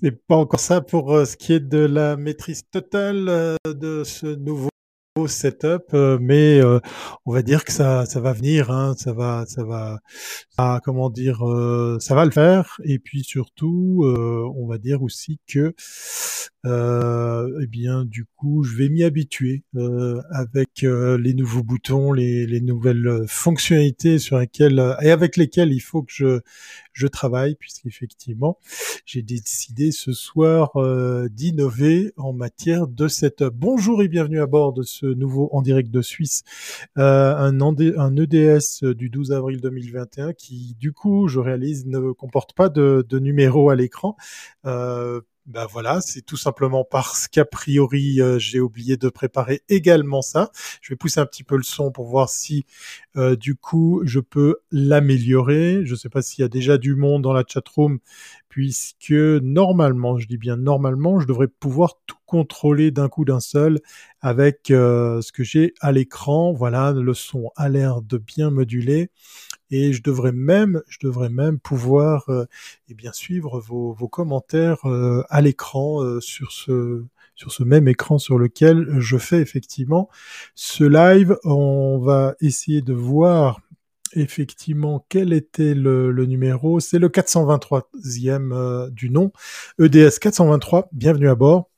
c'est 0.00 0.26
pas 0.26 0.36
encore 0.36 0.60
ça 0.60 0.80
pour 0.80 1.14
euh, 1.14 1.24
ce 1.24 1.36
qui 1.36 1.54
est 1.54 1.60
de 1.60 1.78
la 1.78 2.16
maîtrise 2.16 2.64
totale 2.70 3.28
euh, 3.28 3.56
de 3.66 4.04
ce 4.04 4.26
nouveau 4.26 4.68
setup, 5.26 5.94
euh, 5.94 6.18
mais 6.20 6.60
on 7.24 7.32
va 7.32 7.40
dire 7.40 7.64
que 7.64 7.72
ça, 7.72 8.04
ça 8.04 8.20
va 8.20 8.34
venir, 8.34 8.70
hein, 8.70 8.94
ça 8.98 9.14
va, 9.14 9.46
ça 9.46 9.64
va, 9.64 10.80
comment 10.84 11.08
dire, 11.08 11.42
ça 12.00 12.14
va 12.14 12.26
le 12.26 12.30
faire. 12.30 12.76
Et 12.84 12.98
puis 12.98 13.24
surtout, 13.24 14.04
on 14.04 14.66
va 14.66 14.76
dire 14.76 15.02
aussi 15.02 15.40
que, 15.46 15.74
eh 16.66 17.66
bien, 17.68 18.04
du 18.04 18.24
coup, 18.36 18.64
je 18.64 18.76
vais 18.76 18.88
m'y 18.88 19.04
habituer 19.04 19.62
avec 20.30 20.82
les 20.82 21.34
nouveaux 21.34 21.62
boutons, 21.62 22.12
les, 22.12 22.46
les 22.46 22.60
nouvelles 22.60 23.24
fonctionnalités 23.28 24.18
sur 24.18 24.38
lesquelles 24.38 24.96
et 25.02 25.10
avec 25.10 25.36
lesquelles 25.36 25.72
il 25.72 25.80
faut 25.80 26.02
que 26.02 26.12
je 26.12 26.40
je 26.96 27.06
travaille, 27.06 27.56
puisqu'effectivement, 27.56 28.58
j'ai 29.04 29.20
décidé 29.20 29.92
ce 29.92 30.12
soir 30.12 30.70
euh, 30.76 31.28
d'innover 31.28 32.14
en 32.16 32.32
matière 32.32 32.88
de 32.88 33.06
setup. 33.06 33.52
Bonjour 33.52 34.02
et 34.02 34.08
bienvenue 34.08 34.40
à 34.40 34.46
bord 34.46 34.72
de 34.72 34.82
ce 34.82 35.04
nouveau 35.04 35.50
en 35.52 35.60
direct 35.60 35.90
de 35.90 36.00
Suisse, 36.00 36.42
euh, 36.96 37.34
un, 37.36 38.16
EDS 38.16 38.94
du 38.94 39.10
12 39.10 39.32
avril 39.32 39.60
2021 39.60 40.32
qui, 40.32 40.74
du 40.80 40.94
coup, 40.94 41.28
je 41.28 41.38
réalise, 41.38 41.84
ne 41.84 42.12
comporte 42.12 42.54
pas 42.54 42.70
de, 42.70 43.04
de 43.06 43.18
numéro 43.18 43.68
à 43.68 43.76
l'écran. 43.76 44.16
Euh, 44.64 45.20
ben 45.46 45.64
voilà, 45.66 46.00
c'est 46.00 46.22
tout 46.22 46.36
simplement 46.36 46.84
parce 46.84 47.28
qu'a 47.28 47.44
priori 47.44 48.20
euh, 48.20 48.36
j'ai 48.38 48.58
oublié 48.58 48.96
de 48.96 49.08
préparer 49.08 49.62
également 49.68 50.20
ça. 50.20 50.50
Je 50.82 50.92
vais 50.92 50.96
pousser 50.96 51.20
un 51.20 51.26
petit 51.26 51.44
peu 51.44 51.56
le 51.56 51.62
son 51.62 51.92
pour 51.92 52.06
voir 52.08 52.28
si 52.28 52.66
euh, 53.16 53.36
du 53.36 53.54
coup 53.54 54.02
je 54.04 54.18
peux 54.18 54.56
l'améliorer. 54.72 55.82
Je 55.84 55.92
ne 55.92 55.96
sais 55.96 56.08
pas 56.08 56.20
s'il 56.20 56.42
y 56.42 56.44
a 56.44 56.48
déjà 56.48 56.78
du 56.78 56.96
monde 56.96 57.22
dans 57.22 57.32
la 57.32 57.44
chatroom, 57.46 58.00
puisque 58.48 59.12
normalement, 59.12 60.18
je 60.18 60.26
dis 60.26 60.38
bien 60.38 60.56
normalement, 60.56 61.20
je 61.20 61.28
devrais 61.28 61.48
pouvoir 61.48 61.94
tout 62.06 62.16
contrôler 62.26 62.90
d'un 62.90 63.08
coup 63.08 63.24
d'un 63.24 63.40
seul 63.40 63.80
avec 64.20 64.72
euh, 64.72 65.22
ce 65.22 65.30
que 65.30 65.44
j'ai 65.44 65.74
à 65.80 65.92
l'écran. 65.92 66.52
Voilà, 66.52 66.90
le 66.92 67.14
son 67.14 67.50
a 67.54 67.68
l'air 67.68 68.02
de 68.02 68.18
bien 68.18 68.50
moduler 68.50 69.10
et 69.70 69.92
je 69.92 70.02
devrais 70.02 70.32
même, 70.32 70.82
je 70.88 70.98
devrais 71.02 71.28
même 71.28 71.58
pouvoir 71.58 72.28
euh, 72.28 72.46
eh 72.88 72.94
bien 72.94 73.12
suivre 73.12 73.60
vos, 73.60 73.92
vos 73.92 74.08
commentaires 74.08 74.84
euh, 74.86 75.22
à 75.28 75.40
l'écran 75.40 76.02
euh, 76.02 76.20
sur 76.20 76.52
ce 76.52 77.04
sur 77.34 77.52
ce 77.52 77.64
même 77.64 77.86
écran 77.86 78.18
sur 78.18 78.38
lequel 78.38 78.98
je 78.98 79.18
fais 79.18 79.40
effectivement 79.40 80.08
ce 80.54 80.84
live. 80.84 81.36
On 81.44 81.98
va 81.98 82.34
essayer 82.40 82.80
de 82.80 82.94
voir 82.94 83.60
effectivement 84.14 85.04
quel 85.10 85.34
était 85.34 85.74
le, 85.74 86.10
le 86.12 86.24
numéro. 86.24 86.80
C'est 86.80 86.98
le 86.98 87.10
423e 87.10 88.90
du 88.90 89.10
nom, 89.10 89.32
EDS 89.78 90.18
423. 90.18 90.88
Bienvenue 90.92 91.28
à 91.28 91.34
bord. 91.34 91.68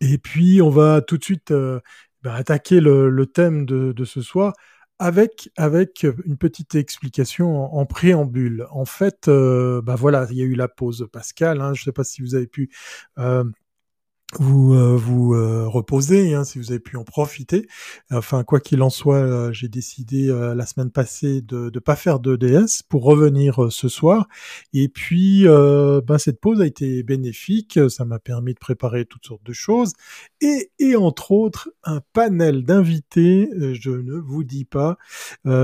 Et 0.00 0.16
puis 0.16 0.62
on 0.62 0.70
va 0.70 1.02
tout 1.02 1.18
de 1.18 1.24
suite 1.24 1.52
bah, 2.22 2.34
attaquer 2.34 2.80
le, 2.80 3.10
le 3.10 3.26
thème 3.26 3.66
de, 3.66 3.92
de 3.92 4.04
ce 4.06 4.22
soir 4.22 4.54
avec 5.00 5.50
avec 5.56 6.06
une 6.26 6.36
petite 6.36 6.74
explication 6.74 7.74
en, 7.74 7.86
préambule. 7.86 8.66
En 8.70 8.84
fait, 8.84 9.28
euh, 9.28 9.80
bah 9.82 9.96
voilà, 9.96 10.26
il 10.30 10.36
y 10.36 10.42
a 10.42 10.44
eu 10.44 10.54
la 10.54 10.68
pause 10.68 11.08
Pascal. 11.10 11.62
Hein, 11.62 11.72
je 11.72 11.80
ne 11.80 11.84
sais 11.86 11.92
pas 11.92 12.04
si 12.04 12.20
vous 12.20 12.34
avez 12.34 12.46
pu 12.46 12.70
euh, 13.18 13.44
vous 14.38 14.74
euh, 14.74 14.96
vous 14.96 15.34
euh, 15.34 15.66
reposer, 15.66 16.34
hein, 16.34 16.44
si 16.44 16.58
vous 16.58 16.70
avez 16.70 16.78
pu 16.78 16.96
en 16.96 17.04
profiter. 17.04 17.66
Enfin, 18.12 18.44
quoi 18.44 18.60
qu'il 18.60 18.82
en 18.82 18.90
soit, 18.90 19.16
euh, 19.16 19.52
j'ai 19.52 19.68
décidé 19.68 20.28
la 20.30 20.66
semaine 20.66 20.90
passée 20.90 21.40
de 21.40 21.70
ne 21.74 21.78
pas 21.80 21.96
faire 21.96 22.20
de 22.20 22.36
DS 22.36 22.82
pour 22.88 23.04
revenir 23.04 23.70
ce 23.70 23.88
soir. 23.88 24.28
Et 24.72 24.88
puis, 24.88 25.44
ben, 25.44 26.18
cette 26.18 26.40
pause 26.40 26.60
a 26.60 26.66
été 26.66 27.02
bénéfique. 27.02 27.78
Ça 27.88 28.04
m'a 28.04 28.18
permis 28.18 28.54
de 28.54 28.58
préparer 28.58 29.04
toutes 29.04 29.26
sortes 29.26 29.44
de 29.44 29.52
choses 29.52 29.92
et, 30.40 30.70
et 30.78 30.96
entre 30.96 31.32
autres 31.32 31.70
un 31.84 32.00
panel 32.12 32.64
d'invités. 32.64 33.48
je 33.74 33.90
ne 33.90 34.14
vous 34.14 34.44
dis 34.44 34.64
pas, 34.64 34.98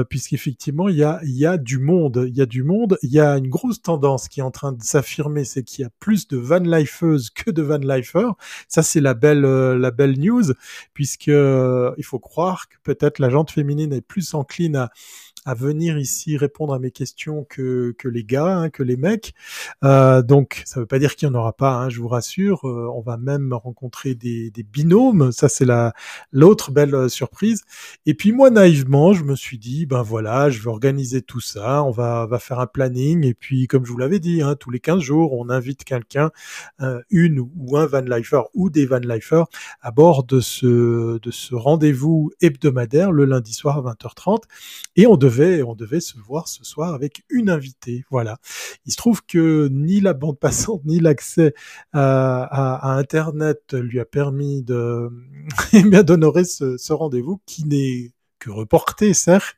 puisqu'effectivement 0.08 0.88
il 0.88 0.96
y 0.96 1.04
a 1.04 1.20
il 1.24 1.36
y 1.36 1.46
a 1.46 1.58
du 1.58 1.78
monde, 1.78 2.24
il 2.28 2.36
y 2.36 2.42
a 2.42 2.46
du 2.46 2.62
monde. 2.62 2.98
Il 3.02 3.10
y 3.10 3.20
a 3.20 3.36
une 3.36 3.48
grosse 3.48 3.82
tendance 3.82 4.28
qui 4.28 4.40
est 4.40 4.44
en 4.44 4.50
train 4.50 4.72
de 4.72 4.82
s'affirmer, 4.82 5.44
c'est 5.44 5.62
qu'il 5.62 5.82
y 5.82 5.86
a 5.86 5.90
plus 6.00 6.26
de 6.28 6.36
van 6.36 6.58
lifeuses 6.58 7.30
que 7.30 7.50
de 7.50 7.62
van 7.62 7.78
lifers. 7.78 8.34
Ça, 8.68 8.82
c'est 8.82 9.00
la 9.00 9.14
belle, 9.14 9.44
euh, 9.44 9.78
la 9.78 9.90
belle 9.90 10.18
news, 10.18 10.52
puisque 10.94 11.28
euh, 11.28 11.92
il 11.98 12.04
faut 12.04 12.18
croire 12.18 12.68
que 12.68 12.76
peut-être 12.82 13.18
la 13.18 13.30
jante 13.30 13.50
féminine 13.50 13.92
est 13.92 14.00
plus 14.00 14.34
encline 14.34 14.76
à, 14.76 14.90
à 15.46 15.54
venir 15.54 15.96
ici 15.96 16.36
répondre 16.36 16.74
à 16.74 16.80
mes 16.80 16.90
questions 16.90 17.46
que, 17.48 17.94
que 17.96 18.08
les 18.08 18.24
gars, 18.24 18.58
hein, 18.58 18.68
que 18.68 18.82
les 18.82 18.96
mecs. 18.96 19.32
Euh, 19.84 20.20
donc, 20.20 20.62
ça 20.66 20.80
ne 20.80 20.82
veut 20.82 20.86
pas 20.86 20.98
dire 20.98 21.14
qu'il 21.14 21.28
n'y 21.28 21.36
en 21.36 21.38
aura 21.38 21.52
pas, 21.52 21.72
hein, 21.72 21.88
je 21.88 22.00
vous 22.00 22.08
rassure. 22.08 22.68
Euh, 22.68 22.90
on 22.92 23.00
va 23.00 23.16
même 23.16 23.52
rencontrer 23.52 24.16
des, 24.16 24.50
des 24.50 24.64
binômes. 24.64 25.30
Ça, 25.30 25.48
c'est 25.48 25.64
la 25.64 25.94
l'autre 26.32 26.72
belle 26.72 26.94
euh, 26.94 27.08
surprise. 27.08 27.62
Et 28.06 28.14
puis 28.14 28.32
moi, 28.32 28.50
naïvement, 28.50 29.12
je 29.12 29.22
me 29.22 29.36
suis 29.36 29.58
dit, 29.58 29.86
ben 29.86 30.02
voilà, 30.02 30.50
je 30.50 30.60
vais 30.60 30.68
organiser 30.68 31.22
tout 31.22 31.40
ça. 31.40 31.84
On 31.84 31.92
va, 31.92 32.26
va 32.26 32.40
faire 32.40 32.58
un 32.58 32.66
planning. 32.66 33.24
Et 33.24 33.34
puis, 33.34 33.68
comme 33.68 33.86
je 33.86 33.92
vous 33.92 33.98
l'avais 33.98 34.18
dit, 34.18 34.42
hein, 34.42 34.56
tous 34.58 34.70
les 34.70 34.80
15 34.80 35.00
jours, 35.00 35.32
on 35.32 35.48
invite 35.48 35.84
quelqu'un, 35.84 36.32
euh, 36.80 37.00
une 37.10 37.38
ou 37.38 37.76
un 37.76 37.86
van 37.86 38.00
lifer 38.00 38.42
ou 38.54 38.68
des 38.68 38.84
van 38.84 38.98
lifers 38.98 39.46
à 39.80 39.92
bord 39.92 40.24
de 40.24 40.40
ce, 40.40 41.18
de 41.18 41.30
ce 41.30 41.54
rendez-vous 41.54 42.32
hebdomadaire 42.40 43.12
le 43.12 43.26
lundi 43.26 43.52
soir 43.52 43.78
à 43.78 43.92
20h30. 43.92 44.42
Et 44.96 45.06
on 45.06 45.16
devait 45.16 45.35
on 45.62 45.74
devait 45.74 46.00
se 46.00 46.18
voir 46.18 46.48
ce 46.48 46.64
soir 46.64 46.94
avec 46.94 47.24
une 47.30 47.50
invitée. 47.50 48.04
Voilà. 48.10 48.38
Il 48.86 48.92
se 48.92 48.96
trouve 48.96 49.24
que 49.24 49.68
ni 49.70 50.00
la 50.00 50.12
bande 50.12 50.38
passante 50.38 50.84
ni 50.84 51.00
l'accès 51.00 51.54
à, 51.92 52.96
Internet 52.96 53.72
lui 53.72 54.00
a 54.00 54.04
permis 54.04 54.62
de 54.62 55.10
eh 55.72 55.82
d'honorer 55.82 56.44
ce, 56.44 56.76
ce 56.76 56.92
rendez-vous 56.92 57.40
qui 57.46 57.64
n'est 57.64 58.15
reporté, 58.50 59.14
certes, 59.14 59.56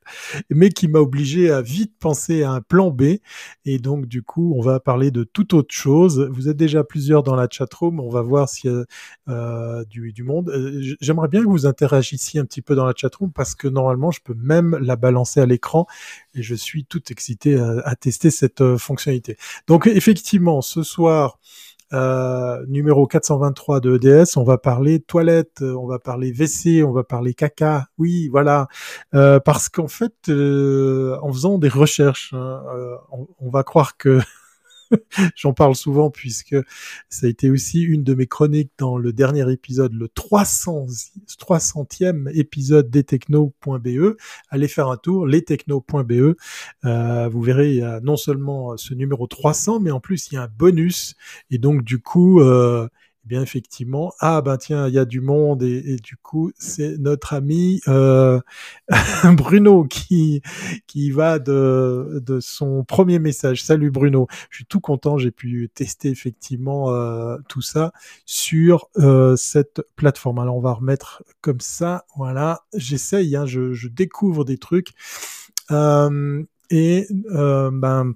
mais 0.51 0.71
qui 0.71 0.89
m'a 0.89 0.99
obligé 0.99 1.51
à 1.51 1.63
vite 1.63 1.93
penser 1.99 2.43
à 2.43 2.53
un 2.53 2.61
plan 2.61 2.91
B. 2.91 3.19
Et 3.65 3.79
donc, 3.79 4.07
du 4.07 4.23
coup, 4.23 4.55
on 4.57 4.61
va 4.61 4.81
parler 4.81 5.11
de 5.11 5.25
toute 5.25 5.55
autre 5.55 5.75
chose. 5.75 6.29
Vous 6.33 6.49
êtes 6.49 6.57
déjà 6.57 6.85
plusieurs 6.85 7.23
dans 7.23 7.35
la 7.35 7.49
chatroom. 7.51 8.01
On 8.01 8.11
va 8.11 8.23
voir 8.23 8.49
s'il 8.49 8.71
y 8.71 8.75
a 8.75 8.85
euh, 9.29 9.85
du, 9.85 10.23
monde. 10.23 10.51
Euh, 10.51 10.97
j'aimerais 11.01 11.29
bien 11.29 11.43
que 11.43 11.49
vous 11.49 11.67
interagissiez 11.67 12.41
un 12.41 12.45
petit 12.45 12.63
peu 12.63 12.75
dans 12.75 12.87
la 12.87 12.95
chatroom 12.97 13.33
parce 13.33 13.55
que 13.55 13.69
normalement, 13.69 14.11
je 14.11 14.21
peux 14.23 14.35
même 14.35 14.77
la 14.81 14.97
balancer 14.97 15.41
à 15.41 15.47
l'écran 15.47 15.87
et 16.35 16.43
je 16.43 16.55
suis 16.55 16.85
tout 16.85 17.03
excité 17.11 17.59
à, 17.59 17.81
à 17.85 17.97
tester 17.97 18.31
cette 18.31 18.61
euh, 18.61 18.79
fonctionnalité. 18.79 19.37
Donc, 19.67 19.87
effectivement, 19.87 20.61
ce 20.63 20.83
soir, 20.83 21.39
euh, 21.93 22.65
numéro 22.69 23.07
423 23.07 23.81
de 23.81 23.97
EDS, 23.97 24.37
on 24.37 24.45
va 24.45 24.59
parler 24.59 25.01
toilette, 25.01 25.63
on 25.63 25.87
va 25.87 25.99
parler 25.99 26.33
WC, 26.33 26.83
on 26.83 26.93
va 26.93 27.05
parler 27.05 27.35
caca. 27.35 27.87
Oui, 27.99 28.29
voilà, 28.29 28.69
euh, 29.15 29.41
parce 29.41 29.69
qu'en 29.69 29.89
fait, 29.89 30.15
euh, 30.29 31.17
en 31.23 31.33
faisant 31.33 31.59
des 31.59 31.69
recherches, 31.69 32.35
hein, 32.35 32.63
on, 33.11 33.27
on, 33.41 33.51
va 33.51 33.63
croire 33.63 33.97
que 33.97 34.21
J'en 35.37 35.53
parle 35.53 35.75
souvent 35.75 36.11
puisque 36.11 36.57
ça 37.09 37.27
a 37.27 37.31
été 37.31 37.51
aussi 37.51 37.83
une 37.83 38.05
de 38.05 38.15
mes 38.15 38.27
chroniques 38.27 38.73
dans 38.79 38.97
le 38.97 39.13
dernier 39.13 39.51
épisode, 39.53 39.93
le 39.93 40.09
300, 40.09 40.87
300e 41.39 42.31
épisode 42.35 42.91
des 42.91 43.05
techno.be. 43.05 44.17
Allez 44.51 44.69
faire 44.69 44.89
un 44.89 44.97
tour, 44.97 45.27
lestechno.be. 45.27 46.37
Euh, 46.85 47.29
vous 47.29 47.43
verrez, 47.43 47.71
il 47.71 47.79
y 47.79 47.83
a 47.83 48.01
non 48.01 48.17
seulement 48.17 48.77
ce 48.77 48.95
numéro 48.95 49.27
300, 49.27 49.81
mais 49.81 49.91
en 49.91 50.01
plus 50.01 50.31
il 50.31 50.35
y 50.35 50.39
a 50.39 50.43
un 50.43 50.49
bonus. 50.49 51.17
Et 51.51 51.59
donc 51.59 51.83
du 51.83 52.01
coup, 52.01 52.41
euh, 52.41 52.89
bien 53.29 53.43
effectivement, 53.43 54.13
ah 54.21 54.41
ben 54.41 54.57
tiens, 54.57 54.89
il 54.89 54.95
y 54.95 54.99
a 54.99 55.05
du 55.05 55.21
monde 55.21 55.63
et, 55.63 55.97
du 55.97 56.17
coup 56.17 56.51
c'est 56.59 56.97
notre 56.99 57.35
ami 57.35 57.81
euh, 57.87 58.41
Bruno 59.37 59.85
qui 59.85 60.43
qui 60.87 61.11
va 61.11 61.39
de 61.39 62.23
de 62.25 62.41
son 62.41 62.85
premier 62.85 63.19
message. 63.19 63.63
Salut 63.63 63.91
Bruno, 63.91 64.27
je 64.51 64.57
suis 64.57 64.67
tout 64.67 64.81
content, 64.81 65.19
j'ai 65.19 65.31
pu 65.31 65.71
tester 65.75 66.09
effectivement 66.09 66.91
euh, 66.91 67.37
tout 67.49 67.63
ça 67.63 67.93
sur 68.25 68.89
euh, 68.97 69.37
cette 69.37 69.83
plateforme. 69.97 70.39
Alors 70.39 70.57
on 70.57 70.61
va 70.61 70.73
remettre 70.73 71.23
comme 71.43 71.61
ça, 71.61 72.07
voilà, 72.17 72.65
j'essaye, 72.75 73.37
hein, 73.37 73.47
je, 73.47 73.73
je, 73.75 73.89
découvre 73.89 74.45
des 74.45 74.59
trucs. 74.59 74.95
Et 76.71 77.07
ben 77.11 78.15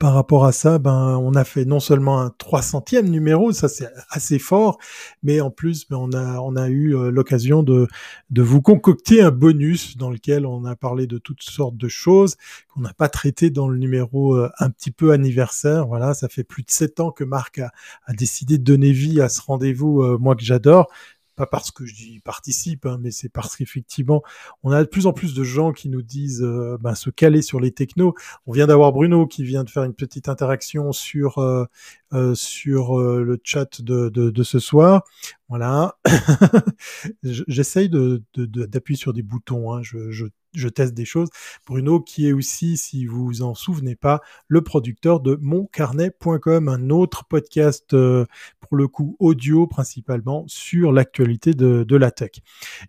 par 0.00 0.14
rapport 0.14 0.44
à 0.44 0.52
ça, 0.52 0.78
ben, 0.78 1.16
on 1.22 1.34
a 1.34 1.44
fait 1.44 1.64
non 1.64 1.80
seulement 1.80 2.20
un 2.20 2.28
300e 2.28 3.02
numéro, 3.02 3.52
ça 3.52 3.68
c'est 3.68 3.88
assez 4.10 4.38
fort, 4.38 4.78
mais 5.22 5.40
en 5.40 5.50
plus, 5.50 5.88
ben, 5.88 5.96
on 5.96 6.12
a, 6.12 6.40
on 6.40 6.56
a 6.56 6.68
eu 6.68 6.96
euh, 6.96 7.10
l'occasion 7.10 7.62
de, 7.62 7.86
de 8.30 8.42
vous 8.42 8.60
concocter 8.60 9.22
un 9.22 9.30
bonus 9.30 9.96
dans 9.96 10.10
lequel 10.10 10.44
on 10.44 10.64
a 10.64 10.74
parlé 10.74 11.06
de 11.06 11.18
toutes 11.18 11.42
sortes 11.42 11.76
de 11.76 11.88
choses 11.88 12.36
qu'on 12.68 12.80
n'a 12.80 12.94
pas 12.94 13.08
traité 13.08 13.50
dans 13.50 13.68
le 13.68 13.78
numéro 13.78 14.34
euh, 14.34 14.50
un 14.58 14.70
petit 14.70 14.90
peu 14.90 15.12
anniversaire. 15.12 15.86
Voilà, 15.86 16.14
ça 16.14 16.28
fait 16.28 16.44
plus 16.44 16.62
de 16.62 16.70
sept 16.70 17.00
ans 17.00 17.10
que 17.12 17.24
Marc 17.24 17.58
a, 17.58 17.70
a 18.06 18.12
décidé 18.12 18.58
de 18.58 18.64
donner 18.64 18.92
vie 18.92 19.20
à 19.20 19.28
ce 19.28 19.40
rendez-vous, 19.40 20.02
euh, 20.02 20.18
moi 20.18 20.34
que 20.34 20.42
j'adore 20.42 20.88
pas 21.36 21.46
parce 21.46 21.70
que 21.70 21.84
j'y 21.84 22.18
participe, 22.20 22.86
hein, 22.86 22.98
mais 23.00 23.10
c'est 23.10 23.28
parce 23.28 23.56
qu'effectivement, 23.56 24.22
on 24.62 24.72
a 24.72 24.82
de 24.82 24.88
plus 24.88 25.06
en 25.06 25.12
plus 25.12 25.34
de 25.34 25.44
gens 25.44 25.72
qui 25.72 25.88
nous 25.88 26.02
disent 26.02 26.42
euh, 26.42 26.78
ben, 26.80 26.94
se 26.94 27.10
caler 27.10 27.42
sur 27.42 27.60
les 27.60 27.70
technos. 27.70 28.14
On 28.46 28.52
vient 28.52 28.66
d'avoir 28.66 28.92
Bruno 28.92 29.26
qui 29.26 29.44
vient 29.44 29.62
de 29.62 29.70
faire 29.70 29.84
une 29.84 29.94
petite 29.94 30.28
interaction 30.28 30.92
sur 30.92 31.38
euh, 31.38 31.66
euh, 32.12 32.34
sur 32.34 32.98
le 32.98 33.38
chat 33.44 33.82
de, 33.82 34.08
de, 34.08 34.30
de, 34.30 34.42
ce 34.42 34.58
soir. 34.58 35.04
Voilà, 35.48 35.98
j'essaye 37.22 37.88
de, 37.88 38.22
d'appuyer 38.34 38.98
sur 38.98 39.12
des 39.12 39.22
boutons. 39.22 39.74
Hein. 39.74 39.82
Je, 39.82 40.10
je 40.10 40.26
je 40.56 40.68
teste 40.68 40.94
des 40.94 41.04
choses. 41.04 41.28
Bruno, 41.66 42.00
qui 42.00 42.28
est 42.28 42.32
aussi, 42.32 42.76
si 42.76 43.06
vous 43.06 43.24
vous 43.26 43.42
en 43.42 43.54
souvenez 43.54 43.94
pas, 43.94 44.20
le 44.48 44.62
producteur 44.62 45.20
de 45.20 45.38
moncarnet.com, 45.40 46.68
un 46.68 46.90
autre 46.90 47.24
podcast 47.24 47.94
euh, 47.94 48.24
pour 48.60 48.76
le 48.76 48.88
coup 48.88 49.16
audio 49.18 49.66
principalement 49.66 50.44
sur 50.48 50.92
l'actualité 50.92 51.52
de, 51.54 51.96
la 51.96 52.10
tech. 52.10 52.32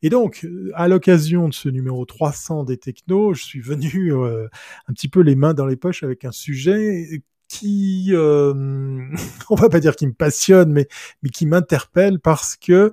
Et 0.02 0.10
donc, 0.10 0.44
euh, 0.44 0.72
à 0.76 0.88
l'occasion 0.88 1.48
de 1.50 1.54
ce 1.54 1.70
numéro 1.70 2.06
300 2.06 2.64
des 2.64 2.78
technos, 2.78 3.34
je 3.34 3.44
suis 3.44 3.62
venu 3.62 4.14
euh, 4.14 4.48
un 4.88 4.94
petit 4.94 5.08
peu 5.08 5.22
les 5.22 5.36
mains 5.36 5.54
dans 5.54 5.66
les 5.66 5.78
poches 5.78 6.04
avec 6.04 6.26
un 6.26 6.32
sujet 6.32 7.24
qui, 7.48 8.12
on 8.14 9.56
va 9.56 9.70
pas 9.70 9.80
dire 9.80 9.96
qui 9.96 10.08
me 10.08 10.14
passionne, 10.14 10.72
mais, 10.72 10.88
mais 11.24 11.30
qui 11.30 11.46
m'interpelle 11.46 12.20
parce 12.20 12.58
que 12.58 12.92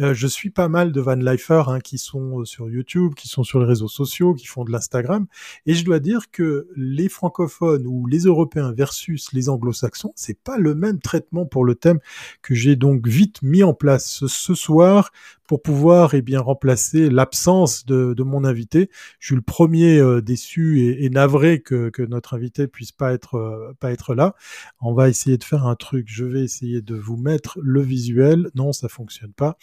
euh, 0.00 0.12
je 0.12 0.26
suis 0.26 0.50
pas 0.50 0.68
mal 0.68 0.92
de 0.92 1.00
van 1.00 1.16
hein, 1.18 1.80
qui 1.80 1.96
sont 1.96 2.40
euh, 2.40 2.44
sur 2.44 2.68
YouTube, 2.68 3.14
qui 3.14 3.28
sont 3.28 3.44
sur 3.44 3.60
les 3.60 3.66
réseaux 3.66 3.88
sociaux, 3.88 4.34
qui 4.34 4.46
font 4.46 4.64
de 4.64 4.70
l'Instagram, 4.70 5.26
et 5.64 5.74
je 5.74 5.84
dois 5.84 6.00
dire 6.00 6.30
que 6.30 6.68
les 6.76 7.08
francophones 7.08 7.86
ou 7.86 8.06
les 8.06 8.20
Européens 8.20 8.72
versus 8.72 9.32
les 9.32 9.48
Anglo-Saxons, 9.48 10.12
c'est 10.14 10.38
pas 10.38 10.58
le 10.58 10.74
même 10.74 11.00
traitement 11.00 11.46
pour 11.46 11.64
le 11.64 11.74
thème 11.74 11.98
que 12.42 12.54
j'ai 12.54 12.76
donc 12.76 13.06
vite 13.06 13.42
mis 13.42 13.62
en 13.62 13.72
place 13.72 14.26
ce 14.26 14.54
soir 14.54 15.12
pour 15.46 15.62
pouvoir 15.62 16.14
eh 16.14 16.22
bien 16.22 16.40
remplacer 16.40 17.08
l'absence 17.08 17.86
de, 17.86 18.14
de, 18.14 18.22
mon 18.24 18.44
invité. 18.44 18.90
Je 19.20 19.28
suis 19.28 19.36
le 19.36 19.42
premier 19.42 19.98
euh, 19.98 20.20
déçu 20.20 20.80
et, 21.00 21.08
navré 21.08 21.60
que, 21.60 21.88
que, 21.88 22.02
notre 22.02 22.34
invité 22.34 22.66
puisse 22.66 22.90
pas 22.90 23.12
être 23.12 23.74
pas 23.78 23.92
être 23.92 24.14
là. 24.14 24.34
On 24.80 24.92
va 24.92 25.08
essayer 25.08 25.38
de 25.38 25.44
faire 25.44 25.66
un 25.66 25.76
truc. 25.76 26.06
Je 26.08 26.24
vais 26.24 26.42
essayer 26.42 26.82
de 26.82 26.96
vous 26.96 27.16
mettre 27.16 27.58
le 27.62 27.80
visuel. 27.80 28.50
Non, 28.56 28.72
ça 28.72 28.88
fonctionne 28.88 29.32
pas 29.32 29.56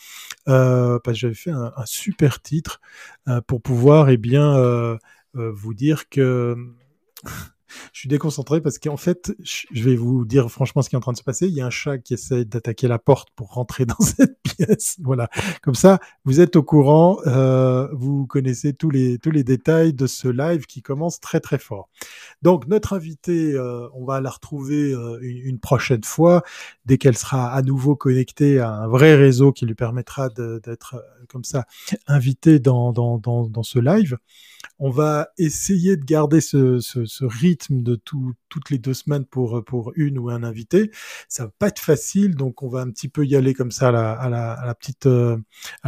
parce 0.45 1.01
que 1.03 1.13
j'avais 1.13 1.33
fait 1.33 1.51
un, 1.51 1.71
super 1.85 2.41
titre 2.41 2.81
euh, 3.27 3.41
pour 3.41 3.61
pouvoir 3.61 4.09
eh 4.09 4.17
bien 4.17 4.97
vous 5.33 5.73
dire 5.73 6.09
que 6.09 6.55
je 7.91 7.99
suis 7.99 8.09
déconcentré 8.09 8.61
parce 8.61 8.79
qu'en 8.79 8.97
fait, 8.97 9.33
je 9.41 9.83
vais 9.83 9.95
vous 9.95 10.25
dire 10.25 10.49
franchement 10.49 10.81
ce 10.81 10.89
qui 10.89 10.95
est 10.95 10.97
en 10.97 11.01
train 11.01 11.13
de 11.13 11.17
se 11.17 11.23
passer. 11.23 11.47
Il 11.47 11.53
y 11.53 11.61
a 11.61 11.65
un 11.65 11.69
chat 11.69 11.97
qui 11.97 12.13
essaie 12.13 12.45
d'attaquer 12.45 12.87
la 12.87 12.99
porte 12.99 13.29
pour 13.35 13.53
rentrer 13.53 13.85
dans 13.85 13.99
cette 13.99 14.41
pièce. 14.43 14.97
Voilà. 15.01 15.29
Comme 15.61 15.75
ça, 15.75 15.99
vous 16.25 16.39
êtes 16.39 16.55
au 16.55 16.63
courant. 16.63 17.19
Euh, 17.27 17.87
vous 17.93 18.25
connaissez 18.27 18.73
tous 18.73 18.89
les 18.89 19.17
tous 19.19 19.31
les 19.31 19.43
détails 19.43 19.93
de 19.93 20.07
ce 20.07 20.27
live 20.27 20.65
qui 20.65 20.81
commence 20.81 21.19
très 21.19 21.39
très 21.39 21.57
fort. 21.57 21.89
Donc 22.41 22.67
notre 22.67 22.93
invitée, 22.93 23.53
euh, 23.53 23.87
on 23.93 24.05
va 24.05 24.21
la 24.21 24.29
retrouver 24.29 24.93
euh, 24.93 25.19
une, 25.21 25.59
prochaine 25.59 26.03
fois 26.03 26.43
dès 26.85 26.97
qu'elle 26.97 27.17
sera 27.17 27.53
à 27.53 27.61
nouveau 27.61 27.95
connectée 27.95 28.59
à 28.59 28.69
un 28.69 28.87
vrai 28.87 29.15
réseau 29.15 29.51
qui 29.51 29.65
lui 29.65 29.75
permettra 29.75 30.29
d'être 30.29 30.95
euh, 30.95 31.25
comme 31.29 31.43
ça 31.43 31.65
invitée 32.07 32.59
dans 32.59 32.91
dans 32.91 33.17
dans, 33.17 33.47
dans 33.47 33.63
ce 33.63 33.79
live. 33.79 34.17
On 34.79 34.89
va 34.89 35.29
essayer 35.37 35.97
de 35.97 36.03
garder 36.03 36.41
ce, 36.41 37.25
rythme 37.25 37.83
de 37.83 37.95
tout, 37.95 38.33
toutes 38.49 38.69
les 38.69 38.77
deux 38.77 38.93
semaines 38.93 39.25
pour, 39.25 39.93
une 39.95 40.17
ou 40.17 40.29
un 40.29 40.43
invité. 40.43 40.91
Ça 41.27 41.45
va 41.45 41.51
pas 41.59 41.67
être 41.67 41.79
facile, 41.79 42.35
donc 42.35 42.63
on 42.63 42.69
va 42.69 42.81
un 42.81 42.89
petit 42.91 43.09
peu 43.09 43.25
y 43.25 43.35
aller 43.35 43.53
comme 43.53 43.71
ça 43.71 43.89
à 43.89 44.29
la, 44.29 44.75
euh, 45.05 45.37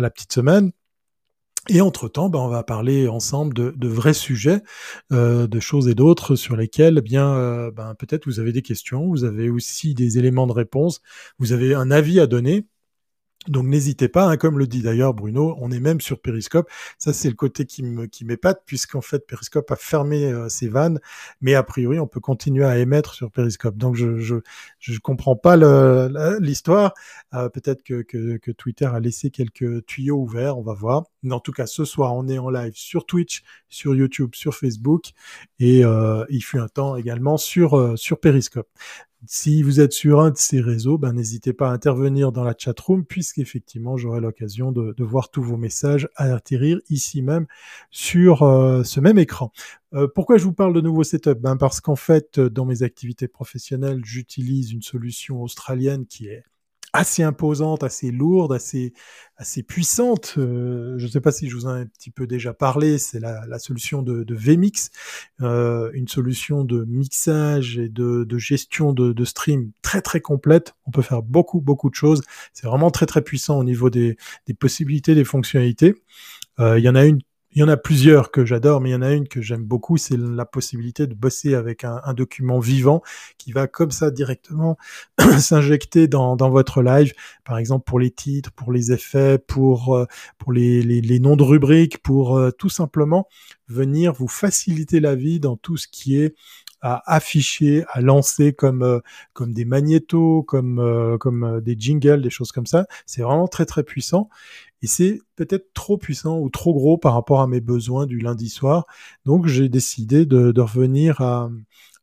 petite 0.10 0.34
semaine. 0.34 0.72
Et 1.68 1.82
entre-temps, 1.82 2.30
ben, 2.30 2.40
on 2.40 2.48
va 2.48 2.64
parler 2.64 3.08
ensemble 3.08 3.54
de, 3.56 3.74
de 3.76 3.88
vrais 3.88 4.14
sujets, 4.14 4.62
euh, 5.12 5.48
de 5.48 5.60
choses 5.60 5.88
et 5.88 5.96
d'autres 5.96 6.36
sur 6.36 6.56
lesquels, 6.56 6.98
eh 7.00 7.02
bien, 7.02 7.28
euh, 7.36 7.72
ben, 7.72 7.96
peut-être 7.96 8.26
vous 8.26 8.40
avez 8.40 8.52
des 8.52 8.62
questions, 8.62 9.08
vous 9.08 9.24
avez 9.24 9.50
aussi 9.50 9.96
des 9.96 10.20
éléments 10.20 10.46
de 10.46 10.52
réponse, 10.52 11.02
vous 11.40 11.54
avez 11.54 11.74
un 11.74 11.90
avis 11.90 12.20
à 12.20 12.28
donner. 12.28 12.68
Donc 13.48 13.66
n'hésitez 13.66 14.08
pas, 14.08 14.26
hein, 14.26 14.38
comme 14.38 14.58
le 14.58 14.66
dit 14.66 14.82
d'ailleurs 14.82 15.14
Bruno, 15.14 15.56
on 15.60 15.72
est 15.72 15.80
même 15.80 16.02
sur 16.02 16.20
Periscope. 16.20 16.70
Ça 16.98 17.14
c'est 17.14 17.30
le 17.30 17.36
côté 17.36 17.66
qui 17.66 17.84
me 17.84 18.08
m'épate 18.24 18.64
puisqu'en 18.66 19.02
fait 19.02 19.28
Periscope 19.28 19.70
a 19.72 19.76
fermé 19.76 20.26
euh, 20.26 20.50
ses 20.50 20.68
vannes, 20.68 21.00
mais 21.42 21.54
a 21.54 21.64
priori 21.64 22.00
on 22.00 22.08
peut 22.08 22.20
continuer 22.20 22.66
à 22.66 22.78
émettre 22.80 23.14
sur 23.14 23.32
Periscope. 23.32 23.78
Donc 23.78 23.96
je 23.96 24.20
je 24.80 25.00
comprends 25.00 25.36
pas 25.36 25.56
l'histoire. 26.40 26.94
Euh, 27.34 27.50
Peut-être 27.50 27.84
que, 27.84 28.52
Twitter 28.52 28.86
a 28.86 29.00
laissé 29.00 29.30
quelques 29.30 29.86
tuyaux 29.86 30.18
ouverts, 30.18 30.58
on 30.58 30.62
va 30.62 30.74
voir. 30.74 31.06
Mais 31.24 31.34
en 31.34 31.40
tout 31.40 31.52
cas 31.52 31.68
ce 31.68 31.86
soir 31.86 32.16
on 32.16 32.28
est 32.28 32.40
en 32.40 32.50
live 32.50 32.74
sur 32.76 33.06
Twitch, 33.06 33.44
sur 33.70 33.96
YouTube, 33.96 34.32
sur 34.34 34.56
Facebook 34.56 35.12
et 35.60 35.86
euh, 35.86 36.26
il 36.30 36.42
fut 36.42 36.60
un 36.60 36.68
temps 36.68 36.96
également 36.96 37.38
sur 37.38 37.98
sur 37.98 38.20
Periscope. 38.20 38.68
Si 39.28 39.64
vous 39.64 39.80
êtes 39.80 39.94
sur 39.94 40.20
un 40.20 40.32
de 40.32 40.38
ces 40.38 40.62
réseaux, 40.62 40.98
ben, 40.98 41.14
n'hésitez 41.14 41.54
pas 41.54 41.70
à 41.70 41.74
intervenir 41.74 42.32
dans 42.32 42.44
la 42.44 42.54
chat 42.58 42.80
room 42.80 43.06
puisqu'effectivement, 43.06 43.98
j'aurai 43.98 44.20
l'occasion 44.20 44.72
de, 44.72 44.94
voir 45.04 45.30
tous 45.30 45.42
vos 45.42 45.58
messages 45.58 46.10
atterrir 46.16 46.80
ici 46.90 47.22
même 47.22 47.48
sur 47.92 48.44
euh, 48.44 48.84
ce 48.84 49.00
même 49.00 49.18
écran. 49.18 49.52
Euh, 49.94 50.08
pourquoi 50.14 50.38
je 50.38 50.44
vous 50.44 50.54
parle 50.54 50.74
de 50.74 50.82
nouveau 50.82 51.04
setup? 51.04 51.40
Ben 51.40 51.58
Parce 51.58 51.82
qu'en 51.82 51.96
fait, 51.96 52.40
dans 52.40 52.66
mes 52.66 52.84
activités 52.84 53.28
professionnelles, 53.28 54.02
j'utilise 54.04 54.72
une 54.72 54.82
solution 54.82 55.42
australienne 55.42 56.06
qui 56.06 56.28
est 56.28 56.44
assez 56.96 57.24
imposante, 57.24 57.84
assez 57.84 58.12
lourde, 58.12 58.54
assez 58.54 58.94
assez 59.38 59.64
puissante. 59.64 60.36
Euh, 60.38 60.96
je 60.98 61.06
ne 61.06 61.12
sais 61.12 61.20
pas 61.20 61.32
si 61.32 61.50
je 61.50 61.56
vous 61.56 61.66
en 61.66 61.76
ai 61.76 61.82
un 61.82 61.86
petit 61.86 62.10
peu 62.10 62.26
déjà 62.26 62.54
parlé. 62.54 62.98
C'est 62.98 63.20
la, 63.20 63.46
la, 63.48 63.60
solution 63.60 64.02
de, 64.02 64.24
de 64.24 64.36
VMix, 64.36 64.92
euh, 65.42 65.92
une 65.94 66.08
solution 66.08 66.64
de 66.64 66.86
mixage 66.86 67.78
et 67.78 67.90
de, 67.90 68.24
de 68.24 68.38
gestion 68.38 68.94
de, 68.94 69.12
de, 69.12 69.26
stream 69.26 69.72
très 69.82 70.02
très 70.02 70.22
complète. 70.22 70.76
On 70.86 70.92
peut 70.92 71.02
faire 71.02 71.22
beaucoup 71.22 71.60
beaucoup 71.60 71.90
de 71.90 71.96
choses. 71.96 72.22
C'est 72.54 72.68
vraiment 72.68 72.92
très 72.92 73.06
très 73.06 73.22
puissant 73.22 73.60
au 73.60 73.64
niveau 73.64 73.90
des, 73.90 74.18
des 74.48 74.54
possibilités, 74.54 75.16
des 75.16 75.26
fonctionnalités. 75.26 75.96
Euh, 76.60 76.80
il 76.80 76.86
y 76.86 76.90
en 76.90 76.96
a 76.96 77.06
une 77.06 77.20
il 77.56 77.62
y 77.62 77.64
en 77.64 77.70
a 77.70 77.78
plusieurs 77.78 78.32
que 78.32 78.44
j'adore, 78.44 78.82
mais 78.82 78.90
il 78.90 78.94
y 78.94 78.96
en 78.96 79.02
a 79.02 79.14
une 79.14 79.30
que 79.30 79.42
j'aime 79.42 79.64
beaucoup, 79.64 79.96
c'est 79.96 80.18
la 80.18 80.46
possibilité 80.46 81.08
de 81.08 81.14
bosser 81.14 81.56
avec 81.56 81.86
un, 81.86 82.14
document 82.14 82.60
vivant 82.60 83.02
qui 83.38 83.54
va 83.54 83.68
comme 83.68 83.92
ça 83.92 84.12
directement 84.12 84.78
s'injecter 85.40 86.08
dans, 86.08 86.36
dans, 86.36 86.50
votre 86.50 86.82
live, 86.82 87.14
par 87.46 87.58
exemple 87.58 87.86
pour 87.86 88.00
les 88.00 88.12
titres, 88.12 88.52
pour 88.52 88.74
les 88.74 88.92
effets, 88.92 89.38
pour, 89.38 89.96
euh, 89.96 90.06
pour 90.38 90.52
les, 90.52 90.82
les, 90.82 91.00
les 91.00 91.20
noms 91.20 91.38
de 91.38 91.44
rubriques, 91.44 92.04
pour 92.04 92.38
euh, 92.38 92.52
tout 92.52 92.70
simplement 92.70 93.28
venir 93.70 94.14
vous 94.14 94.28
faciliter 94.28 95.00
la 95.00 95.16
vie 95.16 95.40
dans 95.40 95.56
tout 95.56 95.78
ce 95.78 95.88
qui 95.88 96.18
est 96.18 96.36
à 96.86 97.02
afficher, 97.08 97.84
à 97.92 98.02
lancer 98.02 98.54
comme 98.54 98.84
euh, 98.84 99.00
comme 99.34 99.54
des 99.54 99.66
magnétos, 99.66 100.44
comme 100.44 101.18
comme 101.20 101.62
des 101.62 101.76
jingles, 101.78 102.22
des 102.22 102.30
choses 102.30 102.52
comme 102.52 102.68
ça. 102.68 102.86
C'est 103.06 103.22
vraiment 103.24 103.48
très 103.48 103.66
très 103.66 103.84
puissant. 103.84 104.30
Et 104.82 104.88
c'est 104.88 105.20
peut-être 105.36 105.74
trop 105.74 105.98
puissant 105.98 106.38
ou 106.40 106.50
trop 106.50 106.74
gros 106.74 106.98
par 106.98 107.14
rapport 107.14 107.42
à 107.42 107.48
mes 107.48 107.62
besoins 107.62 108.06
du 108.06 108.20
lundi 108.20 108.50
soir. 108.50 108.86
Donc 109.26 109.48
j'ai 109.48 109.68
décidé 109.68 110.26
de, 110.28 110.52
de 110.52 110.62
revenir 110.62 111.22
à, 111.22 111.50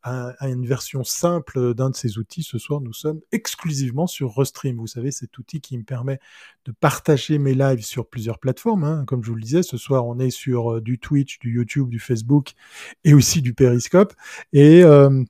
à, 0.03 0.49
une 0.49 0.65
version 0.65 1.03
simple 1.03 1.73
d'un 1.73 1.89
de 1.89 1.95
ces 1.95 2.17
outils. 2.17 2.43
Ce 2.43 2.57
soir, 2.57 2.81
nous 2.81 2.93
sommes 2.93 3.21
exclusivement 3.31 4.07
sur 4.07 4.35
Restream. 4.35 4.77
Vous 4.77 4.87
savez, 4.87 5.11
cet 5.11 5.37
outil 5.37 5.61
qui 5.61 5.77
me 5.77 5.83
permet 5.83 6.19
de 6.65 6.71
partager 6.71 7.37
mes 7.37 7.53
lives 7.53 7.83
sur 7.83 8.07
plusieurs 8.07 8.39
plateformes. 8.39 8.83
Hein. 8.83 9.05
Comme 9.07 9.23
je 9.23 9.29
vous 9.29 9.35
le 9.35 9.41
disais, 9.41 9.63
ce 9.63 9.77
soir, 9.77 10.05
on 10.05 10.19
est 10.19 10.29
sur 10.29 10.73
euh, 10.73 10.81
du 10.81 10.99
Twitch, 10.99 11.39
du 11.39 11.53
YouTube, 11.53 11.89
du 11.89 11.99
Facebook 11.99 12.53
et 13.03 13.13
aussi 13.13 13.41
du 13.41 13.53
Periscope. 13.53 14.13
Et 14.51 14.83
euh, 14.83 15.23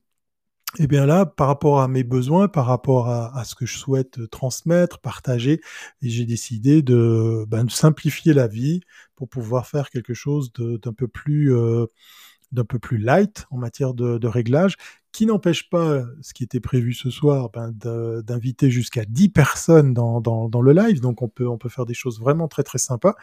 eh 0.80 0.86
bien 0.88 1.06
là, 1.06 1.24
par 1.24 1.46
rapport 1.46 1.80
à 1.80 1.88
mes 1.88 2.02
besoins, 2.02 2.48
par 2.48 2.66
rapport 2.66 3.08
à, 3.08 3.36
à 3.38 3.44
ce 3.44 3.54
que 3.54 3.66
je 3.66 3.78
souhaite 3.78 4.28
transmettre, 4.30 4.98
partager, 4.98 5.60
j'ai 6.02 6.24
décidé 6.26 6.82
de, 6.82 7.44
ben, 7.46 7.64
de, 7.64 7.70
simplifier 7.70 8.32
la 8.32 8.48
vie 8.48 8.80
pour 9.14 9.28
pouvoir 9.28 9.68
faire 9.68 9.90
quelque 9.90 10.14
chose 10.14 10.52
d'un 10.52 10.92
peu 10.92 11.06
plus 11.06 11.54
euh, 11.54 11.86
d'un 12.54 12.64
peu 12.64 12.78
plus 12.78 12.98
light 12.98 13.46
en 13.50 13.58
matière 13.58 13.94
de, 13.94 14.18
de 14.18 14.28
réglage 14.28 14.76
qui 15.14 15.26
n'empêche 15.26 15.70
pas 15.70 16.02
ce 16.22 16.34
qui 16.34 16.42
était 16.42 16.58
prévu 16.58 16.92
ce 16.92 17.08
soir, 17.08 17.48
ben, 17.54 17.70
d'inviter 17.70 18.68
jusqu'à 18.68 19.04
10 19.04 19.28
personnes 19.28 19.94
dans, 19.94 20.20
dans, 20.20 20.48
dans, 20.48 20.60
le 20.60 20.72
live. 20.72 21.00
Donc 21.00 21.22
on 21.22 21.28
peut, 21.28 21.46
on 21.46 21.56
peut 21.56 21.68
faire 21.68 21.86
des 21.86 21.94
choses 21.94 22.18
vraiment 22.18 22.48
très 22.48 22.64
très 22.64 22.78
sympas. 22.78 23.14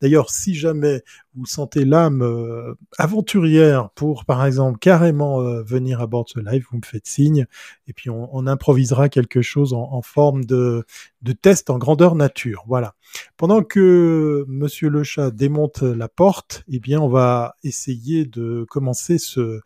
D'ailleurs, 0.00 0.30
si 0.30 0.54
jamais 0.54 1.02
vous 1.34 1.44
sentez 1.44 1.84
l'âme 1.84 2.22
euh, 2.22 2.74
aventurière 2.96 3.90
pour, 3.90 4.24
par 4.24 4.46
exemple, 4.46 4.78
carrément 4.78 5.42
euh, 5.42 5.62
venir 5.62 6.00
à 6.00 6.06
bord 6.06 6.24
de 6.24 6.30
ce 6.30 6.40
live, 6.40 6.64
vous 6.70 6.78
me 6.78 6.86
faites 6.86 7.06
signe 7.06 7.44
et 7.88 7.92
puis 7.92 8.08
on, 8.08 8.34
on 8.34 8.46
improvisera 8.46 9.10
quelque 9.10 9.42
chose 9.42 9.74
en, 9.74 9.92
en, 9.92 10.00
forme 10.00 10.46
de, 10.46 10.86
de 11.20 11.32
test 11.32 11.68
en 11.68 11.76
grandeur 11.76 12.14
nature. 12.14 12.64
Voilà. 12.66 12.94
Pendant 13.36 13.62
que 13.62 14.46
Monsieur 14.48 14.88
le 14.88 15.04
chat 15.04 15.30
démonte 15.30 15.82
la 15.82 16.08
porte, 16.08 16.64
eh 16.68 16.78
bien, 16.78 17.00
on 17.00 17.08
va 17.08 17.56
essayer 17.64 18.24
de 18.24 18.64
commencer 18.70 19.18
ce 19.18 19.60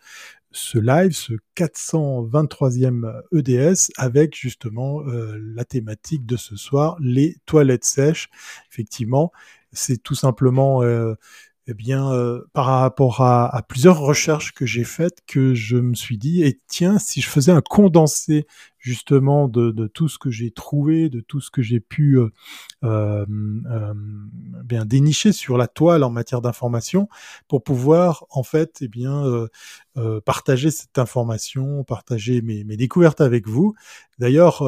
ce 0.50 0.78
live, 0.78 1.12
ce 1.12 1.34
423e 1.56 3.22
EDS, 3.32 3.90
avec 3.96 4.36
justement 4.36 5.02
la 5.04 5.64
thématique 5.64 6.24
de 6.26 6.36
ce 6.36 6.56
soir, 6.56 6.96
les 7.00 7.36
toilettes 7.46 7.84
sèches. 7.84 8.28
Effectivement, 8.70 9.30
c'est 9.72 10.02
tout 10.02 10.14
simplement 10.14 10.82
eh 11.70 11.74
bien, 11.74 12.10
euh, 12.12 12.40
par 12.54 12.64
rapport 12.64 13.20
à, 13.20 13.54
à, 13.54 13.62
plusieurs 13.62 13.98
recherches 13.98 14.54
que 14.54 14.64
j'ai 14.64 14.84
faites, 14.84 15.18
que 15.26 15.52
je 15.52 15.76
me 15.76 15.94
suis 15.94 16.16
dit, 16.16 16.42
et 16.42 16.58
tiens, 16.66 16.98
si 16.98 17.20
je 17.20 17.28
faisais 17.28 17.52
un 17.52 17.60
condensé 17.60 18.46
justement 18.78 19.48
de, 19.48 19.70
de 19.70 19.86
tout 19.86 20.08
ce 20.08 20.18
que 20.18 20.30
j'ai 20.30 20.50
trouvé, 20.50 21.08
de 21.08 21.20
tout 21.20 21.40
ce 21.40 21.50
que 21.50 21.62
j'ai 21.62 21.80
pu 21.80 22.18
euh, 22.18 22.28
euh, 22.84 23.26
euh 23.70 23.94
bien 24.64 24.84
dénicher 24.84 25.32
sur 25.32 25.56
la 25.56 25.66
toile 25.66 26.04
en 26.04 26.10
matière 26.10 26.42
d'information, 26.42 27.08
pour 27.48 27.62
pouvoir 27.62 28.26
en 28.30 28.42
fait, 28.42 28.78
eh 28.82 28.88
bien, 28.88 29.48
euh, 29.96 30.20
partager 30.20 30.70
cette 30.70 30.98
information, 30.98 31.84
partager 31.84 32.42
mes, 32.42 32.64
mes 32.64 32.76
découvertes 32.76 33.20
avec 33.20 33.48
vous. 33.48 33.74
D'ailleurs, 34.18 34.62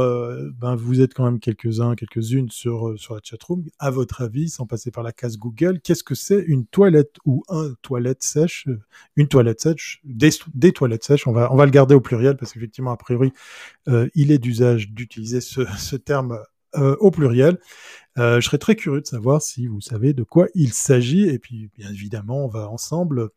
ben 0.61 0.77
vous 0.77 1.01
êtes 1.01 1.13
quand 1.13 1.25
même 1.25 1.41
quelques-uns, 1.41 1.97
quelques-unes 1.97 2.51
sur 2.51 2.95
sur 2.97 3.15
la 3.15 3.21
chatroom. 3.23 3.65
À 3.81 3.91
votre 3.91 4.23
avis, 4.23 4.49
sans 4.49 4.65
passer 4.65 4.93
par 4.93 5.03
la 5.03 5.13
case 5.13 5.39
Google, 5.39 5.81
qu'est-ce 5.81 6.05
que 6.05 6.15
c'est 6.15 6.41
une 6.41 6.67
toilette 6.67 7.17
ou 7.25 7.43
un 7.49 7.73
toilette 7.83 8.23
sèche, 8.23 8.67
une 9.17 9.27
toilette 9.27 9.61
sèche, 9.61 10.01
des, 10.05 10.31
des 10.55 10.73
toilettes 10.73 11.05
sèches? 11.05 11.27
On 11.27 11.33
va 11.33 11.53
on 11.53 11.57
va 11.57 11.65
le 11.65 11.73
garder 11.73 11.97
au 11.97 12.01
pluriel 12.01 12.37
parce 12.37 12.53
qu'effectivement 12.53 12.93
a 12.93 12.97
priori 12.97 13.33
il 14.15 14.33
est 14.33 14.39
d'usage 14.39 14.91
d'utiliser 14.91 15.41
ce, 15.41 15.97
terme 15.97 16.39
euh, 16.77 16.97
au 17.01 17.11
pluriel. 17.11 17.59
Euh, 18.19 18.41
je 18.41 18.47
serais 18.47 18.59
très 18.59 18.77
curieux 18.77 19.01
de 19.01 19.07
savoir 19.07 19.43
si 19.43 19.67
vous 19.67 19.81
savez 19.81 20.13
de 20.13 20.23
quoi 20.23 20.49
il 20.55 20.73
s'agit. 20.73 21.29
Et 21.29 21.39
puis, 21.39 21.71
bien 21.77 21.91
évidemment, 21.91 22.45
on 22.45 22.49
va 22.49 22.69
ensemble 22.69 23.31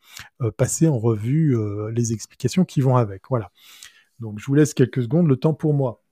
passer 0.57 0.87
en 0.87 0.97
revue 0.97 1.55
les 1.91 2.13
explications 2.13 2.65
qui 2.65 2.81
vont 2.81 2.97
avec. 2.97 3.23
Voilà. 3.29 3.51
Donc, 4.19 4.39
je 4.39 4.45
vous 4.45 4.55
laisse 4.55 4.73
quelques 4.73 5.03
secondes, 5.03 5.27
le 5.27 5.37
temps 5.37 5.53
pour 5.53 5.73
moi 5.73 6.03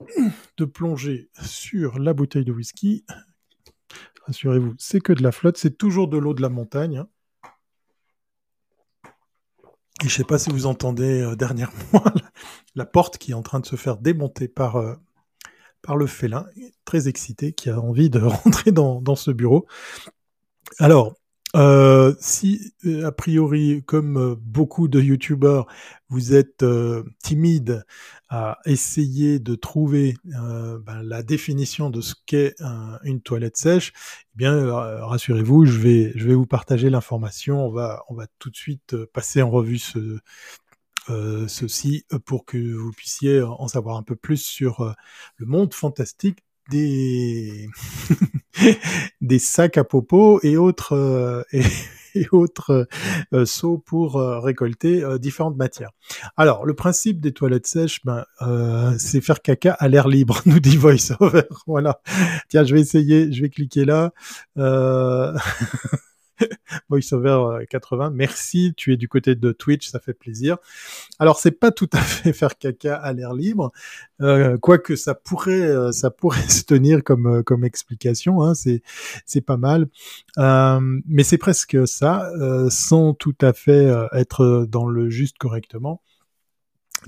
de 0.56 0.64
plonger 0.64 1.30
sur 1.42 1.98
la 1.98 2.12
bouteille 2.12 2.44
de 2.44 2.52
whisky. 2.52 3.04
Rassurez-vous, 4.26 4.74
c'est 4.78 5.00
que 5.00 5.12
de 5.12 5.22
la 5.22 5.32
flotte, 5.32 5.56
c'est 5.56 5.76
toujours 5.76 6.08
de 6.08 6.18
l'eau 6.18 6.34
de 6.34 6.42
la 6.42 6.48
montagne. 6.48 6.98
Hein. 6.98 7.08
Et 10.02 10.08
je 10.08 10.14
sais 10.14 10.24
pas 10.24 10.38
si 10.38 10.50
vous 10.50 10.66
entendez 10.66 11.20
euh, 11.20 11.36
dernièrement 11.36 12.04
la, 12.74 12.86
porte 12.86 13.18
qui 13.18 13.32
est 13.32 13.34
en 13.34 13.42
train 13.42 13.60
de 13.60 13.66
se 13.66 13.76
faire 13.76 13.96
démonter 13.96 14.48
par, 14.48 14.76
euh, 14.76 14.94
le 15.94 16.06
félin, 16.06 16.46
très 16.84 17.08
excité, 17.08 17.52
qui 17.52 17.70
a 17.70 17.80
envie 17.80 18.10
de 18.10 18.20
rentrer 18.20 18.72
dans, 18.72 19.16
ce 19.16 19.30
bureau. 19.30 19.66
Alors, 20.78 21.14
euh, 21.56 22.14
si 22.20 22.72
euh, 22.86 23.06
a 23.06 23.12
priori, 23.12 23.82
comme 23.84 24.36
beaucoup 24.40 24.86
de 24.86 25.00
youtubeurs, 25.00 25.66
vous 26.08 26.34
êtes 26.34 26.64
timide 27.22 27.84
à 28.28 28.58
essayer 28.64 29.40
de 29.40 29.56
trouver 29.56 30.16
ben, 30.24 31.02
la 31.02 31.22
définition 31.24 31.90
de 31.90 32.00
ce 32.00 32.14
qu'est 32.26 32.54
une 33.02 33.20
toilette 33.20 33.56
sèche, 33.56 33.92
eh 34.34 34.36
bien 34.36 34.72
rassurez-vous, 34.72 35.64
je 35.66 35.78
vais 35.78 36.34
vous 36.34 36.46
partager 36.46 36.90
l'information. 36.90 37.66
On 37.66 37.70
va 37.70 38.26
tout 38.38 38.50
de 38.50 38.56
suite 38.56 38.96
passer 39.06 39.42
en 39.42 39.50
revue 39.50 39.78
ce 39.78 40.20
ceci 41.48 42.04
pour 42.24 42.44
que 42.44 42.58
vous 42.58 42.92
puissiez 42.92 43.42
en 43.42 43.68
savoir 43.68 43.96
un 43.96 44.02
peu 44.02 44.16
plus 44.16 44.38
sur 44.38 44.94
le 45.36 45.46
monde 45.46 45.74
fantastique 45.74 46.44
des 46.70 47.68
des 49.20 49.38
sacs 49.38 49.78
à 49.78 49.84
popo 49.84 50.40
et 50.42 50.56
autres 50.56 50.94
euh, 50.94 51.42
et, 52.14 52.26
autres 52.32 52.88
euh, 53.32 53.44
seaux 53.44 53.78
pour 53.78 54.16
euh, 54.16 54.40
récolter 54.40 55.04
différentes 55.20 55.56
matières. 55.56 55.90
Alors, 56.36 56.66
le 56.66 56.74
principe 56.74 57.20
des 57.20 57.32
toilettes 57.32 57.68
sèches, 57.68 58.00
ben, 58.04 58.24
c'est 58.98 59.20
faire 59.20 59.42
caca 59.42 59.72
à 59.74 59.88
l'air 59.88 60.08
libre, 60.08 60.40
nous 60.46 60.58
dit 60.58 60.76
VoiceOver. 60.76 61.44
Voilà. 61.66 62.00
Tiens, 62.48 62.64
je 62.64 62.74
vais 62.74 62.80
essayer, 62.80 63.32
je 63.32 63.42
vais 63.42 63.50
cliquer 63.50 63.84
là. 63.84 64.12
VoiceOver 66.88 67.66
80. 67.68 68.06
Euh, 68.06 68.10
Merci, 68.12 68.74
tu 68.76 68.92
es 68.92 68.96
du 68.96 69.08
côté 69.08 69.34
de 69.34 69.52
Twitch, 69.52 69.88
ça 69.88 70.00
fait 70.00 70.14
plaisir. 70.14 70.58
Alors 71.18 71.38
c'est 71.38 71.52
pas 71.52 71.70
tout 71.70 71.88
à 71.92 71.98
fait 72.00 72.32
faire 72.32 72.58
caca 72.58 72.96
à 72.96 73.12
l'air 73.12 73.32
libre, 73.32 73.72
euh, 74.20 74.58
quoique 74.58 74.96
ça 74.96 75.14
pourrait, 75.14 75.60
euh, 75.60 75.92
ça 75.92 76.10
pourrait 76.10 76.40
se 76.48 76.64
tenir 76.64 77.04
comme 77.04 77.42
comme 77.44 77.64
explication. 77.64 78.42
Hein, 78.42 78.54
c'est 78.54 78.82
c'est 79.26 79.40
pas 79.40 79.56
mal, 79.56 79.88
mais 80.36 81.24
c'est 81.24 81.38
presque 81.38 81.86
ça, 81.86 82.30
sans 82.68 83.14
tout 83.14 83.36
à 83.40 83.52
fait 83.52 83.86
être 84.12 84.66
dans 84.68 84.86
le 84.86 85.10
juste 85.10 85.38
correctement. 85.38 86.02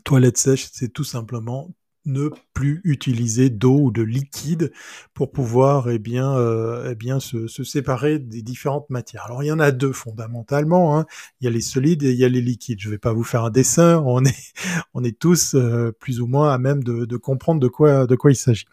Toilette 0.05 0.39
sèche, 0.39 0.69
c'est 0.73 0.93
tout 0.93 1.05
simplement 1.05 1.71
ne 2.05 2.31
plus 2.53 2.81
utiliser 2.85 3.51
d'eau 3.51 3.79
ou 3.79 3.91
de 3.91 4.03
liquide 4.03 4.73
pour 5.15 5.31
pouvoir 5.31 5.89
eh 5.89 5.99
bien, 5.99 6.37
euh, 6.37 6.91
eh 6.91 6.95
bien 6.95 7.21
se, 7.21 7.47
se, 7.47 7.65
séparer 7.65 8.19
des 8.19 8.43
différentes 8.43 8.91
matières. 8.91 9.25
Alors 9.27 9.43
il 9.43 9.47
y 9.47 9.53
en 9.53 9.61
a 9.61 9.71
deux 9.71 9.93
fondamentalement. 9.93 10.99
Hein. 10.99 11.07
Il 11.41 11.45
y 11.45 11.49
a 11.49 11.51
les 11.51 11.61
solides 11.61 12.03
et 12.03 12.13
il 12.13 12.19
y 12.19 12.25
a 12.25 12.29
les 12.29 12.41
liquides. 12.41 12.81
Je 12.81 12.89
ne 12.89 12.93
vais 12.93 12.99
pas 12.99 13.13
vous 13.13 13.25
faire 13.25 13.45
un 13.45 13.51
dessin. 13.51 14.03
On 14.05 14.25
est, 14.25 14.53
on 14.95 15.05
est 15.05 15.19
tous 15.19 15.55
euh, 15.55 15.93
plus 15.99 16.21
ou 16.21 16.27
moins 16.27 16.53
à 16.53 16.59
même 16.59 16.83
de, 16.83 17.17
comprendre 17.17 17.61
de 17.61 17.69
quoi, 17.69 18.07
de 18.07 18.17
quoi 18.17 18.33
il 18.33 18.37
s'agit. 18.37 18.67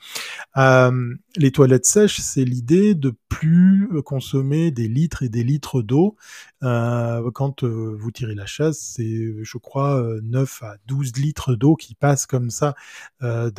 Euh, 0.58 1.14
les 1.36 1.52
toilettes 1.52 1.86
sèches, 1.86 2.20
c'est 2.20 2.46
l'idée 2.46 2.96
de 2.96 3.14
plus 3.30 3.90
consommer 4.04 4.72
des 4.72 4.88
litres 4.88 5.24
et 5.24 5.30
des 5.30 5.44
litres 5.44 5.82
d'eau. 5.82 6.16
Euh, 6.64 7.32
quand 7.32 7.64
euh, 7.64 7.96
vous 7.98 8.12
tirez 8.12 8.36
la 8.36 8.46
chasse, 8.46 8.80
c'est, 8.80 9.34
je 9.42 9.58
crois, 9.58 10.04
9 10.24 10.64
à 10.64 10.76
12 10.88 11.16
litres 11.18 11.56
d'eau 11.56 11.76
qui 11.76 11.96
passent 11.96 12.26
comme 12.26 12.50
ça 12.50 12.76
euh, 13.22 13.50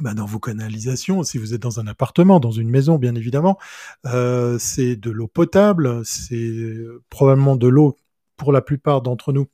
bah, 0.00 0.14
dans 0.14 0.24
vos 0.24 0.38
canalisations, 0.38 1.22
si 1.24 1.38
vous 1.38 1.52
êtes 1.52 1.62
dans 1.62 1.80
un 1.80 1.86
appartement, 1.86 2.38
dans 2.40 2.52
une 2.52 2.68
maison, 2.70 2.96
bien 2.96 3.14
évidemment, 3.14 3.58
euh, 4.06 4.56
c'est 4.58 4.96
de 4.96 5.10
l'eau 5.10 5.26
potable, 5.26 6.04
c'est 6.04 6.78
probablement 7.08 7.56
de 7.56 7.68
l'eau 7.68 7.96
pour 8.36 8.52
la 8.52 8.62
plupart 8.62 9.02
d'entre 9.02 9.32
nous. 9.32 9.48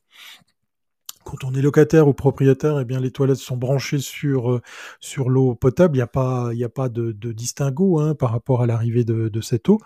Quand 1.27 1.43
on 1.43 1.53
est 1.55 1.61
locataire 1.61 2.07
ou 2.07 2.13
propriétaire, 2.15 2.79
eh 2.79 2.85
bien 2.85 3.01
les 3.01 3.11
toilettes 3.11 3.39
sont 3.39 3.57
branchées 3.57 3.99
sur 3.99 4.53
euh, 4.53 4.63
sur 5.01 5.29
l'eau 5.29 5.57
potable. 5.57 5.97
Il 5.97 5.99
n'y 5.99 6.03
a 6.03 6.07
pas 6.07 6.51
a 6.53 6.69
pas 6.69 6.89
de, 6.89 7.11
de 7.11 7.33
distinguo 7.33 7.99
hein, 7.99 8.15
par 8.15 8.31
rapport 8.31 8.63
à 8.63 8.67
l'arrivée 8.67 9.03
de, 9.05 9.29
de 9.29 9.41
cette 9.41 9.69
eau. 9.69 9.81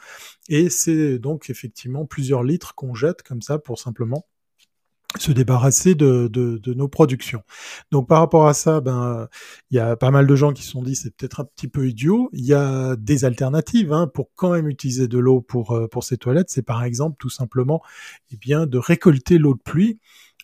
Et 0.51 0.69
c'est 0.69 1.19
donc 1.19 1.49
effectivement 1.49 2.05
plusieurs 2.05 2.43
litres 2.43 2.75
qu'on 2.75 2.95
jette 2.95 3.23
comme 3.23 3.41
ça 3.41 3.59
pour 3.59 3.79
simplement 3.79 4.27
se 5.19 5.33
débarrasser 5.33 5.95
de, 5.95 6.29
de, 6.29 6.59
de, 6.59 6.75
nos 6.75 6.89
productions. 6.89 7.43
Donc 7.91 8.07
par 8.07 8.21
rapport 8.21 8.47
à 8.47 8.55
ça, 8.55 8.81
ben 8.81 9.27
il 9.71 9.77
y 9.77 9.81
a 9.81 9.97
pas 9.97 10.11
mal 10.11 10.27
de 10.27 10.37
gens 10.37 10.53
qui 10.53 10.63
se 10.63 10.71
sont 10.71 10.83
dit 10.83 10.95
c'est 10.95 11.17
peut-être 11.17 11.41
un 11.41 11.45
petit 11.45 11.69
peu 11.69 11.89
idiot. 11.89 12.29
Il 12.35 12.45
y 12.45 12.55
a 12.55 12.97
des 12.97 13.25
alternatives 13.25 13.93
hein, 13.95 14.09
pour 14.13 14.29
quand 14.35 14.53
même 14.53 14.69
utiliser 14.69 15.09
de 15.09 15.19
l'eau 15.19 15.41
pour 15.41 15.73
euh, 15.73 15.89
pour 15.89 16.05
ces 16.05 16.19
toilettes. 16.19 16.51
C'est 16.51 16.63
par 16.63 16.85
exemple 16.85 17.17
tout 17.19 17.31
simplement 17.31 17.83
eh 18.31 18.37
bien 18.37 18.67
de 18.67 18.77
récolter 18.79 19.39
l'eau 19.39 19.55
de 19.55 19.63
pluie 19.63 19.99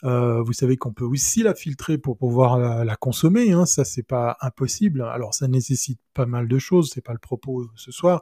euh, 0.05 0.43
vous 0.43 0.53
savez 0.53 0.76
qu'on 0.76 0.93
peut 0.93 1.05
aussi 1.05 1.43
la 1.43 1.55
filtrer 1.55 1.99
pour 1.99 2.17
pouvoir 2.17 2.59
la, 2.59 2.97
consommer. 2.97 3.53
Hein, 3.53 3.67
ça, 3.67 3.85
c'est 3.85 4.03
pas 4.03 4.37
impossible. 4.41 5.03
Alors, 5.03 5.35
ça 5.35 5.49
nécessite 5.49 6.00
pas 6.15 6.26
mal 6.26 6.49
de 6.49 6.59
choses. 6.59 6.91
C'est 6.93 7.00
pas 7.00 7.12
le 7.12 7.19
propos 7.19 7.69
ce 7.76 7.93
soir, 7.93 8.21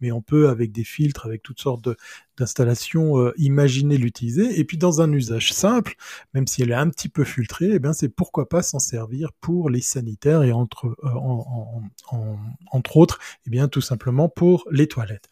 mais 0.00 0.12
on 0.12 0.22
peut 0.22 0.48
avec 0.48 0.72
des 0.72 0.84
filtres, 0.84 1.26
avec 1.26 1.42
toutes 1.42 1.60
sortes 1.60 1.88
d'installations, 2.36 3.18
euh, 3.18 3.32
imaginer 3.38 3.96
l'utiliser. 3.96 4.58
Et 4.58 4.64
puis, 4.64 4.78
dans 4.78 5.00
un 5.00 5.12
usage 5.12 5.52
simple, 5.52 5.94
même 6.34 6.46
si 6.46 6.62
elle 6.62 6.70
est 6.70 6.74
un 6.74 6.88
petit 6.88 7.08
peu 7.08 7.24
filtrée, 7.24 7.70
eh 7.72 7.78
bien, 7.78 7.92
c'est 7.92 8.08
pourquoi 8.08 8.48
pas 8.48 8.62
s'en 8.62 8.78
servir 8.78 9.32
pour 9.40 9.70
les 9.70 9.80
sanitaires 9.80 10.42
et 10.42 10.52
entre 10.52 10.96
euh, 11.04 11.10
entre 12.72 12.96
autres, 12.96 13.18
eh 13.46 13.50
bien, 13.50 13.68
tout 13.68 13.80
simplement 13.80 14.28
pour 14.28 14.66
les 14.70 14.86
toilettes. 14.86 15.28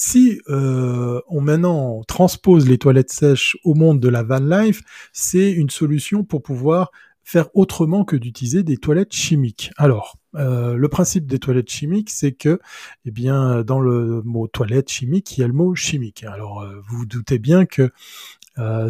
Si 0.00 0.40
euh, 0.48 1.20
on 1.26 1.40
maintenant 1.40 2.04
transpose 2.06 2.68
les 2.68 2.78
toilettes 2.78 3.10
sèches 3.10 3.56
au 3.64 3.74
monde 3.74 3.98
de 3.98 4.08
la 4.08 4.22
van 4.22 4.38
life, 4.38 4.80
c'est 5.12 5.50
une 5.50 5.70
solution 5.70 6.22
pour 6.22 6.40
pouvoir 6.40 6.92
faire 7.24 7.48
autrement 7.52 8.04
que 8.04 8.14
d'utiliser 8.14 8.62
des 8.62 8.76
toilettes 8.76 9.12
chimiques. 9.12 9.72
Alors, 9.76 10.16
euh, 10.36 10.74
le 10.74 10.88
principe 10.88 11.26
des 11.26 11.40
toilettes 11.40 11.68
chimiques, 11.68 12.10
c'est 12.10 12.30
que, 12.30 12.60
eh 13.06 13.10
bien, 13.10 13.64
dans 13.64 13.80
le 13.80 14.22
mot 14.22 14.46
toilette 14.46 14.88
chimique, 14.88 15.36
il 15.36 15.40
y 15.40 15.44
a 15.44 15.48
le 15.48 15.52
mot 15.52 15.74
chimique. 15.74 16.22
Alors, 16.22 16.60
euh, 16.60 16.76
vous 16.88 16.98
vous 16.98 17.06
doutez 17.06 17.40
bien 17.40 17.66
que 17.66 17.90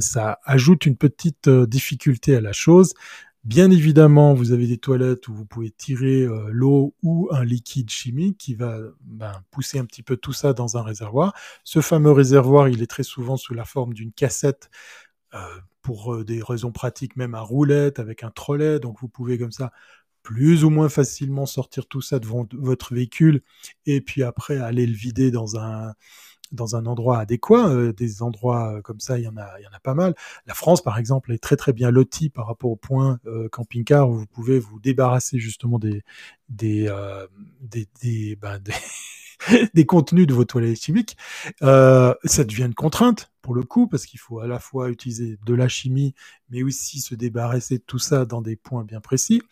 ça 0.00 0.38
ajoute 0.46 0.86
une 0.86 0.96
petite 0.96 1.50
difficulté 1.50 2.34
à 2.34 2.40
la 2.40 2.54
chose. 2.54 2.94
Bien 3.44 3.70
évidemment, 3.70 4.34
vous 4.34 4.52
avez 4.52 4.66
des 4.66 4.78
toilettes 4.78 5.28
où 5.28 5.34
vous 5.34 5.46
pouvez 5.46 5.70
tirer 5.70 6.22
euh, 6.22 6.48
l'eau 6.50 6.94
ou 7.02 7.28
un 7.30 7.44
liquide 7.44 7.88
chimique 7.88 8.36
qui 8.36 8.54
va 8.54 8.78
ben, 9.00 9.32
pousser 9.50 9.78
un 9.78 9.84
petit 9.84 10.02
peu 10.02 10.16
tout 10.16 10.32
ça 10.32 10.52
dans 10.52 10.76
un 10.76 10.82
réservoir. 10.82 11.34
Ce 11.64 11.80
fameux 11.80 12.10
réservoir, 12.12 12.68
il 12.68 12.82
est 12.82 12.86
très 12.86 13.04
souvent 13.04 13.36
sous 13.36 13.54
la 13.54 13.64
forme 13.64 13.94
d'une 13.94 14.12
cassette 14.12 14.70
euh, 15.34 15.38
pour 15.82 16.14
euh, 16.14 16.24
des 16.24 16.42
raisons 16.42 16.72
pratiques, 16.72 17.16
même 17.16 17.34
à 17.34 17.40
roulette 17.40 18.00
avec 18.00 18.24
un 18.24 18.30
trolley. 18.30 18.80
Donc 18.80 19.00
vous 19.00 19.08
pouvez 19.08 19.38
comme 19.38 19.52
ça 19.52 19.72
plus 20.22 20.64
ou 20.64 20.70
moins 20.70 20.88
facilement 20.90 21.46
sortir 21.46 21.86
tout 21.86 22.02
ça 22.02 22.18
devant 22.18 22.46
votre 22.52 22.92
véhicule 22.94 23.42
et 23.86 24.00
puis 24.02 24.22
après 24.22 24.58
aller 24.58 24.86
le 24.86 24.94
vider 24.94 25.30
dans 25.30 25.56
un 25.56 25.94
dans 26.52 26.76
un 26.76 26.86
endroit 26.86 27.18
adéquat. 27.18 27.92
des 27.92 28.22
endroits 28.22 28.80
comme 28.82 29.00
ça, 29.00 29.18
il 29.18 29.24
y 29.24 29.28
en 29.28 29.36
a, 29.36 29.48
il 29.58 29.64
y 29.64 29.66
en 29.66 29.76
a 29.76 29.80
pas 29.80 29.94
mal. 29.94 30.14
La 30.46 30.54
France, 30.54 30.82
par 30.82 30.98
exemple, 30.98 31.32
est 31.32 31.42
très 31.42 31.56
très 31.56 31.72
bien 31.72 31.90
lotie 31.90 32.30
par 32.30 32.46
rapport 32.46 32.70
au 32.70 32.76
point 32.76 33.18
camping-car 33.52 34.08
où 34.08 34.14
vous 34.14 34.26
pouvez 34.26 34.58
vous 34.58 34.80
débarrasser 34.80 35.38
justement 35.38 35.78
des 35.78 36.02
des 36.48 36.90
des, 37.60 37.86
des, 38.00 38.36
ben, 38.36 38.60
des 39.74 39.86
contenus 39.86 40.26
de 40.26 40.34
vos 40.34 40.44
toilettes 40.44 40.80
chimiques, 40.80 41.16
euh, 41.62 42.14
ça 42.24 42.44
devient 42.44 42.64
une 42.64 42.74
contrainte 42.74 43.30
pour 43.42 43.54
le 43.54 43.62
coup, 43.62 43.86
parce 43.86 44.04
qu'il 44.04 44.20
faut 44.20 44.40
à 44.40 44.46
la 44.46 44.58
fois 44.58 44.90
utiliser 44.90 45.38
de 45.44 45.54
la 45.54 45.68
chimie, 45.68 46.14
mais 46.50 46.62
aussi 46.62 47.00
se 47.00 47.14
débarrasser 47.14 47.78
de 47.78 47.84
tout 47.86 47.98
ça 47.98 48.26
dans 48.26 48.42
des 48.42 48.56
points 48.56 48.84
bien 48.84 49.00
précis. 49.00 49.42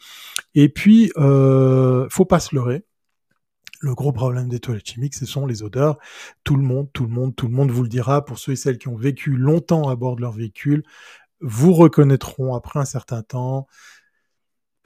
Et 0.54 0.68
puis, 0.68 1.12
euh, 1.16 2.06
faut 2.10 2.26
pas 2.26 2.40
se 2.40 2.54
leurrer. 2.54 2.84
Le 3.80 3.94
gros 3.94 4.12
problème 4.12 4.48
des 4.48 4.60
toilettes 4.60 4.88
chimiques, 4.88 5.14
ce 5.14 5.26
sont 5.26 5.46
les 5.46 5.62
odeurs. 5.62 5.98
Tout 6.44 6.56
le 6.56 6.62
monde, 6.62 6.88
tout 6.92 7.04
le 7.04 7.10
monde, 7.10 7.34
tout 7.36 7.46
le 7.46 7.54
monde 7.54 7.70
vous 7.70 7.82
le 7.82 7.88
dira. 7.88 8.24
Pour 8.24 8.38
ceux 8.38 8.52
et 8.52 8.56
celles 8.56 8.78
qui 8.78 8.88
ont 8.88 8.96
vécu 8.96 9.36
longtemps 9.36 9.88
à 9.88 9.96
bord 9.96 10.16
de 10.16 10.22
leur 10.22 10.32
véhicule, 10.32 10.82
vous 11.40 11.74
reconnaîtront 11.74 12.54
après 12.54 12.80
un 12.80 12.84
certain 12.84 13.22
temps 13.22 13.66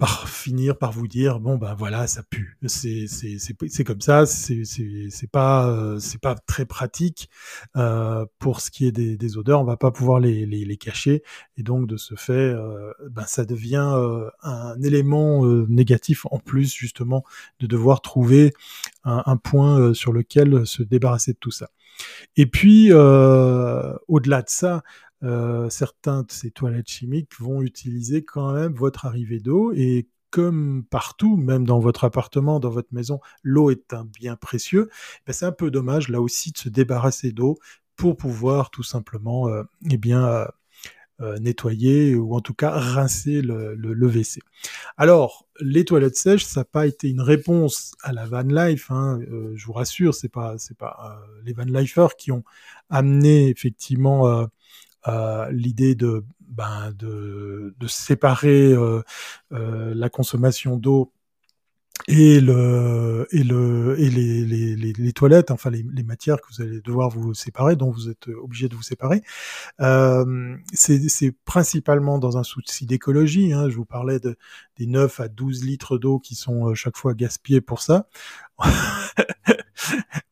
par 0.00 0.30
finir 0.30 0.78
par 0.78 0.92
vous 0.92 1.07
dire 1.07 1.40
bon 1.40 1.59
ben 1.59 1.75
voilà 1.75 2.07
ça 2.07 2.23
pue. 2.23 2.57
C'est 2.66 3.07
c'est 3.07 3.37
c'est 3.38 3.85
comme 3.85 4.00
ça 4.00 4.25
c'est 4.25 4.64
c'est 4.64 5.09
c'est 5.11 5.30
pas 5.30 5.69
euh, 5.69 5.99
c'est 5.99 6.21
pas 6.21 6.35
très 6.35 6.64
pratique 6.64 7.28
euh, 7.76 8.25
pour 8.38 8.62
ce 8.62 8.71
qui 8.71 8.87
est 8.87 8.92
des, 8.92 9.19
des 9.19 9.37
odeurs. 9.37 9.61
On 9.61 9.64
va 9.64 9.76
pas 9.76 9.90
pouvoir 9.90 10.19
les, 10.19 10.47
les, 10.47 10.64
les 10.64 10.76
cacher. 10.78 11.23
Et 11.59 11.62
donc 11.62 11.87
de 11.87 11.99
ce 11.99 12.14
fait 12.14 12.33
euh, 12.33 12.92
ben 13.11 13.26
ça 13.26 13.45
devient 13.45 13.92
euh, 13.95 14.30
un 14.42 14.80
élément 14.80 15.45
euh, 15.45 15.66
négatif 15.69 16.25
en 16.30 16.38
plus 16.38 16.75
justement 16.75 17.23
de 17.61 17.66
devoir 17.66 18.00
trouver 18.00 18.54
un, 19.04 19.23
un 19.26 19.37
point 19.37 19.92
sur 19.92 20.14
lequel 20.14 20.66
se 20.66 20.83
débarrasser 20.83 21.35
de 21.35 21.38
tout 21.38 21.50
ça. 21.50 21.69
Et 22.37 22.47
puis 22.47 22.90
au-delà 22.90 24.40
de 24.40 24.49
ça 24.49 24.83
certains 25.68 26.22
de 26.22 26.30
ces 26.30 26.50
toilettes 26.50 26.88
chimiques 26.88 27.32
vont 27.38 27.62
utiliser 27.62 28.24
quand 28.24 28.52
même 28.52 28.72
votre 28.72 29.06
arrivée 29.06 29.40
d'eau 29.40 29.72
et 29.74 30.08
comme 30.30 30.84
partout, 30.88 31.36
même 31.36 31.66
dans 31.66 31.80
votre 31.80 32.04
appartement, 32.04 32.60
dans 32.60 32.70
votre 32.70 32.92
maison, 32.92 33.20
l'eau 33.42 33.70
est 33.70 33.92
un 33.92 34.04
bien 34.04 34.36
précieux. 34.36 34.88
Ben 35.26 35.32
c'est 35.32 35.46
un 35.46 35.52
peu 35.52 35.70
dommage 35.70 36.08
là 36.08 36.20
aussi 36.20 36.52
de 36.52 36.58
se 36.58 36.68
débarrasser 36.68 37.32
d'eau 37.32 37.58
pour 37.96 38.16
pouvoir 38.16 38.70
tout 38.70 38.82
simplement, 38.82 39.48
euh, 39.48 39.64
eh 39.90 39.98
bien, 39.98 40.26
euh, 40.26 40.46
euh 41.20 41.38
nettoyer 41.38 42.14
ou 42.14 42.34
en 42.34 42.40
tout 42.40 42.54
cas 42.54 42.70
rincer 42.70 43.42
le, 43.42 43.74
le, 43.74 43.92
WC. 43.94 44.40
Alors, 44.96 45.46
les 45.60 45.84
toilettes 45.84 46.16
sèches, 46.16 46.44
ça 46.44 46.60
n'a 46.60 46.64
pas 46.64 46.86
été 46.86 47.10
une 47.10 47.20
réponse 47.20 47.92
à 48.02 48.12
la 48.12 48.24
van 48.26 48.42
life. 48.42 48.90
Hein, 48.90 49.20
euh, 49.30 49.52
je 49.54 49.66
vous 49.66 49.74
rassure, 49.74 50.14
c'est 50.14 50.30
pas 50.30 50.56
pas 50.78 51.20
euh, 51.20 51.42
les 51.44 51.52
van 51.52 51.64
lifers 51.64 52.16
qui 52.16 52.32
ont 52.32 52.44
amené 52.88 53.50
effectivement 53.50 54.28
euh, 54.28 54.46
l'idée 55.50 55.95
de, 55.95 56.25
ben, 56.50 56.92
de, 56.99 57.75
de 57.78 57.87
séparer 57.87 58.73
euh, 58.73 59.02
euh, 59.52 59.95
la 59.95 60.09
consommation 60.11 60.76
d'eau 60.76 61.12
et 62.09 62.40
le 62.40 63.28
et 63.30 63.45
le 63.45 63.95
et 64.00 64.09
les, 64.11 64.45
les, 64.45 64.75
les, 64.75 65.12
toilettes, 65.12 65.50
enfin 65.50 65.71
les, 65.71 65.85
les, 65.92 66.02
matières 66.02 66.40
que 66.40 66.47
vous 66.50 66.62
allez 66.62 66.80
devoir 66.80 67.11
vous 67.11 67.35
séparer, 67.35 67.76
dont 67.76 67.90
vous 67.90 68.09
êtes 68.09 68.28
obligé 68.28 68.69
de 68.69 68.75
vous 68.75 68.83
séparer, 68.83 69.23
euh, 69.80 70.57
c'est 70.73 71.33
principalement 71.45 72.19
dans 72.19 72.38
un 72.38 72.42
souci 72.42 72.87
d'écologie. 72.87 73.52
Hein. 73.52 73.69
Je 73.69 73.76
vous 73.76 73.85
parlais 73.85 74.19
de, 74.19 74.37
des 74.76 74.87
9 74.87 75.21
à 75.21 75.28
12 75.28 75.64
litres 75.64 75.99
d'eau 75.99 76.19
qui 76.19 76.35
sont 76.35 76.75
chaque 76.75 76.97
fois 76.97 77.14
gaspillés 77.14 77.61
pour 77.61 77.80
ça. 77.80 78.09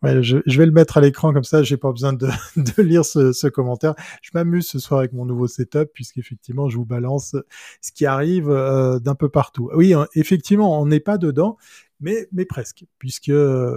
je, 0.03 0.59
vais 0.59 0.67
le 0.67 0.73
mettre 0.73 0.99
à 0.99 1.01
l'écran 1.01 1.33
comme 1.33 1.45
ça, 1.45 1.63
j'ai 1.63 1.77
pas 1.77 1.91
besoin 1.91 2.13
de, 2.57 2.83
lire 2.83 3.05
ce, 3.05 3.33
ce, 3.33 3.47
commentaire. 3.49 3.95
Je 4.23 4.31
m'amuse 4.35 4.67
ce 4.67 4.79
soir 4.79 5.01
avec 5.01 5.13
mon 5.13 5.25
nouveau 5.25 5.47
setup 5.47 5.93
puisqu'effectivement 5.93 6.69
je 6.69 6.77
vous 6.77 6.85
balance 6.85 7.37
ce 7.81 7.93
qui 7.93 8.07
arrive 8.07 8.49
euh, 8.49 8.99
d'un 8.99 9.15
peu 9.15 9.29
partout. 9.29 9.71
Oui, 9.75 9.95
hein, 9.95 10.07
effectivement, 10.15 10.81
on 10.81 10.87
n'est 10.87 11.01
pas 11.01 11.19
dedans, 11.19 11.57
mais, 12.01 12.29
mais 12.33 12.45
presque, 12.45 12.85
puisque 12.99 13.33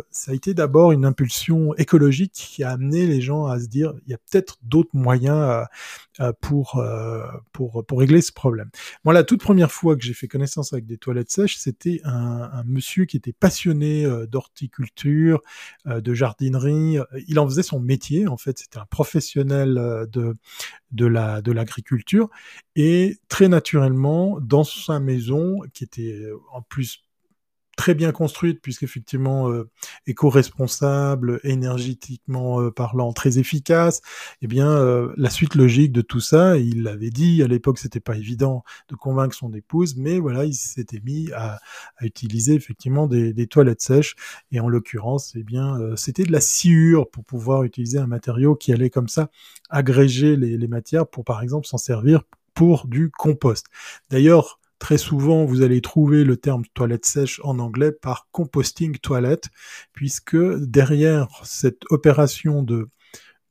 ça 0.10 0.32
a 0.32 0.36
été 0.36 0.54
d'abord 0.54 0.92
une 0.92 1.06
impulsion 1.06 1.76
écologique 1.76 2.34
qui 2.34 2.64
a 2.64 2.72
amené 2.72 3.08
les 3.08 3.22
gens 3.22 3.46
à 3.46 3.60
se 3.60 3.68
dire 3.68 3.94
il 4.06 4.12
y 4.12 4.14
a 4.14 4.18
peut-être 4.18 4.58
d'autres 4.64 4.94
moyens 4.94 5.66
pour, 6.40 6.84
pour, 7.52 7.86
pour 7.86 8.00
régler 8.00 8.22
ce 8.22 8.32
problème. 8.32 8.70
Moi, 9.04 9.14
la 9.14 9.24
toute 9.24 9.42
première 9.42 9.72
fois 9.72 9.96
que 9.96 10.04
j'ai 10.04 10.14
fait 10.14 10.28
connaissance 10.28 10.74
avec 10.74 10.86
des 10.86 10.98
toilettes 10.98 11.32
sèches, 11.32 11.58
c'était 11.58 12.02
un, 12.04 12.50
un, 12.54 12.64
monsieur 12.66 13.06
qui 13.06 13.18
était 13.18 13.34
passionné 13.34 14.06
d'horticulture, 14.28 15.42
de 15.86 16.14
jardinerie. 16.14 16.98
Il 17.28 17.40
en 17.40 17.48
faisait 17.48 17.64
son 17.64 17.80
métier, 17.80 18.28
en 18.28 18.38
fait, 18.38 18.60
c'était 18.60 18.78
un 18.78 18.86
professionnel 18.86 19.76
de, 20.12 20.36
de 20.92 21.06
la 21.06 21.42
de 21.42 21.52
l'agriculture 21.52 22.30
et 22.76 23.18
très 23.28 23.48
naturellement 23.48 24.40
dans 24.42 24.64
sa 24.64 25.00
maison 25.00 25.60
qui 25.74 25.84
était 25.84 26.22
en 26.52 26.62
plus 26.62 27.04
très 27.78 27.96
bien 27.96 28.12
construite 28.12 28.62
puisqu'effectivement 28.62 29.50
euh, 29.50 29.70
éco-responsable, 30.06 31.40
énergétiquement 31.44 32.62
euh, 32.62 32.72
parlant 32.72 33.14
très 33.14 33.38
efficace, 33.40 34.02
eh 34.42 34.48
bien 34.48 34.70
euh, 34.70 35.14
la 35.18 35.30
suite 35.30 35.56
logique 35.56 35.92
de 35.92 36.02
tout 36.02 36.20
ça, 36.20 36.58
il 36.58 36.84
l'avait 36.84 37.10
dit 37.10 37.42
à 37.44 37.48
l'époque 37.48 37.80
c'était 37.80 38.00
pas 38.00 38.18
évident 38.18 38.64
de 38.90 38.96
convaincre 38.96 39.36
son 39.36 39.54
épouse, 39.54 39.96
mais 39.96 40.20
voilà 40.20 40.46
il 40.46 40.54
s'était 40.54 41.02
mis 41.04 41.32
à, 41.32 41.60
à, 41.98 42.06
utiliser 42.06 42.54
effectivement 42.54 43.08
des, 43.08 43.34
des, 43.34 43.48
toilettes 43.48 43.82
sèches 43.82 44.16
et 44.52 44.60
en 44.60 44.70
l'occurrence 44.70 45.34
eh 45.36 45.44
bien 45.44 45.80
euh, 45.80 45.96
c'était 45.96 46.24
de 46.24 46.32
la 46.32 46.42
sciure 46.42 47.10
pour 47.10 47.24
pouvoir 47.26 47.64
utiliser 47.64 47.98
un 47.98 48.08
matériau 48.08 48.56
qui 48.56 48.74
allait 48.74 48.90
comme 48.90 49.08
ça 49.08 49.30
agréger 49.70 50.36
les, 50.36 50.58
les 50.58 50.68
matières 50.68 51.08
pour 51.08 51.24
par 51.24 51.42
exemple 51.42 51.68
s'en 51.68 51.78
servir 51.78 52.24
pour 52.54 52.88
du 52.88 53.10
compost. 53.12 53.68
D'ailleurs, 54.10 54.60
Très 54.82 54.98
souvent, 54.98 55.46
vous 55.46 55.62
allez 55.62 55.80
trouver 55.80 56.24
le 56.24 56.38
terme 56.38 56.64
toilette 56.74 57.06
sèche 57.06 57.40
en 57.44 57.60
anglais 57.60 57.92
par 57.92 58.28
composting 58.32 58.98
toilette, 58.98 59.50
puisque 59.94 60.36
derrière 60.36 61.28
cette 61.44 61.84
opération 61.92 62.64
de 62.64 62.90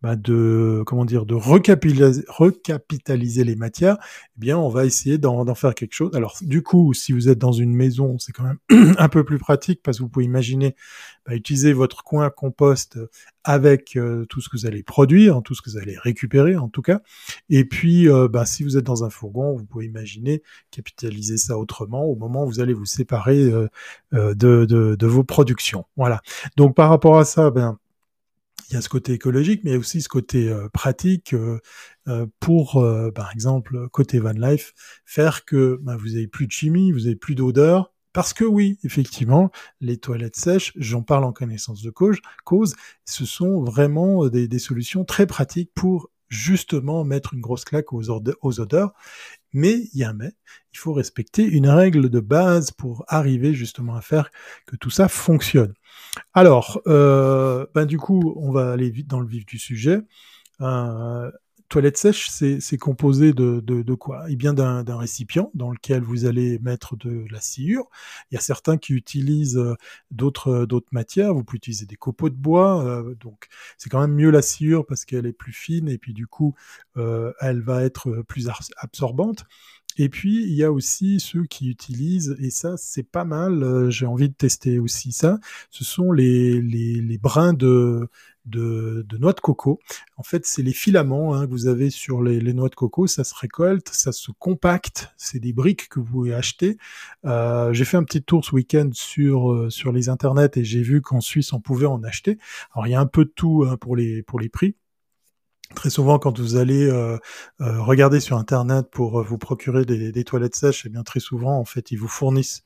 bah 0.03 0.17
de 0.17 0.83
comment 0.87 1.05
dire 1.05 1.27
de 1.27 1.35
recapitaliser, 1.35 3.45
les 3.45 3.57
matières, 3.57 3.99
eh 4.37 4.41
bien 4.41 4.57
on 4.57 4.71
va 4.71 4.87
essayer 4.87 5.19
d'en 5.19 5.55
faire 5.55 5.75
quelque 5.75 5.93
chose. 5.93 6.11
Alors 6.15 6.39
du 6.41 6.63
coup, 6.63 6.95
si 6.95 7.13
vous 7.13 7.29
êtes 7.29 7.39
dans 7.39 7.53
une 7.53 7.75
maison, 7.75 8.19
c'est 8.19 8.33
quand 8.33 8.45
même 8.45 8.59
un 8.99 9.09
peu 9.09 9.25
plus 9.25 9.39
pratique 9.39 9.83
parce 9.83 9.99
que 9.99 10.03
vous 10.03 10.09
pouvez 10.09 10.25
imaginer 10.25 10.75
bah, 11.27 11.35
utiliser 11.35 11.73
votre 11.73 12.03
coin 12.03 12.31
compost 12.31 12.99
avec 13.45 13.97
euh, 13.97 14.25
tout 14.27 14.41
ce 14.41 14.49
que 14.49 14.57
vous 14.57 14.67
allez 14.67 14.83
produire, 14.83 15.43
tout 15.43 15.55
ce 15.55 15.63
que 15.63 15.71
vous 15.71 15.79
allez 15.79 15.97
récupérer 15.99 16.57
en 16.57 16.69
tout 16.69 16.83
cas. 16.83 17.01
Et 17.51 17.65
puis 17.65 18.09
euh, 18.09 18.29
bah, 18.29 18.47
si 18.47 18.65
vous 18.65 18.79
êtes 18.79 18.85
dans 18.85 19.05
un 19.05 19.11
fourgon, 19.11 19.57
vous 19.57 19.65
pouvez 19.65 19.87
imaginer 19.87 20.43
capitaliser 20.71 21.37
ça 21.37 21.59
autrement 21.59 22.05
au 22.05 22.17
moment 22.17 22.45
où 22.45 22.47
vous 22.47 22.61
allez 22.61 22.75
vous 22.75 22.87
séparer 22.87 23.51
euh, 23.51 23.69
de, 24.13 24.65
de, 24.65 24.95
de, 24.95 25.07
vos 25.07 25.25
productions. 25.25 25.85
Voilà. 25.97 26.23
Donc 26.57 26.75
par 26.75 26.89
rapport 26.89 27.19
à 27.19 27.25
ça, 27.25 27.51
ben 27.51 27.79
il 28.71 28.75
y 28.75 28.77
a 28.77 28.83
ce 28.83 28.89
côté 28.89 29.13
écologique, 29.15 29.63
mais 29.65 29.71
il 29.71 29.73
y 29.75 29.77
a 29.77 29.79
aussi 29.81 30.01
ce 30.01 30.09
côté 30.09 30.49
euh, 30.49 30.69
pratique 30.69 31.35
euh, 31.35 31.59
euh 32.09 32.27
pour, 32.39 32.85
par 33.15 33.33
exemple, 33.33 33.89
côté 33.91 34.19
van 34.21 34.33
life, 34.33 34.73
faire 35.05 35.45
que 35.45 35.79
bah, 35.83 35.97
vous 35.97 36.15
avez 36.15 36.29
plus 36.29 36.47
de 36.47 36.53
chimie, 36.53 36.93
vous 36.93 37.07
avez 37.07 37.17
plus 37.17 37.35
d'odeur. 37.35 37.93
Parce 38.13 38.33
que 38.33 38.45
oui, 38.45 38.79
effectivement, 38.83 39.51
les 39.81 39.97
toilettes 39.97 40.37
sèches, 40.37 40.73
j'en 40.77 41.03
parle 41.03 41.25
en 41.25 41.33
connaissance 41.33 41.83
de 41.83 41.91
cause, 41.91 42.75
ce 43.05 43.25
sont 43.25 43.63
vraiment 43.63 44.27
des, 44.29 44.59
solutions 44.59 45.05
très 45.05 45.27
pratiques 45.27 45.71
pour 45.75 46.11
justement 46.29 47.05
mettre 47.05 47.35
une 47.35 47.41
grosse 47.41 47.65
claque 47.65 47.93
aux 47.93 48.11
odeurs. 48.11 48.95
Mais 49.53 49.89
il 49.93 50.01
y 50.01 50.05
a 50.05 50.11
un 50.11 50.15
mais, 50.15 50.35
il 50.73 50.79
faut 50.79 50.93
respecter 50.93 51.45
une 51.45 51.69
règle 51.69 52.09
de 52.09 52.21
base 52.21 52.71
pour 52.71 53.05
arriver 53.09 53.55
justement 53.55 53.95
à 53.97 54.01
faire 54.01 54.31
que 54.67 54.77
tout 54.77 54.91
ça 54.91 55.09
fonctionne. 55.09 55.75
Alors, 56.35 56.81
euh, 56.87 57.67
ben 57.75 57.87
du 57.87 57.99
coup, 57.99 58.35
on 58.37 58.53
va 58.53 58.73
aller 58.73 58.91
vite 58.91 59.09
dans 59.09 59.21
le 59.21 59.27
vif 59.27 59.47
du 59.47 59.59
sujet. 59.59 60.01
Euh, 60.61 61.31
toilette 61.71 61.97
sèche, 61.97 62.29
c'est 62.29 62.79
composé 62.79 63.33
de, 63.33 63.61
de, 63.61 63.95
quoi? 63.95 64.25
Eh 64.29 64.37
bien, 64.37 64.53
d'un 64.53 64.97
récipient 64.99 65.51
dans 65.55 65.71
lequel 65.71 66.03
vous 66.03 66.27
allez 66.27 66.59
mettre 66.59 66.97
de 66.97 67.25
la 67.31 67.41
sciure. 67.41 67.89
Il 68.31 68.35
y 68.35 68.39
a 68.39 68.41
certains 68.41 68.77
qui 68.77 68.93
utilisent 68.93 69.57
euh, 69.57 69.77
d'autres 70.11 70.67
d'autres 70.67 70.89
matières. 70.91 71.33
Vous 71.33 71.45
pouvez 71.45 71.59
utiliser 71.59 71.87
des 71.87 71.97
copeaux 71.97 72.29
de 72.29 72.35
bois. 72.35 72.85
Euh, 72.85 73.15
donc, 73.15 73.47
c'est 73.79 73.89
quand 73.89 74.01
même 74.01 74.15
mieux 74.15 74.31
la 74.31 74.43
sciure 74.43 74.85
parce 74.85 75.05
qu'elle 75.05 75.27
est 75.27 75.33
plus 75.33 75.53
fine 75.53 75.89
et 75.89 75.97
puis 75.97 76.13
du 76.13 76.27
coup, 76.27 76.55
euh, 76.97 77.33
elle 77.41 77.63
va 77.63 77.85
être 77.85 78.23
plus 78.27 78.49
absorbante. 78.77 79.45
Et 79.97 80.09
puis, 80.09 80.43
il 80.45 80.55
y 80.55 80.65
a 80.65 80.73
aussi 80.73 81.21
ceux 81.21 81.45
qui 81.45 81.69
utilisent, 81.69 82.37
et 82.41 82.51
ça, 82.51 82.77
c'est 82.77 83.03
pas 83.03 83.25
mal, 83.25 83.63
euh, 83.63 83.91
j'ai 83.91 84.07
envie 84.07 84.29
de 84.29 84.35
tester 84.35 84.79
aussi 84.79 85.13
ça, 85.13 85.39
ce 85.71 85.85
sont 85.85 86.13
les, 86.13 86.61
les, 86.61 87.01
les 87.01 87.19
brins 87.19 87.53
de 87.53 88.09
de, 88.47 89.07
noix 89.19 89.33
de 89.33 89.41
coco. 89.41 89.81
En 90.17 90.23
fait, 90.23 90.47
c'est 90.47 90.63
les 90.63 90.73
filaments 90.73 91.35
hein, 91.35 91.47
que 91.47 91.51
vous 91.51 91.67
avez 91.67 91.91
sur 91.91 92.23
les, 92.23 92.41
noix 92.53 92.69
de 92.69 92.75
coco. 92.75 93.07
Ça 93.07 93.25
se 93.25 93.35
récolte, 93.35 93.89
ça 93.89 94.13
se 94.13 94.31
compacte. 94.33 95.13
C'est 95.17 95.41
des 95.41 95.53
briques 95.53 95.89
que 95.89 96.01
vous 96.01 96.07
pouvez 96.07 96.35
acheter. 96.35 96.79
Euh, 97.25 97.73
j'ai 97.73 97.85
fait 97.85 97.97
un 97.97 98.05
petit 98.05 98.23
tour 98.23 98.45
ce 98.45 98.55
week-end 98.55 98.91
sur 98.93 99.53
euh, 99.53 99.71
sur 99.71 99.93
les 99.93 100.09
internets 100.09 100.51
et 100.57 100.65
j'ai 100.65 100.83
vu 100.83 101.01
qu'en 101.01 101.21
Suisse 101.21 101.53
on 101.53 101.61
pouvait 101.61 101.87
en 101.87 102.03
acheter. 102.03 102.39
Alors 102.75 102.87
il 102.87 102.91
y 102.91 102.95
a 102.95 103.01
un 103.01 103.07
peu 103.07 103.25
de 103.25 103.33
tout 103.35 103.65
hein, 103.69 103.77
pour 103.77 103.97
les 103.97 104.23
pour 104.23 104.41
les 104.41 104.49
prix. 104.49 104.77
Très 105.75 105.91
souvent, 105.91 106.19
quand 106.19 106.39
vous 106.39 106.57
allez 106.57 106.85
euh, 106.85 107.17
euh, 107.61 107.81
regarder 107.83 108.19
sur 108.19 108.37
Internet 108.37 108.87
pour 108.91 109.21
euh, 109.21 109.23
vous 109.23 109.39
procurer 109.39 109.85
des, 109.85 110.25
toilettes 110.25 110.57
sèches, 110.57 110.85
et 110.85 110.89
eh 110.89 110.91
bien 110.91 111.05
très 111.05 111.21
souvent, 111.21 111.59
en 111.59 111.65
fait, 111.65 111.93
ils 111.93 111.97
vous 111.97 112.09
fournissent 112.09 112.63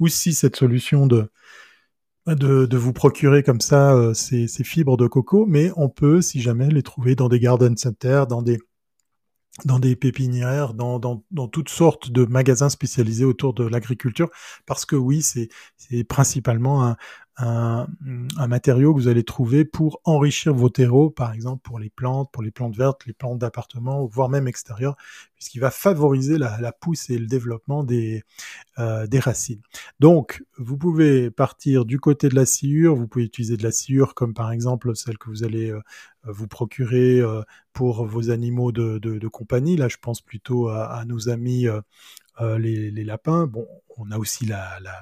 aussi 0.00 0.34
cette 0.34 0.56
solution 0.56 1.06
de 1.06 1.30
de, 2.26 2.76
vous 2.76 2.92
procurer 2.92 3.42
comme 3.42 3.62
ça 3.62 4.12
ces, 4.12 4.46
fibres 4.62 4.98
de 4.98 5.06
coco, 5.06 5.46
mais 5.46 5.72
on 5.76 5.88
peut, 5.88 6.20
si 6.20 6.42
jamais, 6.42 6.68
les 6.68 6.82
trouver 6.82 7.14
dans 7.14 7.30
des 7.30 7.40
garden 7.40 7.74
centers, 7.78 8.26
dans 8.26 8.42
des 8.42 8.58
dans 9.64 9.78
des 9.78 9.96
pépinières, 9.96 10.74
dans, 10.74 10.98
dans, 10.98 11.24
dans, 11.30 11.48
toutes 11.48 11.68
sortes 11.68 12.10
de 12.12 12.24
magasins 12.26 12.68
spécialisés 12.68 13.24
autour 13.24 13.54
de 13.54 13.64
l'agriculture, 13.64 14.30
parce 14.66 14.84
que 14.84 14.94
oui, 14.94 15.22
c'est 15.22 15.48
principalement 16.04 16.84
un, 16.84 16.96
un, 17.38 17.86
matériau 18.48 18.94
que 18.94 19.00
vous 19.00 19.08
allez 19.08 19.22
trouver 19.22 19.64
pour 19.64 20.00
enrichir 20.04 20.54
vos 20.54 20.68
terreaux, 20.68 21.08
par 21.08 21.32
exemple 21.32 21.62
pour 21.62 21.78
les 21.78 21.90
plantes, 21.90 22.30
pour 22.32 22.42
les 22.42 22.50
plantes 22.50 22.76
vertes, 22.76 23.06
les 23.06 23.12
plantes 23.12 23.38
d'appartement, 23.38 24.04
voire 24.06 24.28
même 24.28 24.48
extérieures, 24.48 24.96
puisqu'il 25.36 25.60
va 25.60 25.70
favoriser 25.70 26.36
la, 26.36 26.60
la, 26.60 26.72
pousse 26.72 27.10
et 27.10 27.18
le 27.18 27.26
développement 27.26 27.84
des, 27.84 28.24
euh, 28.78 29.06
des 29.06 29.20
racines. 29.20 29.62
Donc, 30.00 30.42
vous 30.56 30.76
pouvez 30.76 31.30
partir 31.30 31.84
du 31.84 32.00
côté 32.00 32.28
de 32.28 32.34
la 32.34 32.46
sciure, 32.46 32.96
vous 32.96 33.06
pouvez 33.06 33.24
utiliser 33.24 33.56
de 33.56 33.62
la 33.62 33.72
sciure 33.72 34.14
comme 34.14 34.34
par 34.34 34.50
exemple 34.50 34.94
celle 34.96 35.18
que 35.18 35.30
vous 35.30 35.44
allez 35.44 35.70
euh, 35.70 35.80
vous 36.24 36.48
procurer 36.48 37.20
euh, 37.20 37.42
pour 37.72 38.04
vos 38.04 38.30
animaux 38.30 38.72
de, 38.72 38.98
de, 38.98 39.28
compagnie. 39.28 39.76
Là, 39.76 39.88
je 39.88 39.98
pense 40.00 40.20
plutôt 40.20 40.68
à 40.68 41.04
nos 41.06 41.28
amis 41.28 41.68
euh, 42.40 42.58
les, 42.58 43.04
lapins. 43.04 43.46
Bon, 43.46 43.66
on 43.96 44.10
a 44.10 44.18
aussi 44.18 44.46
la, 44.46 44.78
la, 44.80 44.92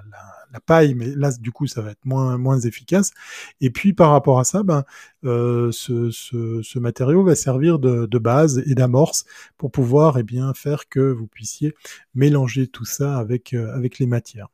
la, 0.53 0.61
paille, 0.61 0.95
mais 0.95 1.15
là, 1.15 1.31
du 1.39 1.53
coup, 1.53 1.67
ça 1.67 1.83
va 1.83 1.91
être 1.91 2.05
moins, 2.05 2.39
moins 2.39 2.59
efficace. 2.61 3.13
Et 3.61 3.71
puis, 3.71 3.93
par 3.93 4.11
rapport 4.11 4.39
à 4.39 4.45
ça, 4.45 4.63
ben, 4.63 4.85
euh, 5.25 5.71
ce, 5.73 6.11
ce, 6.11 6.63
ce, 6.63 6.79
matériau 6.79 7.23
va 7.25 7.35
servir 7.35 7.79
de, 7.79 8.07
de 8.07 8.19
base 8.19 8.63
et 8.67 8.75
d'amorce 8.75 9.25
pour 9.59 9.71
pouvoir 9.71 10.19
eh 10.19 10.23
bien, 10.23 10.55
faire 10.55 10.89
que 10.89 11.01
vous 11.01 11.27
puissiez 11.27 11.75
mélanger 12.15 12.67
tout 12.69 12.87
ça 12.87 13.19
avec, 13.19 13.53
euh, 13.53 13.75
avec 13.75 13.99
les 13.99 14.07
matières. 14.07 14.49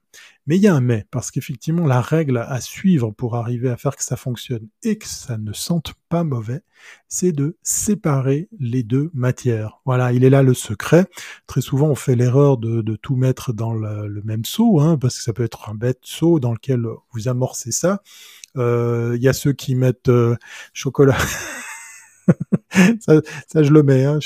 Mais 0.47 0.57
il 0.57 0.63
y 0.63 0.67
a 0.67 0.75
un 0.75 0.81
mais, 0.81 1.07
parce 1.11 1.31
qu'effectivement, 1.31 1.87
la 1.87 2.01
règle 2.01 2.39
à 2.39 2.61
suivre 2.61 3.11
pour 3.13 3.37
arriver 3.37 3.71
à 3.71 3.77
faire 3.77 3.97
que 3.97 4.03
ça 4.03 4.17
fonctionne 4.17 4.69
et 4.83 4.99
que 4.99 5.07
ça 5.07 5.39
ne 5.39 5.53
sente 5.53 5.95
pas 6.09 6.25
mauvais, 6.25 6.63
c'est 7.09 7.33
de 7.33 7.57
séparer 7.63 8.49
les 8.59 8.83
deux 8.83 9.11
matières. 9.15 9.81
Voilà, 9.85 10.13
il 10.13 10.25
est 10.25 10.31
là 10.31 10.43
le 10.43 10.55
secret. 10.55 11.07
Très 11.47 11.61
souvent, 11.61 11.89
on 11.89 11.95
fait 11.95 12.17
l'erreur 12.17 12.59
de, 12.59 12.97
tout 12.97 13.17
mettre 13.17 13.53
dans 13.53 13.73
le, 13.73 14.09
le 14.09 14.23
même 14.23 14.45
seau, 14.45 14.81
hein, 14.81 14.99
parce 14.99 15.17
que 15.17 15.23
ça 15.23 15.33
peut 15.33 15.45
être 15.45 15.69
un 15.69 15.75
bête 15.75 16.01
seau 16.03 16.41
dans 16.41 16.53
lequel 16.53 16.85
vous 17.13 17.29
amorcez 17.29 17.73
ça. 17.73 18.03
Euh, 18.57 19.15
il 19.17 19.23
y 19.23 19.29
a 19.29 19.33
ceux 19.33 19.53
qui 19.53 19.75
mettent 19.75 20.09
euh, 20.09 20.37
chocolat. 20.73 21.17
ça, 23.01 23.21
ça, 23.47 23.63
je 23.63 23.71
le 23.71 23.83
mets. 23.83 24.05
Hein. 24.05 24.19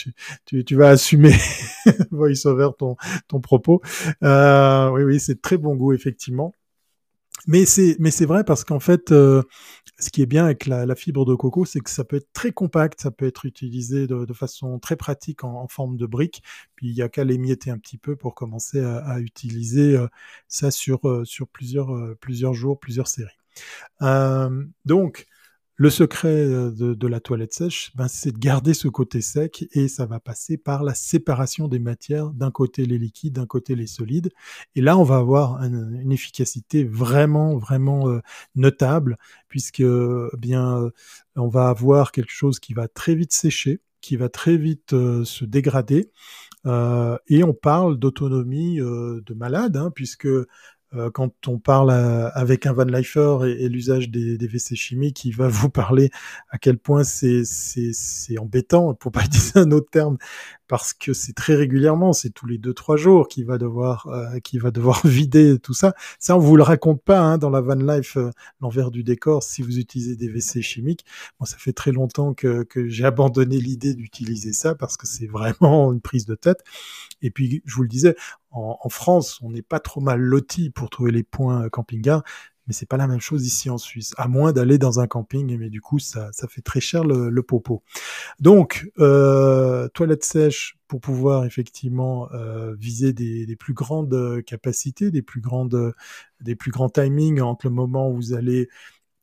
Tu, 0.44 0.64
tu, 0.64 0.76
vas 0.76 0.90
assumer 0.90 1.34
voice-over 2.10 2.70
ton, 2.78 2.96
ton 3.28 3.40
propos. 3.40 3.80
Euh, 4.22 4.90
oui, 4.90 5.02
oui, 5.02 5.20
c'est 5.20 5.40
très 5.40 5.56
bon 5.56 5.74
goût 5.74 5.92
effectivement. 5.92 6.52
Mais 7.46 7.64
c'est 7.64 7.96
mais 8.00 8.10
c'est 8.10 8.26
vrai 8.26 8.42
parce 8.44 8.64
qu'en 8.64 8.80
fait, 8.80 9.12
euh, 9.12 9.42
ce 10.00 10.10
qui 10.10 10.20
est 10.22 10.26
bien 10.26 10.44
avec 10.44 10.66
la, 10.66 10.84
la 10.84 10.94
fibre 10.96 11.24
de 11.24 11.34
coco, 11.34 11.64
c'est 11.64 11.80
que 11.80 11.90
ça 11.90 12.02
peut 12.02 12.16
être 12.16 12.32
très 12.32 12.50
compact, 12.50 13.00
ça 13.00 13.10
peut 13.10 13.26
être 13.26 13.44
utilisé 13.46 14.06
de, 14.06 14.24
de 14.24 14.32
façon 14.32 14.78
très 14.80 14.96
pratique 14.96 15.44
en, 15.44 15.60
en, 15.60 15.68
forme 15.68 15.96
de 15.96 16.06
brique. 16.06 16.42
Puis 16.74 16.88
il 16.88 16.94
y 16.94 17.02
a 17.02 17.08
qu'à 17.08 17.24
l'émietter 17.24 17.70
un 17.70 17.78
petit 17.78 17.98
peu 17.98 18.16
pour 18.16 18.34
commencer 18.34 18.80
à, 18.80 18.96
à 18.98 19.20
utiliser 19.20 19.96
euh, 19.96 20.08
ça 20.48 20.70
sur 20.70 21.08
euh, 21.08 21.24
sur 21.24 21.46
plusieurs 21.48 22.16
plusieurs 22.20 22.54
jours, 22.54 22.80
plusieurs 22.80 23.08
séries. 23.08 23.30
donc 24.84 25.26
le 25.76 25.90
secret 25.90 26.28
euh, 26.28 26.70
de, 26.70 27.06
la 27.06 27.20
toilette 27.20 27.52
sèche, 27.52 27.92
ben, 27.94 28.08
c'est 28.08 28.32
de 28.32 28.38
garder 28.38 28.72
ce 28.74 28.88
côté 28.88 29.20
sec 29.20 29.66
et 29.72 29.88
ça 29.88 30.06
va 30.06 30.20
passer 30.20 30.56
par 30.56 30.82
la 30.82 30.94
séparation 30.94 31.68
des 31.68 31.78
matières, 31.78 32.30
d'un 32.30 32.50
côté 32.50 32.86
les 32.86 32.98
liquides, 32.98 33.34
d'un 33.34 33.46
côté 33.46 33.74
les 33.74 33.86
solides. 33.86 34.30
Et 34.74 34.80
là, 34.80 34.96
on 34.96 35.02
va 35.02 35.16
avoir 35.16 35.62
une 35.62 36.10
efficacité 36.12 36.84
vraiment, 36.84 37.56
vraiment 37.58 38.08
euh, 38.08 38.20
notable 38.54 39.18
puisque 39.48 39.80
eh 39.80 40.36
bien 40.38 40.78
euh, 40.78 40.90
on 41.36 41.48
va 41.48 41.68
avoir 41.68 42.10
quelque 42.12 42.32
chose 42.32 42.58
qui 42.58 42.72
va 42.72 42.88
très 42.88 43.14
vite 43.14 43.32
sécher, 43.32 43.80
qui 44.00 44.16
va 44.16 44.28
très 44.28 44.56
vite 44.56 44.90
se 44.90 45.44
dégrader. 45.44 46.10
et 46.64 47.44
on 47.44 47.54
parle 47.54 47.98
d'autonomie 47.98 48.76
de 48.78 49.34
malade, 49.34 49.76
hein, 49.76 49.90
puisque 49.94 50.26
euh, 50.26 50.46
quand 51.12 51.48
on 51.48 51.58
parle 51.58 51.90
avec 52.34 52.66
un 52.66 52.72
Van 52.72 52.84
Leifer 52.84 53.38
et, 53.44 53.68
l'usage 53.68 54.10
des, 54.10 54.36
des, 54.38 54.46
WC 54.46 54.76
chimiques, 54.76 55.24
il 55.24 55.32
va 55.34 55.48
vous 55.48 55.70
parler 55.70 56.10
à 56.50 56.58
quel 56.58 56.78
point 56.78 57.04
c'est 57.04 57.42
embêtant, 58.38 58.94
pour 58.94 59.12
pas 59.12 59.24
utiliser 59.24 59.58
un 59.58 59.70
autre 59.70 59.90
terme, 59.90 60.18
parce 60.68 60.92
que 60.92 61.12
c'est 61.12 61.32
très 61.32 61.54
régulièrement, 61.54 62.12
c'est 62.12 62.30
tous 62.30 62.46
les 62.46 62.58
deux 62.58 62.74
trois 62.74 62.96
jours 62.96 63.28
qu'il 63.28 63.46
va 63.46 63.58
devoir 63.58 64.06
euh, 64.08 64.38
qu'il 64.40 64.60
va 64.60 64.70
devoir 64.70 65.00
vider 65.06 65.58
tout 65.58 65.74
ça. 65.74 65.94
Ça 66.18 66.36
on 66.36 66.40
vous 66.40 66.56
le 66.56 66.62
raconte 66.62 67.02
pas 67.02 67.20
hein, 67.20 67.38
dans 67.38 67.50
la 67.50 67.60
van 67.60 67.74
life 67.74 68.16
euh, 68.16 68.30
l'envers 68.60 68.90
du 68.90 69.04
décor 69.04 69.42
si 69.42 69.62
vous 69.62 69.78
utilisez 69.78 70.16
des 70.16 70.28
WC 70.28 70.62
chimiques. 70.62 71.04
Moi 71.40 71.46
ça 71.46 71.56
fait 71.58 71.72
très 71.72 71.92
longtemps 71.92 72.34
que, 72.34 72.62
que 72.64 72.88
j'ai 72.88 73.04
abandonné 73.04 73.58
l'idée 73.58 73.94
d'utiliser 73.94 74.52
ça 74.52 74.74
parce 74.74 74.96
que 74.96 75.06
c'est 75.06 75.26
vraiment 75.26 75.92
une 75.92 76.00
prise 76.00 76.26
de 76.26 76.34
tête. 76.34 76.62
Et 77.22 77.30
puis 77.30 77.62
je 77.64 77.74
vous 77.74 77.82
le 77.82 77.88
disais, 77.88 78.16
en, 78.50 78.78
en 78.80 78.88
France 78.88 79.40
on 79.42 79.50
n'est 79.50 79.62
pas 79.62 79.80
trop 79.80 80.00
mal 80.00 80.20
loti 80.20 80.70
pour 80.70 80.90
trouver 80.90 81.12
les 81.12 81.22
points 81.22 81.64
euh, 81.64 81.68
camping-car 81.68 82.22
mais 82.66 82.72
c'est 82.72 82.86
pas 82.86 82.96
la 82.96 83.06
même 83.06 83.20
chose 83.20 83.46
ici 83.46 83.70
en 83.70 83.78
Suisse, 83.78 84.14
à 84.16 84.28
moins 84.28 84.52
d'aller 84.52 84.78
dans 84.78 85.00
un 85.00 85.06
camping, 85.06 85.56
mais 85.58 85.70
du 85.70 85.80
coup 85.80 85.98
ça, 85.98 86.30
ça 86.32 86.48
fait 86.48 86.62
très 86.62 86.80
cher 86.80 87.04
le, 87.04 87.30
le 87.30 87.42
popo. 87.42 87.82
Donc 88.40 88.90
euh, 88.98 89.88
toilette 89.88 90.24
sèche 90.24 90.78
pour 90.88 91.00
pouvoir 91.00 91.44
effectivement 91.44 92.28
euh, 92.32 92.74
viser 92.74 93.12
des, 93.12 93.46
des, 93.46 93.56
plus 93.56 93.74
grandes 93.74 94.42
capacités, 94.44 95.10
des 95.10 95.22
plus 95.22 95.40
grandes, 95.40 95.94
des 96.40 96.54
plus 96.54 96.70
grands 96.70 96.88
timings 96.88 97.40
entre 97.40 97.66
le 97.66 97.72
moment 97.72 98.10
où 98.10 98.16
vous 98.16 98.34
allez 98.34 98.68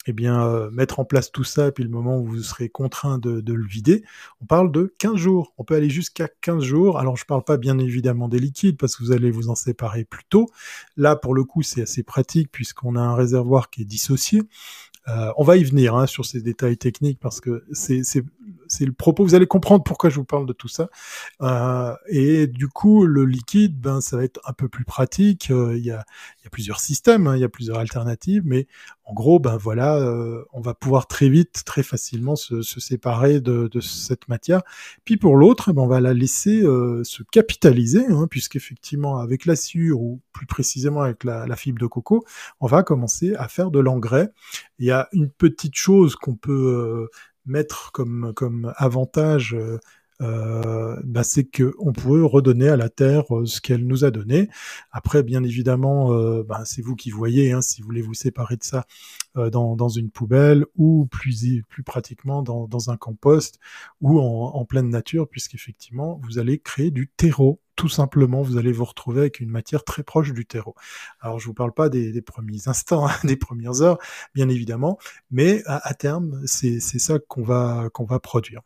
eh 0.05 0.13
bien, 0.13 0.45
euh, 0.45 0.69
mettre 0.71 0.99
en 0.99 1.05
place 1.05 1.31
tout 1.31 1.43
ça, 1.43 1.71
puis 1.71 1.83
le 1.83 1.89
moment 1.89 2.19
où 2.19 2.25
vous 2.25 2.43
serez 2.43 2.69
contraint 2.69 3.17
de, 3.17 3.41
le 3.53 3.65
vider, 3.65 4.03
on 4.41 4.45
parle 4.45 4.71
de 4.71 4.93
15 4.99 5.15
jours. 5.15 5.53
On 5.57 5.63
peut 5.63 5.75
aller 5.75 5.89
jusqu'à 5.89 6.27
15 6.41 6.63
jours. 6.63 6.99
Alors, 6.99 7.17
je 7.17 7.25
parle 7.25 7.43
pas 7.43 7.57
bien 7.57 7.79
évidemment 7.79 8.27
des 8.27 8.39
liquides, 8.39 8.77
parce 8.77 8.95
que 8.95 9.03
vous 9.03 9.11
allez 9.11 9.31
vous 9.31 9.49
en 9.49 9.55
séparer 9.55 10.03
plus 10.03 10.25
tôt. 10.29 10.49
Là, 10.97 11.15
pour 11.15 11.33
le 11.33 11.43
coup, 11.43 11.61
c'est 11.61 11.83
assez 11.83 12.03
pratique, 12.03 12.51
puisqu'on 12.51 12.95
a 12.95 13.01
un 13.01 13.15
réservoir 13.15 13.69
qui 13.69 13.81
est 13.81 13.85
dissocié. 13.85 14.41
Euh, 15.07 15.31
on 15.37 15.43
va 15.43 15.57
y 15.57 15.63
venir 15.63 15.95
hein, 15.95 16.07
sur 16.07 16.25
ces 16.25 16.41
détails 16.41 16.77
techniques 16.77 17.19
parce 17.19 17.41
que 17.41 17.65
c'est 17.73 18.23
le 18.81 18.93
propos. 18.93 19.23
Vous 19.23 19.35
allez 19.35 19.47
comprendre 19.47 19.83
pourquoi 19.83 20.09
je 20.09 20.15
vous 20.15 20.25
parle 20.25 20.45
de 20.45 20.53
tout 20.53 20.67
ça. 20.67 20.89
Euh, 21.41 21.95
et 22.07 22.47
du 22.47 22.67
coup, 22.67 23.05
le 23.05 23.25
liquide, 23.25 23.79
ben, 23.79 24.01
ça 24.01 24.17
va 24.17 24.23
être 24.23 24.39
un 24.45 24.53
peu 24.53 24.67
plus 24.67 24.85
pratique. 24.85 25.51
Euh, 25.51 25.77
il 25.77 25.85
y, 25.85 25.91
a, 25.91 26.05
plusieurs 26.51 26.79
systèmes, 26.79 27.27
hein, 27.27 27.35
il 27.35 27.41
y 27.41 27.43
a 27.43 27.49
plusieurs 27.49 27.79
alternatives, 27.79 28.43
mais 28.45 28.67
en 29.05 29.13
gros, 29.13 29.39
ben 29.39 29.57
voilà, 29.57 29.97
euh, 29.97 30.43
on 30.53 30.61
va 30.61 30.73
pouvoir 30.73 31.07
très 31.07 31.27
vite, 31.27 31.63
très 31.65 31.83
facilement 31.83 32.35
se, 32.35 32.61
séparer 32.61 33.41
de, 33.41 33.69
cette 33.81 34.27
matière. 34.27 34.61
Puis 35.03 35.17
pour 35.17 35.35
l'autre, 35.35 35.73
ben, 35.73 35.81
on 35.81 35.87
va 35.87 35.99
la 35.99 36.13
laisser 36.13 36.61
se 36.61 37.23
capitaliser, 37.31 38.05
hein, 38.07 38.27
puisqu'effectivement, 38.29 39.19
avec 39.19 39.45
la 39.45 39.55
sciure 39.55 40.01
ou 40.01 40.21
plus 40.31 40.45
précisément 40.45 41.01
avec 41.01 41.23
la, 41.23 41.55
fibre 41.55 41.79
de 41.79 41.87
coco, 41.87 42.25
on 42.59 42.67
va 42.67 42.83
commencer 42.83 43.35
à 43.35 43.47
faire 43.47 43.71
de 43.71 43.79
l'engrais. 43.79 44.29
Il 44.79 44.85
y 44.85 44.91
a 44.91 45.07
une 45.11 45.29
petite 45.29 45.75
chose 45.75 46.15
qu'on 46.15 46.35
peut 46.35 47.09
mettre 47.45 47.91
comme, 47.91 48.33
comme 48.35 48.73
avantage 48.77 49.55
euh, 50.21 50.95
bah, 51.03 51.23
c'est 51.23 51.45
qu'on 51.45 51.93
pourrait 51.93 52.21
redonner 52.21 52.69
à 52.69 52.77
la 52.77 52.89
Terre 52.89 53.35
euh, 53.35 53.45
ce 53.45 53.61
qu'elle 53.61 53.85
nous 53.85 54.05
a 54.05 54.11
donné. 54.11 54.49
Après, 54.91 55.23
bien 55.23 55.43
évidemment, 55.43 56.13
euh, 56.13 56.43
bah, 56.43 56.63
c'est 56.65 56.81
vous 56.81 56.95
qui 56.95 57.11
voyez, 57.11 57.51
hein, 57.51 57.61
si 57.61 57.81
vous 57.81 57.87
voulez 57.87 58.01
vous 58.01 58.13
séparer 58.13 58.57
de 58.57 58.63
ça 58.63 58.85
euh, 59.37 59.49
dans, 59.49 59.75
dans, 59.75 59.89
une 59.89 60.09
poubelle 60.11 60.65
ou 60.75 61.07
plus, 61.07 61.61
plus 61.69 61.83
pratiquement 61.83 62.41
dans, 62.43 62.67
dans 62.67 62.89
un 62.89 62.97
compost 62.97 63.59
ou 64.01 64.19
en, 64.19 64.51
en 64.55 64.65
pleine 64.65 64.89
nature, 64.89 65.27
puisqu'effectivement, 65.27 66.19
vous 66.23 66.39
allez 66.39 66.59
créer 66.59 66.91
du 66.91 67.07
terreau 67.07 67.59
tout 67.75 67.89
simplement, 67.89 68.41
vous 68.43 68.57
allez 68.57 68.71
vous 68.71 68.85
retrouver 68.85 69.21
avec 69.21 69.39
une 69.39 69.49
matière 69.49 69.83
très 69.83 70.03
proche 70.03 70.31
du 70.31 70.45
terreau. 70.45 70.75
Alors, 71.21 71.39
je 71.39 71.47
vous 71.47 71.53
parle 71.55 71.73
pas 71.73 71.89
des, 71.89 72.11
des 72.11 72.21
premiers 72.21 72.67
instants, 72.67 73.07
hein, 73.07 73.13
des 73.23 73.35
premières 73.35 73.81
heures, 73.81 73.97
bien 74.35 74.47
évidemment, 74.49 74.99
mais 75.31 75.63
à, 75.65 75.87
à 75.87 75.93
terme, 75.95 76.41
c'est 76.45 76.79
ça 76.79 77.19
qu'on 77.19 77.43
va 77.43 77.89
qu'on 77.91 78.05
va 78.05 78.19
produire. 78.19 78.61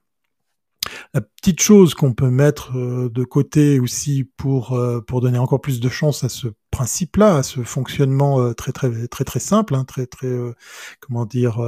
La 1.13 1.21
petite 1.21 1.61
chose 1.61 1.93
qu'on 1.93 2.13
peut 2.13 2.29
mettre 2.29 2.77
euh, 2.77 3.09
de 3.09 3.23
côté 3.23 3.79
aussi 3.79 4.29
pour, 4.37 4.73
euh, 4.73 5.01
pour 5.01 5.21
donner 5.21 5.37
encore 5.37 5.61
plus 5.61 5.79
de 5.79 5.89
chance 5.89 6.23
à 6.23 6.29
ce 6.29 6.47
principe-là, 6.71 7.37
à 7.37 7.43
ce 7.43 7.61
fonctionnement 7.63 8.53
très 8.53 8.71
très 8.71 9.07
très 9.07 9.23
très 9.23 9.39
simple, 9.39 9.73
hein, 9.73 9.85
très 9.85 10.05
très 10.05 10.29
comment 10.99 11.25
dire 11.25 11.59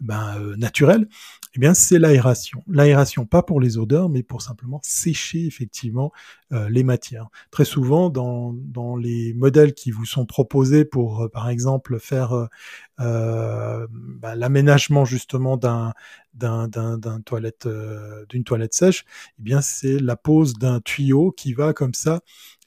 ben, 0.00 0.38
naturel, 0.56 1.08
eh 1.54 1.58
bien 1.58 1.74
c'est 1.74 1.98
l'aération. 1.98 2.62
L'aération, 2.68 3.26
pas 3.26 3.42
pour 3.42 3.60
les 3.60 3.78
odeurs, 3.78 4.08
mais 4.08 4.22
pour 4.22 4.42
simplement 4.42 4.80
sécher 4.82 5.46
effectivement 5.46 6.12
les 6.68 6.82
matières. 6.82 7.28
Très 7.52 7.64
souvent, 7.64 8.10
dans, 8.10 8.52
dans 8.52 8.96
les 8.96 9.34
modèles 9.34 9.72
qui 9.72 9.92
vous 9.92 10.04
sont 10.04 10.26
proposés 10.26 10.84
pour, 10.84 11.28
par 11.32 11.48
exemple, 11.48 12.00
faire 12.00 12.48
euh, 13.00 13.86
ben, 13.90 14.34
l'aménagement 14.34 15.04
justement 15.04 15.56
d'un 15.56 15.92
d'un 16.34 16.68
d'un 16.68 17.20
toilette 17.20 17.68
d'une 18.28 18.44
toilette 18.44 18.74
sèche, 18.74 19.04
eh 19.38 19.42
bien 19.42 19.60
c'est 19.60 20.00
la 20.00 20.16
pose 20.16 20.54
d'un 20.54 20.80
tuyau 20.80 21.30
qui 21.30 21.54
va 21.54 21.72
comme 21.72 21.94
ça 21.94 22.20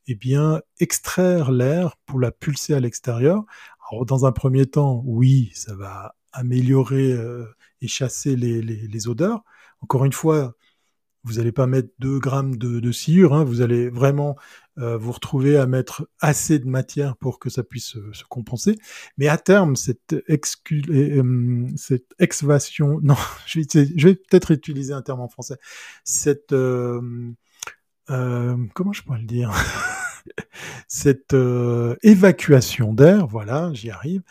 eh 0.08 0.16
bien, 0.16 0.62
extraire 0.80 1.52
l'air 1.52 1.96
pour 2.06 2.20
la 2.20 2.32
pulser 2.32 2.74
à 2.74 2.80
l'extérieur. 2.80 3.44
Alors, 3.92 4.06
dans 4.06 4.26
un 4.26 4.32
premier 4.32 4.66
temps, 4.66 5.02
oui, 5.06 5.52
ça 5.54 5.76
va 5.76 6.16
améliorer 6.34 7.12
euh, 7.14 7.46
et 7.84 7.88
chasser 7.88 8.36
les, 8.36 8.62
les, 8.62 9.08
odeurs. 9.08 9.44
Encore 9.82 10.06
une 10.06 10.14
fois, 10.14 10.56
vous 11.24 11.34
n'allez 11.34 11.52
pas 11.52 11.68
mettre 11.68 11.90
2 12.00 12.20
grammes 12.20 12.58
de, 12.58 12.80
de 12.80 12.92
sciure, 12.92 13.34
hein, 13.34 13.44
vous 13.44 13.62
allez 13.62 13.90
vraiment 13.90 14.36
euh, 14.78 14.98
vous 14.98 15.12
retrouver 15.12 15.58
à 15.58 15.68
mettre 15.68 16.10
assez 16.20 16.60
de 16.60 16.68
matière 16.68 17.16
pour 17.18 17.40
que 17.40 17.50
ça 17.50 17.64
puisse 17.64 17.98
se, 18.12 18.24
compenser. 18.30 18.78
Mais 19.18 19.28
à 19.28 19.38
terme, 19.38 19.76
cette, 19.76 20.14
euh, 20.14 21.68
cette 21.78 22.16
excavation, 22.20 23.00
non, 23.04 23.16
je 23.46 23.60
vais, 23.60 24.16
peut-être 24.16 24.52
utiliser 24.52 24.94
un 24.94 25.02
terme 25.02 25.22
en 25.22 25.30
français, 25.30 25.58
cette 26.04 26.54
euh, 28.10 28.58
comment 28.74 28.94
je 28.94 29.04
pourrais 29.04 29.20
le 29.20 29.26
dire? 29.26 29.52
Cette 30.88 31.34
euh, 31.34 31.96
évacuation 32.02 32.94
d'air, 32.94 33.28
voilà, 33.28 33.72
j'y 33.74 33.90
arrive, 33.90 34.22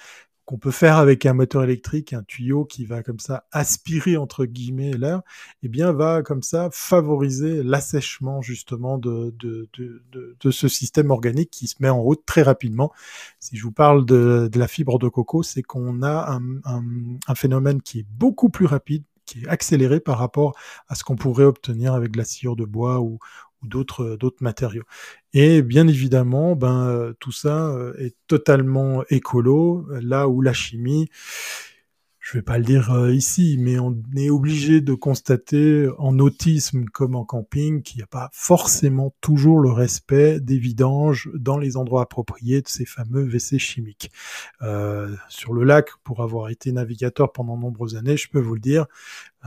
qu'on 0.44 0.58
peut 0.58 0.70
faire 0.70 0.96
avec 0.96 1.24
un 1.26 1.34
moteur 1.34 1.62
électrique, 1.64 2.12
un 2.12 2.22
tuyau 2.22 2.64
qui 2.64 2.84
va 2.84 3.02
comme 3.02 3.20
ça 3.20 3.46
aspirer 3.52 4.16
entre 4.16 4.44
guillemets 4.44 4.92
l'air, 4.92 5.22
eh 5.62 5.68
bien 5.68 5.92
va 5.92 6.22
comme 6.22 6.42
ça 6.42 6.68
favoriser 6.72 7.62
l'assèchement 7.62 8.42
justement 8.42 8.98
de, 8.98 9.34
de, 9.38 9.68
de, 9.78 10.02
de, 10.40 10.50
ce 10.50 10.68
système 10.68 11.10
organique 11.10 11.50
qui 11.50 11.68
se 11.68 11.76
met 11.80 11.88
en 11.88 12.02
route 12.02 12.24
très 12.26 12.42
rapidement. 12.42 12.92
Si 13.38 13.56
je 13.56 13.62
vous 13.62 13.72
parle 13.72 14.04
de, 14.04 14.50
la 14.54 14.68
fibre 14.68 14.98
de 14.98 15.08
coco, 15.08 15.42
c'est 15.42 15.62
qu'on 15.62 16.02
a 16.02 16.32
un, 16.32 16.42
un, 16.64 16.84
un 17.26 17.34
phénomène 17.34 17.80
qui 17.80 18.00
est 18.00 18.06
beaucoup 18.10 18.48
plus 18.48 18.66
rapide, 18.66 19.04
qui 19.24 19.44
est 19.44 19.48
accéléré 19.48 20.00
par 20.00 20.18
rapport 20.18 20.56
à 20.88 20.94
ce 20.94 21.04
qu'on 21.04 21.16
pourrait 21.16 21.44
obtenir 21.44 21.94
avec 21.94 22.12
de 22.12 22.18
la 22.18 22.24
sciure 22.24 22.56
de 22.56 22.64
bois 22.64 23.00
ou, 23.00 23.18
d'autres 23.62 24.16
d'autres 24.16 24.42
matériaux. 24.42 24.84
Et 25.34 25.62
bien 25.62 25.88
évidemment, 25.88 26.56
ben 26.56 26.86
euh, 26.88 27.12
tout 27.18 27.32
ça 27.32 27.68
euh, 27.68 27.94
est 27.98 28.14
totalement 28.26 29.02
écolo, 29.08 29.86
là 29.90 30.28
où 30.28 30.40
la 30.42 30.52
chimie 30.52 31.08
je 32.24 32.38
vais 32.38 32.42
pas 32.42 32.56
le 32.56 32.64
dire 32.64 32.92
euh, 32.92 33.12
ici, 33.12 33.56
mais 33.58 33.80
on 33.80 34.00
est 34.16 34.30
obligé 34.30 34.80
de 34.80 34.94
constater 34.94 35.88
en 35.98 36.20
autisme 36.20 36.84
comme 36.84 37.16
en 37.16 37.24
camping 37.24 37.82
qu'il 37.82 37.96
n'y 37.96 38.04
a 38.04 38.06
pas 38.06 38.30
forcément 38.32 39.12
toujours 39.20 39.58
le 39.58 39.72
respect 39.72 40.38
des 40.38 40.56
vidanges 40.56 41.28
dans 41.34 41.58
les 41.58 41.76
endroits 41.76 42.02
appropriés 42.02 42.62
de 42.62 42.68
ces 42.68 42.84
fameux 42.84 43.24
WC 43.24 43.58
chimiques. 43.58 44.12
Sur 45.28 45.52
le 45.52 45.64
lac, 45.64 45.88
pour 46.04 46.22
avoir 46.22 46.48
été 46.50 46.70
navigateur 46.70 47.32
pendant 47.32 47.56
nombreuses 47.56 47.96
années, 47.96 48.16
je 48.16 48.28
peux 48.28 48.40
vous 48.40 48.54
le 48.54 48.60
dire, 48.60 48.86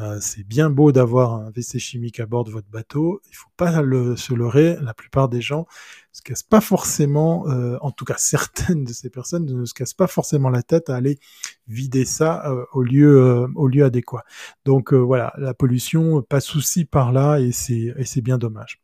euh, 0.02 0.18
c'est 0.20 0.44
bien 0.44 0.70
beau 0.70 0.92
d'avoir 0.92 1.34
un 1.34 1.52
WC 1.52 1.80
chimique 1.80 2.20
à 2.20 2.26
bord 2.26 2.44
de 2.44 2.52
votre 2.52 2.68
bateau. 2.68 3.22
Il 3.30 3.36
faut 3.36 3.50
pas 3.56 3.82
le, 3.82 4.16
se 4.18 4.34
leurrer. 4.34 4.78
La 4.82 4.94
plupart 4.94 5.30
des 5.30 5.42
gens 5.42 5.68
se 6.12 6.22
cassent 6.22 6.44
pas 6.44 6.62
forcément, 6.62 7.48
euh, 7.50 7.78
en 7.82 7.92
tout 7.92 8.06
cas 8.06 8.16
certaines 8.18 8.84
de 8.84 8.94
ces 8.94 9.10
personnes 9.10 9.46
ne 9.46 9.66
se 9.66 9.74
cassent 9.74 9.94
pas 9.94 10.08
forcément 10.08 10.50
la 10.50 10.64
tête 10.64 10.90
à 10.90 10.96
aller 10.96 11.18
vider 11.68 12.06
ça 12.06 12.50
euh, 12.50 12.66
au 12.74 12.84
lieu 12.84 13.48
au 13.56 13.68
lieu 13.68 13.86
adéquat. 13.86 14.24
Donc 14.66 14.94
voilà, 14.94 15.34
la 15.38 15.54
pollution, 15.54 16.22
pas 16.22 16.42
souci 16.42 16.86
par 16.86 17.12
là 17.12 17.40
et 17.40 17.52
c'est 17.52 17.94
et 17.98 18.06
c'est 18.06 18.22
bien 18.22 18.38
dommage. 18.38 18.82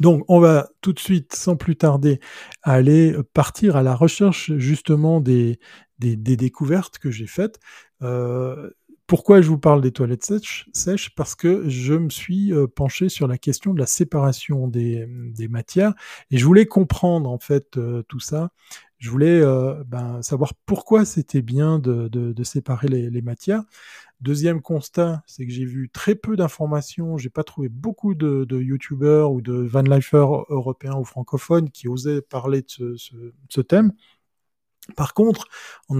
Donc, 0.00 0.24
on 0.28 0.38
va 0.38 0.68
tout 0.80 0.92
de 0.92 1.00
suite, 1.00 1.34
sans 1.34 1.56
plus 1.56 1.74
tarder, 1.76 2.20
aller 2.62 3.16
partir 3.32 3.74
à 3.74 3.82
la 3.82 3.96
recherche 3.96 4.52
justement 4.56 5.20
des, 5.20 5.58
des, 5.98 6.16
découvertes 6.36 6.98
que 6.98 7.10
j'ai 7.10 7.26
faites. 7.26 7.58
Pourquoi 9.08 9.40
je 9.40 9.48
vous 9.48 9.58
parle 9.58 9.80
des 9.80 9.90
toilettes 9.90 10.22
sèches, 10.22 11.14
Parce 11.16 11.34
que 11.34 11.66
je 11.66 11.94
me 11.94 12.10
suis 12.10 12.52
euh, 12.52 12.66
penché 12.66 13.08
sur 13.08 13.26
la 13.26 13.38
question 13.38 13.72
de 13.72 13.80
la 13.80 13.86
séparation 13.86 14.68
des, 14.68 15.08
matières 15.48 15.94
et 16.30 16.36
je 16.36 16.44
voulais 16.44 16.66
comprendre 16.66 17.30
en 17.30 17.38
fait 17.38 17.78
euh, 17.78 18.02
tout 18.06 18.20
ça. 18.20 18.50
Je 18.98 19.08
voulais 19.10 19.40
euh, 19.40 19.82
ben, 19.86 20.20
savoir 20.20 20.52
pourquoi 20.66 21.06
c'était 21.06 21.40
bien 21.40 21.78
de, 21.78 22.42
séparer 22.44 22.88
les, 22.88 23.22
matières. 23.22 23.62
Deuxième 24.20 24.60
constat, 24.60 25.22
c'est 25.26 25.46
que 25.46 25.52
j'ai 25.52 25.64
vu 25.64 25.88
très 25.88 26.14
peu 26.14 26.36
d'informations. 26.36 27.16
J'ai 27.16 27.30
pas 27.30 27.44
trouvé 27.44 27.70
beaucoup 27.70 28.14
de, 28.14 28.44
de 28.44 28.60
youtubeurs 28.60 29.32
ou 29.32 29.40
de 29.40 29.54
vanlifers 29.54 30.44
européens 30.50 30.96
ou 30.96 31.04
francophones 31.04 31.70
qui 31.70 31.88
osaient 31.88 32.20
parler 32.20 32.62
de 32.78 32.96
ce 32.96 33.60
thème. 33.62 33.92
Par 34.96 35.14
contre, 35.14 35.48
en, 35.88 35.96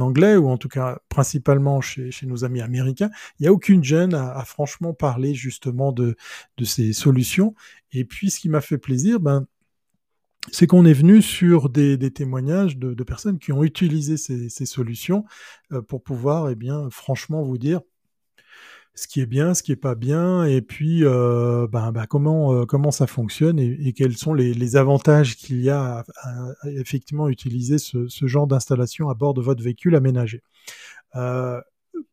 anglais, 0.00 0.36
ou 0.36 0.48
en 0.48 0.58
tout 0.58 0.68
cas 0.68 0.98
principalement 1.08 1.80
chez, 1.80 2.10
nos 2.24 2.44
amis 2.44 2.60
américains, 2.60 3.10
il 3.38 3.42
n'y 3.42 3.48
a 3.48 3.52
aucune 3.52 3.82
gêne 3.82 4.14
à, 4.14 4.44
franchement 4.44 4.92
parler 4.92 5.34
justement 5.34 5.92
de, 5.92 6.16
ces 6.62 6.92
solutions. 6.92 7.54
Et 7.92 8.04
puis, 8.04 8.30
ce 8.30 8.40
qui 8.40 8.48
m'a 8.48 8.60
fait 8.60 8.78
plaisir, 8.78 9.18
ben, 9.20 9.46
c'est 10.50 10.66
qu'on 10.66 10.84
est 10.84 10.92
venu 10.92 11.22
sur 11.22 11.68
des, 11.68 11.98
témoignages 12.10 12.76
de, 12.76 13.04
personnes 13.04 13.38
qui 13.38 13.52
ont 13.52 13.64
utilisé 13.64 14.16
ces, 14.16 14.66
solutions 14.66 15.24
euh, 15.72 15.82
pour 15.82 16.02
pouvoir, 16.02 16.50
eh 16.50 16.54
bien, 16.54 16.88
franchement 16.90 17.42
vous 17.42 17.58
dire, 17.58 17.80
ce 18.94 19.08
qui 19.08 19.20
est 19.20 19.26
bien, 19.26 19.54
ce 19.54 19.62
qui 19.62 19.72
est 19.72 19.76
pas 19.76 19.94
bien, 19.94 20.44
et 20.44 20.60
puis 20.60 21.04
euh, 21.04 21.66
ben, 21.66 21.92
ben, 21.92 22.06
comment 22.06 22.54
euh, 22.54 22.66
comment 22.66 22.90
ça 22.90 23.06
fonctionne 23.06 23.58
et, 23.58 23.92
quels 23.94 24.16
sont 24.16 24.34
les, 24.34 24.52
les 24.52 24.76
avantages 24.76 25.36
qu'il 25.36 25.62
y 25.62 25.70
a 25.70 26.04
à, 26.22 26.52
effectivement 26.66 27.28
utiliser 27.28 27.78
ce, 27.78 28.08
ce 28.08 28.26
genre 28.26 28.46
d'installation 28.46 29.08
à 29.08 29.14
bord 29.14 29.34
de 29.34 29.40
votre 29.40 29.62
véhicule 29.62 29.96
aménagé. 29.96 30.42
Euh, 31.16 31.60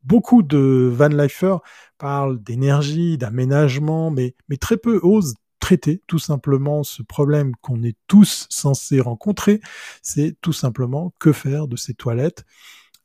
beaucoup 0.04 0.42
de 0.42 0.90
van 0.94 1.10
lifers 1.10 1.60
parlent 1.98 2.42
d'énergie, 2.42 3.18
d'aménagement, 3.18 4.10
mais 4.12 4.36
mais 4.48 4.58
très 4.58 4.78
peu 4.78 5.00
osent 5.04 5.36
traiter 5.60 6.02
tout 6.08 6.20
simplement 6.20 6.84
ce 6.84 7.04
problème 7.04 7.52
qu'on 7.62 7.84
est 7.84 7.98
tous 8.08 8.48
censés 8.50 9.02
rencontrer, 9.02 9.60
c'est 10.02 10.38
tout 10.42 10.54
simplement 10.54 11.14
que 11.20 11.34
faire 11.34 11.68
de 11.68 11.76
ces 11.76 11.94
toilettes 11.94 12.46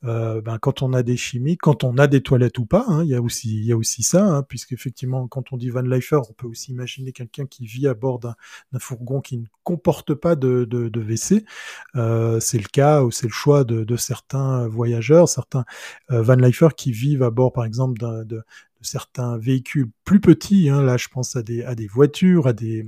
euh, 0.04 0.40
ben, 0.40 0.58
quand 0.58 0.82
on 0.82 0.92
a 0.92 1.02
des 1.02 1.16
chimiques, 1.16 1.60
quand 1.62 1.84
on 1.84 1.96
a 1.98 2.06
des 2.06 2.22
toilettes 2.22 2.58
ou 2.58 2.66
pas, 2.66 2.84
hein, 2.88 3.02
il 3.04 3.10
y 3.10 3.14
a 3.14 3.22
aussi 3.22 3.54
il 3.56 3.64
y 3.64 3.72
a 3.72 3.76
aussi 3.76 4.02
ça, 4.02 4.24
hein, 4.24 4.42
puisque 4.42 4.72
effectivement 4.72 5.26
quand 5.28 5.52
on 5.52 5.56
dit 5.56 5.70
van 5.70 5.82
lifer, 5.82 6.20
on 6.28 6.32
peut 6.32 6.46
aussi 6.46 6.72
imaginer 6.72 7.12
quelqu'un 7.12 7.46
qui 7.46 7.66
vit 7.66 7.88
à 7.88 7.94
bord 7.94 8.18
d'un 8.18 8.34
fourgon 8.78 9.20
qui 9.20 9.38
ne 9.38 9.46
comporte 9.62 10.14
pas 10.14 10.36
de, 10.36 10.64
de, 10.64 10.88
de 10.88 11.00
WC. 11.00 11.44
Euh, 11.96 12.40
c'est 12.40 12.58
le 12.58 12.68
cas 12.68 13.02
ou 13.02 13.10
c'est 13.10 13.26
le 13.26 13.32
choix 13.32 13.64
de, 13.64 13.84
de, 13.84 13.96
certains 13.96 14.68
voyageurs, 14.68 15.28
certains 15.28 15.64
euh, 16.10 16.22
van 16.22 16.36
lifers 16.36 16.74
qui 16.74 16.92
vivent 16.92 17.22
à 17.22 17.30
bord 17.30 17.52
par 17.52 17.64
exemple 17.64 17.98
certains 18.84 19.36
véhicules 19.38 19.88
plus 20.04 20.20
petits. 20.20 20.68
Hein, 20.68 20.82
là, 20.82 20.96
je 20.96 21.08
pense 21.08 21.36
à 21.36 21.42
des, 21.42 21.86
voitures, 21.86 22.46
à 22.46 22.52
des, 22.52 22.86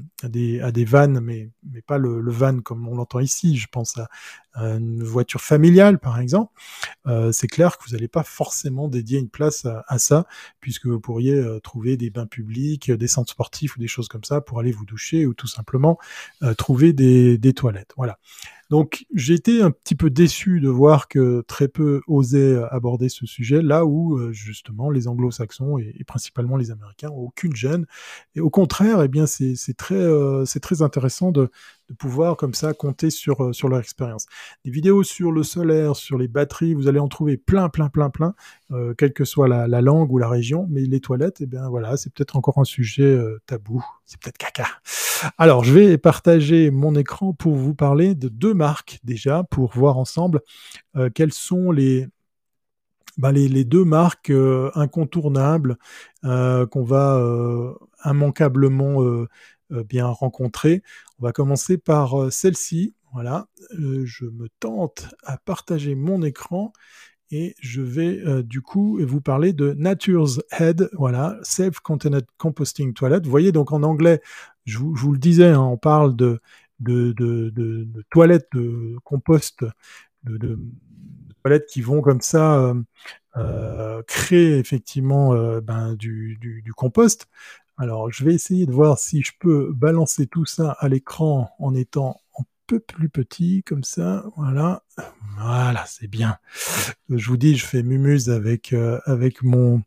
vannes, 0.84 1.20
mais, 1.20 1.50
pas 1.86 1.98
le, 1.98 2.30
van 2.30 2.60
comme 2.60 2.86
on 2.88 2.94
l'entend 2.94 3.20
ici. 3.20 3.56
Je 3.56 3.66
pense 3.70 3.98
à, 3.98 4.08
une 4.54 5.02
voiture 5.02 5.40
familiale, 5.40 5.98
par 5.98 6.18
exemple. 6.18 6.52
Euh, 7.06 7.30
c'est 7.30 7.46
clair 7.46 7.76
que 7.76 7.84
vous 7.86 7.94
n'allez 7.94 8.08
pas 8.08 8.22
forcément 8.22 8.88
dédier 8.88 9.18
une 9.18 9.28
place 9.28 9.66
à, 9.66 9.84
à 9.86 9.98
ça, 9.98 10.26
puisque 10.60 10.86
vous 10.86 11.00
pourriez 11.00 11.34
euh, 11.34 11.60
trouver 11.60 11.96
des 11.96 12.08
bains 12.08 12.26
publics, 12.26 12.90
des 12.90 13.08
centres 13.08 13.32
sportifs 13.32 13.76
ou 13.76 13.80
des 13.80 13.88
choses 13.88 14.08
comme 14.08 14.24
ça 14.24 14.40
pour 14.40 14.58
aller 14.58 14.72
vous 14.72 14.86
doucher 14.86 15.26
ou 15.26 15.34
tout 15.34 15.46
simplement 15.46 15.98
euh, 16.42 16.54
trouver 16.54 16.92
des, 16.92 17.36
des 17.36 17.52
toilettes. 17.52 17.92
Voilà. 17.96 18.18
Donc 18.70 19.06
j'ai 19.14 19.34
été 19.34 19.62
un 19.62 19.70
petit 19.70 19.94
peu 19.94 20.10
déçu 20.10 20.60
de 20.60 20.68
voir 20.68 21.08
que 21.08 21.42
très 21.46 21.68
peu 21.68 22.00
osaient 22.08 22.60
aborder 22.70 23.08
ce 23.08 23.24
sujet, 23.26 23.62
là 23.62 23.84
où 23.84 24.18
euh, 24.18 24.32
justement 24.32 24.90
les 24.90 25.06
anglo-saxons 25.06 25.78
et, 25.78 26.04
principalement 26.04 26.56
les 26.56 26.70
américains 26.70 27.10
ont 27.10 27.26
aucune 27.26 27.54
gêne. 27.54 27.86
Et 28.34 28.40
au 28.40 28.50
contraire, 28.50 29.02
eh 29.02 29.08
bien 29.08 29.26
c'est 29.26 29.56
très, 29.76 29.94
euh, 29.94 30.44
c'est 30.44 30.60
très 30.60 30.82
intéressant 30.82 31.30
de, 31.32 31.50
de 31.88 31.94
pouvoir 31.94 32.36
comme 32.36 32.54
ça 32.54 32.74
compter 32.74 33.10
sur, 33.10 33.44
euh, 33.44 33.52
sur 33.52 33.68
leur 33.68 33.78
expérience. 33.78 34.26
Des 34.64 34.70
vidéos 34.70 35.02
sur 35.02 35.30
le 35.30 35.42
solaire, 35.42 35.96
sur 35.96 36.18
les 36.18 36.28
batteries, 36.28 36.74
vous 36.74 36.88
allez 36.88 36.98
en 36.98 37.08
trouver 37.08 37.36
plein, 37.36 37.68
plein, 37.68 37.88
plein, 37.88 38.10
plein, 38.10 38.34
euh, 38.72 38.94
quelle 38.94 39.12
que 39.12 39.24
soit 39.24 39.48
la, 39.48 39.68
la, 39.68 39.80
langue 39.80 40.12
ou 40.12 40.18
la 40.18 40.28
région. 40.28 40.66
Mais 40.70 40.82
les 40.82 41.00
toilettes, 41.00 41.40
eh 41.40 41.46
bien 41.46 41.68
voilà, 41.68 41.96
c'est 41.96 42.12
peut-être 42.12 42.36
encore 42.36 42.58
un 42.58 42.64
sujet 42.64 43.04
euh, 43.04 43.40
tabou. 43.46 43.84
C'est 44.04 44.20
peut-être 44.20 44.38
caca. 44.38 44.66
Alors, 45.38 45.64
je 45.64 45.72
vais 45.72 45.98
partager 45.98 46.70
mon 46.70 46.94
écran 46.94 47.32
pour 47.32 47.54
vous 47.54 47.74
parler 47.74 48.14
de 48.14 48.28
deux 48.28 48.54
marques 48.54 48.98
déjà, 49.04 49.44
pour 49.44 49.72
voir 49.72 49.98
ensemble 49.98 50.40
quelles 51.14 51.32
sont 51.32 51.70
les, 51.70 52.06
bah, 53.16 53.32
les, 53.32 53.48
les, 53.48 53.64
deux 53.64 53.84
marques 53.84 54.30
incontournables 54.74 55.78
qu'on 56.22 56.84
va 56.84 57.74
immanquablement 58.04 59.26
bien 59.70 60.06
rencontrer. 60.06 60.82
On 61.18 61.24
va 61.24 61.32
commencer 61.32 61.78
par 61.78 62.30
celle-ci. 62.30 62.94
Voilà, 63.12 63.48
euh, 63.78 64.04
je 64.04 64.26
me 64.26 64.48
tente 64.60 65.08
à 65.22 65.38
partager 65.38 65.94
mon 65.94 66.22
écran 66.22 66.72
et 67.30 67.54
je 67.60 67.80
vais 67.80 68.18
euh, 68.18 68.42
du 68.42 68.60
coup 68.60 68.98
vous 69.02 69.22
parler 69.22 69.54
de 69.54 69.72
Nature's 69.72 70.42
Head, 70.52 70.90
voilà, 70.92 71.38
Safe 71.42 71.80
Container 71.80 72.20
Composting 72.36 72.92
Toilet. 72.92 73.20
Vous 73.24 73.30
voyez 73.30 73.52
donc 73.52 73.72
en 73.72 73.82
anglais, 73.82 74.20
je 74.66 74.78
vous, 74.78 75.12
le 75.12 75.18
disais, 75.18 75.48
hein, 75.48 75.60
on 75.60 75.78
parle 75.78 76.14
de, 76.14 76.40
toilettes 78.10 78.48
de 78.52 78.96
compost, 79.02 79.64
de, 80.24 80.58
toilettes 81.42 81.66
qui 81.66 81.80
vont 81.80 82.02
comme 82.02 82.20
ça 82.20 82.58
euh, 82.58 82.74
euh, 83.38 84.02
créer 84.06 84.58
effectivement 84.58 85.34
ben, 85.60 85.94
du, 85.94 86.38
compost. 86.76 87.28
Alors 87.78 88.10
je 88.10 88.24
vais 88.24 88.34
essayer 88.34 88.66
de 88.66 88.72
voir 88.72 88.98
si 88.98 89.22
je 89.22 89.32
peux 89.38 89.72
balancer 89.72 90.26
tout 90.26 90.46
ça 90.46 90.72
à 90.78 90.88
l'écran 90.88 91.50
en 91.58 91.74
étant 91.74 92.20
en 92.34 92.44
peu 92.66 92.80
plus 92.80 93.08
petit, 93.08 93.62
comme 93.64 93.84
ça, 93.84 94.24
voilà. 94.36 94.82
Voilà, 95.38 95.84
c'est 95.86 96.08
bien. 96.08 96.38
Je 97.08 97.28
vous 97.28 97.36
dis, 97.36 97.56
je 97.56 97.64
fais 97.64 97.82
mumuse 97.82 98.30
avec, 98.30 98.72
euh, 98.72 99.00
avec 99.04 99.42
mon, 99.42 99.82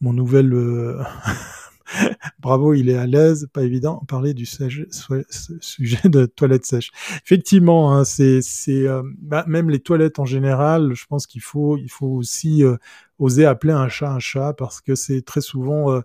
mon 0.00 0.12
nouvel... 0.12 0.52
Euh, 0.52 1.02
bravo, 2.38 2.74
il 2.74 2.88
est 2.88 2.96
à 2.96 3.06
l'aise, 3.06 3.48
pas 3.52 3.62
évident. 3.62 4.02
Parler 4.08 4.34
du 4.34 4.46
sujet 4.46 4.86
de 6.04 6.26
toilettes 6.26 6.66
sèches. 6.66 6.90
Effectivement, 7.24 7.94
hein, 7.94 8.04
c'est, 8.04 8.40
c'est 8.42 8.86
euh, 8.86 9.02
bah, 9.18 9.44
même 9.46 9.70
les 9.70 9.80
toilettes 9.80 10.18
en 10.18 10.24
général. 10.24 10.94
Je 10.94 11.06
pense 11.06 11.26
qu'il 11.26 11.42
faut, 11.42 11.76
il 11.76 11.90
faut 11.90 12.08
aussi 12.08 12.62
oser 13.18 13.44
appeler 13.44 13.72
un 13.72 13.88
chat 13.88 14.10
un 14.10 14.18
chat 14.18 14.54
parce 14.54 14.80
que 14.80 14.94
c'est 14.94 15.22
très 15.22 15.40
souvent 15.40 16.00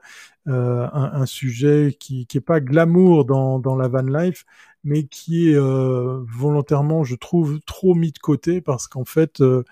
un, 0.46 0.92
un, 0.94 1.26
sujet 1.26 1.96
qui, 2.00 2.26
qui 2.28 2.38
est 2.38 2.42
pas 2.42 2.60
glamour 2.60 3.26
dans, 3.26 3.60
dans 3.60 3.76
la 3.76 3.88
van 3.88 4.02
life, 4.02 4.46
mais 4.86 5.04
qui 5.06 5.50
est 5.50 5.56
euh, 5.56 6.24
volontairement, 6.28 7.04
je 7.04 7.16
trouve, 7.16 7.60
trop 7.66 7.96
mis 7.96 8.12
de 8.12 8.20
côté 8.20 8.62
parce 8.62 8.88
qu'en 8.88 9.04
fait, 9.04 9.42
euh, 9.42 9.64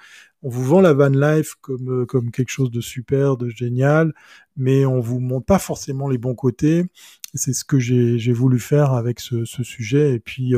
on 0.41 0.49
vous 0.49 0.63
vend 0.63 0.81
la 0.81 0.93
van 0.93 1.09
life 1.09 1.53
comme 1.61 2.01
euh, 2.01 2.05
comme 2.05 2.31
quelque 2.31 2.49
chose 2.49 2.71
de 2.71 2.81
super, 2.81 3.37
de 3.37 3.49
génial, 3.49 4.13
mais 4.57 4.85
on 4.85 4.99
vous 4.99 5.19
montre 5.19 5.45
pas 5.45 5.59
forcément 5.59 6.09
les 6.09 6.17
bons 6.17 6.35
côtés. 6.35 6.85
C'est 7.33 7.53
ce 7.53 7.65
que 7.65 7.79
j'ai 7.79 8.33
voulu 8.33 8.59
faire 8.59 8.93
avec 8.93 9.19
ce, 9.19 9.45
sujet. 9.45 10.13
Et 10.13 10.19
puis, 10.19 10.53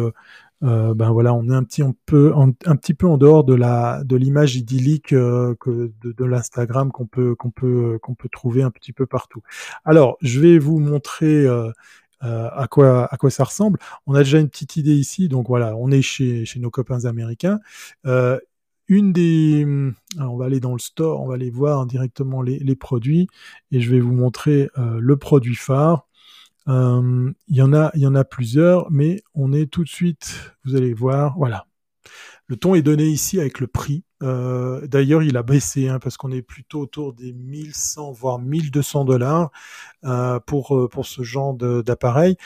ben 0.61 1.11
voilà, 1.11 1.33
on 1.33 1.49
est 1.49 1.53
un 1.53 1.63
petit 1.63 1.81
un 1.81 1.93
petit 2.75 2.93
peu 2.93 3.07
en 3.07 3.17
dehors 3.17 3.43
de 3.43 3.55
de 4.03 4.15
l'image 4.15 4.55
idyllique 4.55 5.09
que 5.09 5.91
de, 6.01 6.25
l'Instagram 6.25 6.91
qu'on 6.91 7.05
peut 7.05 7.35
peut 7.55 7.99
peut 8.17 8.29
trouver 8.29 8.63
un 8.63 8.71
petit 8.71 8.93
peu 8.93 9.05
partout. 9.05 9.41
Alors, 9.85 10.17
je 10.21 10.39
vais 10.39 10.59
vous 10.59 10.79
montrer 10.79 11.47
euh, 12.25 12.49
à 12.53 12.67
quoi 12.67 13.13
à 13.13 13.17
quoi 13.17 13.29
ça 13.29 13.43
ressemble. 13.43 13.77
On 14.07 14.15
a 14.15 14.19
déjà 14.19 14.39
une 14.39 14.49
petite 14.49 14.77
idée 14.77 14.95
ici, 14.95 15.27
donc 15.27 15.47
voilà, 15.47 15.75
on 15.75 15.91
est 15.91 16.01
chez 16.01 16.45
chez 16.45 16.59
nos 16.59 16.71
copains 16.71 17.05
américains. 17.05 17.59
Euh, 18.05 18.39
une 18.87 19.13
des, 19.13 19.65
on 20.19 20.37
va 20.37 20.45
aller 20.45 20.59
dans 20.59 20.73
le 20.73 20.79
store, 20.79 21.21
on 21.21 21.27
va 21.27 21.35
aller 21.35 21.49
voir 21.49 21.85
directement 21.85 22.41
les, 22.41 22.75
produits 22.75 23.27
et 23.71 23.79
je 23.79 23.89
vais 23.89 23.99
vous 23.99 24.13
montrer 24.13 24.69
euh, 24.77 24.99
le 24.99 25.17
produit 25.17 25.55
phare. 25.55 26.07
Il 26.67 27.33
y 27.47 27.61
en 27.61 27.73
a, 27.73 27.91
y 27.95 28.07
en 28.07 28.15
a 28.15 28.23
plusieurs, 28.23 28.89
mais 28.91 29.21
on 29.33 29.53
est 29.53 29.71
tout 29.71 29.83
de 29.83 29.89
suite, 29.89 30.55
vous 30.65 30.75
allez 30.75 30.93
voir, 30.93 31.37
voilà. 31.37 31.67
Le 32.47 32.57
ton 32.57 32.75
est 32.75 32.83
donné 32.83 33.05
ici 33.05 33.39
avec 33.39 33.59
le 33.59 33.65
prix. 33.65 34.03
Euh, 34.21 34.85
d'ailleurs, 34.85 35.23
il 35.23 35.35
a 35.35 35.41
baissé 35.41 35.89
hein, 35.89 35.97
parce 35.99 36.15
qu'on 36.15 36.31
est 36.31 36.43
plutôt 36.43 36.81
autour 36.81 37.13
des 37.13 37.33
1100 37.33 38.11
voire 38.11 38.37
1200 38.37 39.05
dollars 39.05 39.49
euh, 40.03 40.39
pour 40.39 40.87
pour 40.91 41.05
ce 41.07 41.23
genre 41.23 41.55
d'appareil. 41.55 42.37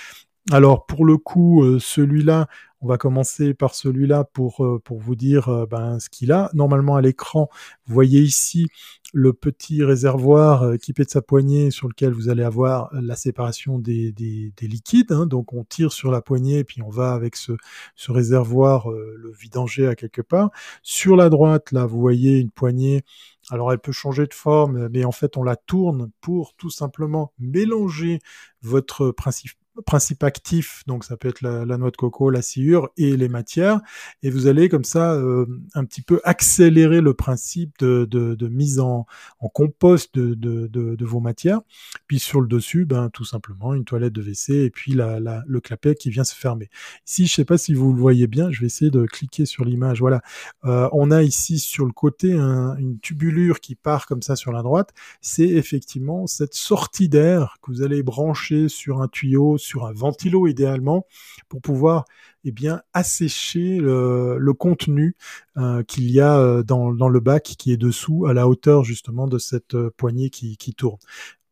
Alors 0.52 0.86
pour 0.86 1.06
le 1.06 1.18
coup, 1.18 1.80
celui-là, 1.80 2.48
on 2.82 2.88
va 2.88 2.98
commencer 2.98 3.54
par 3.54 3.76
celui-là 3.76 4.24
pour, 4.24 4.64
euh, 4.64 4.80
pour 4.80 5.00
vous 5.00 5.16
dire 5.16 5.50
euh, 5.50 5.66
ben, 5.66 6.00
ce 6.00 6.10
qu'il 6.10 6.32
a. 6.32 6.50
Normalement 6.54 6.96
à 6.96 7.02
l'écran, 7.02 7.50
vous 7.86 7.94
voyez 7.94 8.22
ici 8.22 8.68
le 9.14 9.34
petit 9.34 9.84
réservoir 9.84 10.64
euh, 10.64 10.74
équipé 10.74 11.04
de 11.04 11.10
sa 11.10 11.22
poignée 11.22 11.72
sur 11.72 11.88
lequel 11.88 12.14
vous 12.14 12.30
allez 12.30 12.44
avoir 12.44 12.90
la 12.94 13.16
séparation 13.16 13.80
des, 13.80 14.12
des, 14.14 14.68
liquides. 14.68 15.12
Hein. 15.12 15.26
Donc 15.26 15.52
on 15.54 15.64
tire 15.64 15.92
sur 15.92 16.12
la 16.12 16.22
poignée 16.22 16.64
puis 16.64 16.82
on 16.82 16.90
va 16.90 17.14
avec 17.14 17.36
ce, 17.36 17.54
ce 17.96 18.12
réservoir 18.12 18.90
le 18.90 19.32
vidanger 19.32 19.88
à 19.88 19.96
quelque 19.96 20.22
part. 20.22 20.52
Sur 20.84 21.16
la 21.16 21.30
droite, 21.30 21.72
là, 21.72 21.86
vous 21.86 22.00
voyez 22.00 22.38
une 22.38 22.52
poignée. 22.52 23.04
Alors 23.50 23.72
elle 23.74 23.80
peut 23.80 23.92
changer 23.92 24.28
de 24.28 24.34
forme, 24.34 24.88
mais 24.90 25.06
en 25.06 25.12
fait 25.12 25.38
on 25.38 25.44
la 25.44 25.56
tourne 25.56 26.12
pour 26.22 26.54
tout 26.56 26.70
simplement 26.70 27.34
mélanger 27.40 28.20
votre 28.62 29.12
principe 29.12 29.52
principe 29.86 30.24
actif, 30.24 30.84
donc 30.88 31.04
ça 31.04 31.18
peut 31.18 31.30
être 31.30 31.42
la, 31.42 31.66
noix 31.78 31.92
de 31.92 31.98
coco, 31.98 32.30
la 32.30 32.42
sciure 32.42 32.90
et 32.98 33.16
les 33.18 33.30
matières, 33.30 33.82
et 34.24 34.30
vous 34.30 34.48
allez 34.48 34.70
comme 34.70 34.84
ça 34.84 35.14
euh, 35.14 35.46
un 35.74 35.86
petit 35.86 36.02
peu 36.02 36.22
accélérer 36.24 37.02
le 37.02 37.14
principe 37.14 37.78
de, 37.80 38.48
mise 38.48 38.80
en, 38.80 39.06
compost 39.54 40.18
de, 40.18 41.06
vos 41.06 41.20
matières. 41.20 41.62
Puis 42.08 42.20
sur 42.20 42.42
le 42.42 42.48
dessus, 42.48 42.86
ben 42.86 43.10
tout 43.10 43.26
simplement 43.26 43.74
une 43.74 43.86
toilette 43.86 44.14
de 44.14 44.22
WC 44.22 44.66
et 44.66 44.70
puis 44.70 44.94
le 44.94 45.60
clapet 45.60 45.96
qui 45.96 46.10
vient 46.10 46.24
se 46.24 46.36
fermer. 46.36 46.70
Ici, 47.08 47.28
je 47.28 47.34
sais 47.34 47.46
pas 47.46 47.58
si 47.58 47.74
vous 47.74 47.94
le 47.94 48.00
voyez 48.00 48.28
bien, 48.28 48.52
je 48.52 48.62
vais 48.62 48.68
essayer 48.68 48.92
de 48.92 49.06
cliquer 49.06 49.46
sur 49.46 49.66
l'image. 49.66 50.00
Voilà, 50.00 50.22
euh, 50.66 50.90
on 50.92 51.12
a 51.12 51.24
ici 51.24 51.60
sur 51.60 51.86
le 51.86 51.92
côté 51.92 52.34
une 52.34 53.00
tubulure 53.00 53.60
qui 53.60 53.76
part 53.76 54.06
comme 54.06 54.22
ça 54.22 54.36
sur 54.36 54.52
la 54.52 54.62
droite. 54.62 54.94
C'est 55.22 55.48
effectivement 55.48 56.28
cette 56.28 56.54
sortie 56.54 57.10
d'air 57.10 57.58
que 57.62 57.72
vous 57.72 57.82
allez 57.82 58.04
brancher 58.04 58.70
sur 58.70 59.02
un 59.02 59.08
tuyau 59.08 59.58
un 59.78 59.94
ventilo 59.94 60.48
idéalement 60.48 61.06
pour 61.48 61.62
pouvoir 61.62 62.06
eh 62.44 62.52
bien 62.52 62.82
assécher 62.94 63.78
le, 63.78 64.54
contenu 64.58 65.16
euh, 65.58 65.84
qu'il 65.84 66.10
y 66.10 66.20
a 66.20 66.38
euh, 66.38 66.64
dans, 66.64 66.92
le 66.92 67.20
bac 67.20 67.44
qui 67.44 67.72
est 67.72 67.78
dessous 67.78 68.26
à 68.26 68.34
la 68.34 68.48
hauteur 68.48 68.84
justement 68.84 69.28
de 69.28 69.38
cette 69.38 69.76
euh, 69.76 69.94
poignée 69.96 70.30
qui, 70.30 70.58
tourne. 70.76 71.00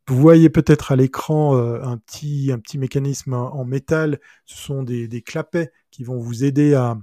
Vous 0.07 0.15
voyez 0.15 0.49
peut-être 0.49 0.91
à 0.91 0.95
l'écran 0.95 1.57
un 1.57 1.97
petit 1.97 2.77
mécanisme 2.77 3.33
en 3.33 3.65
métal. 3.65 4.19
Ce 4.45 4.57
sont 4.57 4.81
des 4.81 5.21
clapets 5.21 5.73
qui 5.91 6.05
vont 6.05 6.17
vous 6.17 6.45
aider 6.45 6.75
à, 6.75 6.97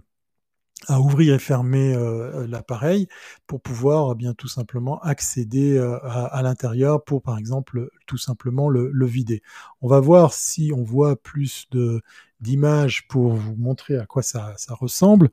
à 0.88 1.01
ouvrir 1.01 1.35
et 1.35 1.38
fermer 1.38 1.94
euh, 1.94 2.47
l'appareil 2.47 3.09
pour 3.47 3.61
pouvoir 3.61 4.12
eh 4.12 4.14
bien 4.14 4.35
tout 4.35 4.49
simplement 4.49 5.01
accéder 5.01 5.77
euh, 5.77 5.99
à, 6.03 6.42
l'intérieur 6.42 7.03
pour 7.05 7.23
par 7.23 7.38
exemple 7.38 7.90
tout 8.07 8.18
simplement 8.18 8.68
le, 8.68 9.07
vider. 9.07 9.42
On 9.83 9.88
va 9.88 10.01
voir 10.01 10.33
si 10.33 10.73
on 10.75 10.83
voit 10.83 11.16
plus 11.16 11.66
de 11.70 12.03
d'images 12.40 13.07
pour 13.09 13.35
vous 13.35 13.57
montrer 13.57 13.97
à 13.97 14.07
quoi 14.07 14.23
ça, 14.23 14.55
ça 14.57 14.75
ressemble. 14.75 15.31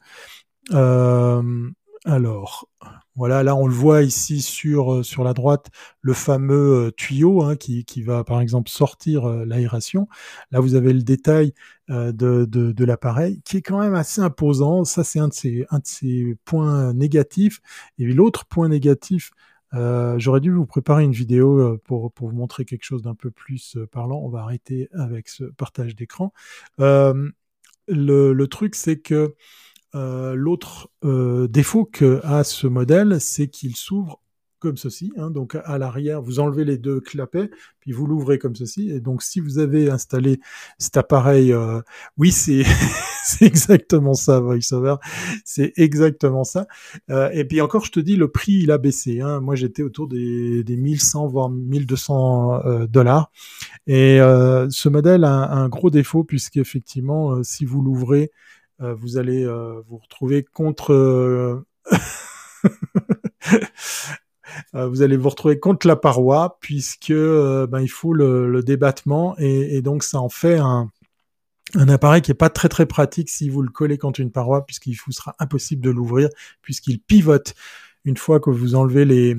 Euh, 0.72 1.70
alors, 2.06 2.68
voilà, 3.16 3.44
là 3.44 3.56
on 3.56 3.68
le 3.68 3.74
voit 3.74 4.02
ici 4.02 4.42
sur 4.42 4.94
euh, 4.94 5.04
sur 5.04 5.24
la 5.24 5.34
droite, 5.34 5.68
le 6.02 6.14
fameux 6.14 6.88
euh, 6.88 6.92
tuyau 6.92 7.44
hein, 7.44 7.56
qui, 7.56 7.86
qui 7.86 8.02
va 8.02 8.24
par 8.24 8.42
exemple 8.42 8.72
sortir 8.72 9.26
euh, 9.26 9.46
l'aération. 9.46 10.08
Là 10.52 10.60
vous 10.62 10.74
avez 10.74 10.94
le 10.94 11.04
détail 11.04 11.54
de, 11.90 12.46
de, 12.46 12.86
l'appareil 12.86 13.42
qui 13.44 13.58
est 13.58 13.62
quand 13.62 13.80
même 13.80 13.96
assez 13.96 14.22
imposant. 14.22 14.84
Ça 14.84 15.04
c'est 15.04 15.20
un 15.20 15.28
de 15.28 15.34
ces 15.34 15.66
un 15.70 15.80
de 15.80 16.38
points 16.46 16.94
négatifs. 16.94 17.62
Et 18.00 18.06
l'autre 18.06 18.46
point 18.46 18.70
négatif, 18.70 19.32
j'aurais 19.74 20.40
dû 20.40 20.52
vous 20.52 20.66
préparer 20.66 21.04
une 21.04 21.12
vidéo 21.12 21.78
pour, 21.86 22.12
pour 22.14 22.30
vous 22.30 22.36
montrer 22.36 22.66
quelque 22.66 22.86
chose 22.86 23.02
d'un 23.02 23.16
peu 23.16 23.30
plus 23.30 23.78
parlant. 23.92 24.22
On 24.24 24.30
va 24.30 24.40
arrêter 24.42 24.88
avec 24.94 25.28
ce 25.28 25.44
partage 25.44 25.96
d'écran. 25.96 26.34
le, 26.80 27.34
le 27.88 28.48
truc 28.48 28.76
c'est 28.76 29.00
que 29.00 29.36
euh, 29.96 30.34
l'autre 30.36 30.90
euh, 31.04 31.48
défaut 31.48 31.86
que 31.86 32.22
a 32.24 32.44
ce 32.44 32.68
modèle, 32.68 33.20
c'est 33.20 33.48
qu'il 33.48 33.76
s'ouvre 33.76 34.22
comme 34.62 34.78
ceci. 34.78 35.12
Hein, 35.18 35.32
donc 35.32 35.58
à 35.62 35.78
l'arrière, 35.78 36.22
vous 36.22 36.40
enlevez 36.40 36.64
les 36.64 36.78
deux 36.78 37.02
clapets, 37.02 37.50
puis 37.80 37.92
vous 37.92 38.06
l'ouvrez 38.06 38.38
comme 38.38 38.56
ceci. 38.56 38.90
Et 38.92 39.02
donc 39.02 39.24
si 39.24 39.42
vous 39.42 39.58
avez 39.58 39.90
installé 39.90 40.40
cet 40.78 40.96
appareil, 40.96 41.52
euh, 41.52 41.82
oui, 42.18 42.32
c'est 42.32 42.64
exactement 43.42 44.14
ça, 44.14 44.40
VoiceOver, 44.40 44.96
c'est 45.44 45.74
exactement 45.76 46.44
ça. 46.44 46.68
Euh, 47.10 47.30
et 47.34 47.44
puis 47.44 47.60
encore, 47.60 47.84
je 47.84 47.92
te 47.92 48.00
dis, 48.00 48.16
le 48.16 48.30
prix 48.30 48.54
il 48.54 48.72
a 48.72 48.78
baissé. 48.78 49.20
Hein. 49.20 49.42
Moi, 49.42 49.56
j'étais 49.56 49.84
autour 49.84 50.08
des, 50.08 50.64
des 50.64 50.78
1100 50.78 51.28
voire 51.28 51.50
1200 51.50 52.66
euh, 52.66 52.88
dollars. 52.88 53.32
Et 53.88 54.20
ce 54.20 54.90
modèle 54.90 55.24
a 55.26 55.52
un 55.52 55.68
gros 55.68 55.90
défaut 55.90 56.24
puisqu'effectivement, 56.24 57.44
si 57.44 57.66
vous 57.66 57.82
l'ouvrez 57.82 58.26
euh, 58.26 58.61
vous 58.82 59.18
allez 59.18 59.46
euh, 59.46 59.82
vous 59.88 59.98
retrouver 59.98 60.44
contre 60.44 60.94
euh, 60.94 61.66
la 65.86 65.96
paroi 65.96 66.58
puisque 66.62 67.14
ben, 67.14 67.80
il 67.80 67.90
faut 67.90 68.14
le, 68.14 68.62
débattement 68.64 69.36
et, 69.38 69.82
donc 69.82 70.04
ça 70.04 70.20
en 70.20 70.30
fait 70.30 70.58
un, 70.58 70.90
appareil 71.76 72.22
qui 72.22 72.32
est 72.32 72.36
pas 72.36 72.50
très 72.50 72.70
très 72.70 72.86
pratique 72.86 73.30
si 73.30 73.50
vous 73.50 73.62
le 73.62 73.70
collez 73.70 73.98
contre 73.98 74.20
une 74.20 74.32
paroi 74.32 74.66
puisqu'il 74.66 74.98
vous 75.06 75.12
sera 75.12 75.36
impossible 75.40 75.84
de 75.84 75.92
l'ouvrir 75.92 76.30
puisqu'il 76.62 77.00
pivote. 77.00 77.54
Une 78.04 78.18
fois 78.18 78.40
que 78.40 78.50
vous 78.50 78.74
enlevez 78.74 79.06
les 79.06 79.38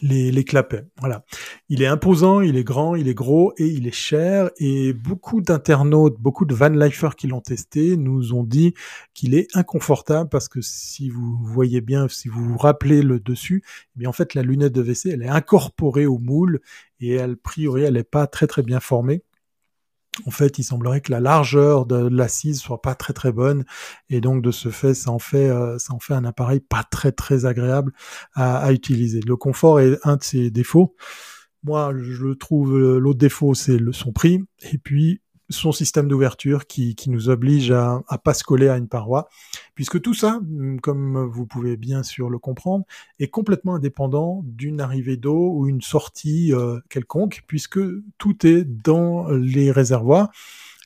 les, 0.00 0.32
les 0.32 0.44
clapets. 0.44 0.84
Voilà. 1.00 1.24
Il 1.68 1.82
est 1.82 1.86
imposant, 1.86 2.40
il 2.40 2.56
est 2.56 2.64
grand, 2.64 2.94
il 2.94 3.08
est 3.08 3.14
gros 3.14 3.52
et 3.58 3.66
il 3.66 3.86
est 3.86 3.94
cher. 3.94 4.50
Et 4.58 4.92
beaucoup 4.92 5.42
d'internautes, 5.42 6.18
beaucoup 6.18 6.44
de 6.44 6.54
van 6.54 6.70
lifers 6.70 7.16
qui 7.16 7.26
l'ont 7.26 7.40
testé 7.40 7.96
nous 7.96 8.32
ont 8.32 8.44
dit 8.44 8.74
qu'il 9.14 9.34
est 9.34 9.54
inconfortable 9.54 10.28
parce 10.30 10.48
que 10.48 10.60
si 10.62 11.10
vous 11.10 11.36
voyez 11.42 11.80
bien, 11.80 12.08
si 12.08 12.28
vous 12.28 12.44
vous 12.44 12.58
rappelez 12.58 13.02
le 13.02 13.20
dessus, 13.20 13.62
eh 14.00 14.06
en 14.06 14.12
fait 14.12 14.34
la 14.34 14.42
lunette 14.42 14.72
de 14.72 14.82
WC, 14.82 15.10
elle 15.10 15.22
est 15.22 15.28
incorporée 15.28 16.06
au 16.06 16.18
moule 16.18 16.60
et 17.00 17.14
elle, 17.14 17.32
a 17.32 17.36
priori, 17.42 17.82
elle 17.82 17.94
n'est 17.94 18.04
pas 18.04 18.26
très 18.26 18.46
très 18.46 18.62
bien 18.62 18.80
formée 18.80 19.22
en 20.26 20.30
fait, 20.30 20.58
il 20.58 20.64
semblerait 20.64 21.00
que 21.00 21.10
la 21.10 21.20
largeur 21.20 21.86
de 21.86 21.96
l'assise 21.96 22.60
soit 22.60 22.82
pas 22.82 22.94
très 22.94 23.12
très 23.12 23.32
bonne, 23.32 23.64
et 24.10 24.20
donc 24.20 24.42
de 24.42 24.50
ce 24.50 24.68
fait, 24.68 24.94
ça 24.94 25.10
en 25.10 25.18
fait, 25.18 25.48
euh, 25.48 25.78
ça 25.78 25.94
en 25.94 26.00
fait 26.00 26.14
un 26.14 26.24
appareil 26.24 26.60
pas 26.60 26.84
très 26.84 27.12
très 27.12 27.46
agréable 27.46 27.92
à, 28.34 28.58
à, 28.58 28.72
utiliser. 28.72 29.20
Le 29.20 29.36
confort 29.36 29.80
est 29.80 29.98
un 30.04 30.16
de 30.16 30.22
ses 30.22 30.50
défauts. 30.50 30.94
Moi, 31.64 31.94
je 31.96 32.24
le 32.24 32.36
trouve, 32.36 32.76
euh, 32.76 32.98
l'autre 32.98 33.18
défaut, 33.18 33.54
c'est 33.54 33.78
son 33.92 34.12
prix, 34.12 34.40
et 34.72 34.78
puis 34.78 35.21
son 35.52 35.72
système 35.72 36.08
d'ouverture 36.08 36.66
qui, 36.66 36.94
qui, 36.94 37.10
nous 37.10 37.28
oblige 37.28 37.70
à, 37.70 38.02
à 38.08 38.18
pas 38.18 38.34
se 38.34 38.44
coller 38.44 38.68
à 38.68 38.76
une 38.76 38.88
paroi, 38.88 39.28
puisque 39.74 40.00
tout 40.00 40.14
ça, 40.14 40.40
mm, 40.42 40.80
comme 40.80 41.26
vous 41.26 41.46
pouvez 41.46 41.76
bien 41.76 42.02
sûr 42.02 42.30
le 42.30 42.38
comprendre, 42.38 42.84
est 43.20 43.28
complètement 43.28 43.76
indépendant 43.76 44.42
d'une 44.44 44.80
arrivée 44.80 45.16
d'eau 45.16 45.52
ou 45.54 45.68
une 45.68 45.82
sortie 45.82 46.52
euh, 46.52 46.80
quelconque, 46.88 47.44
puisque 47.46 47.80
tout 48.18 48.46
est 48.46 48.64
dans 48.64 49.28
les 49.30 49.70
réservoirs. 49.70 50.30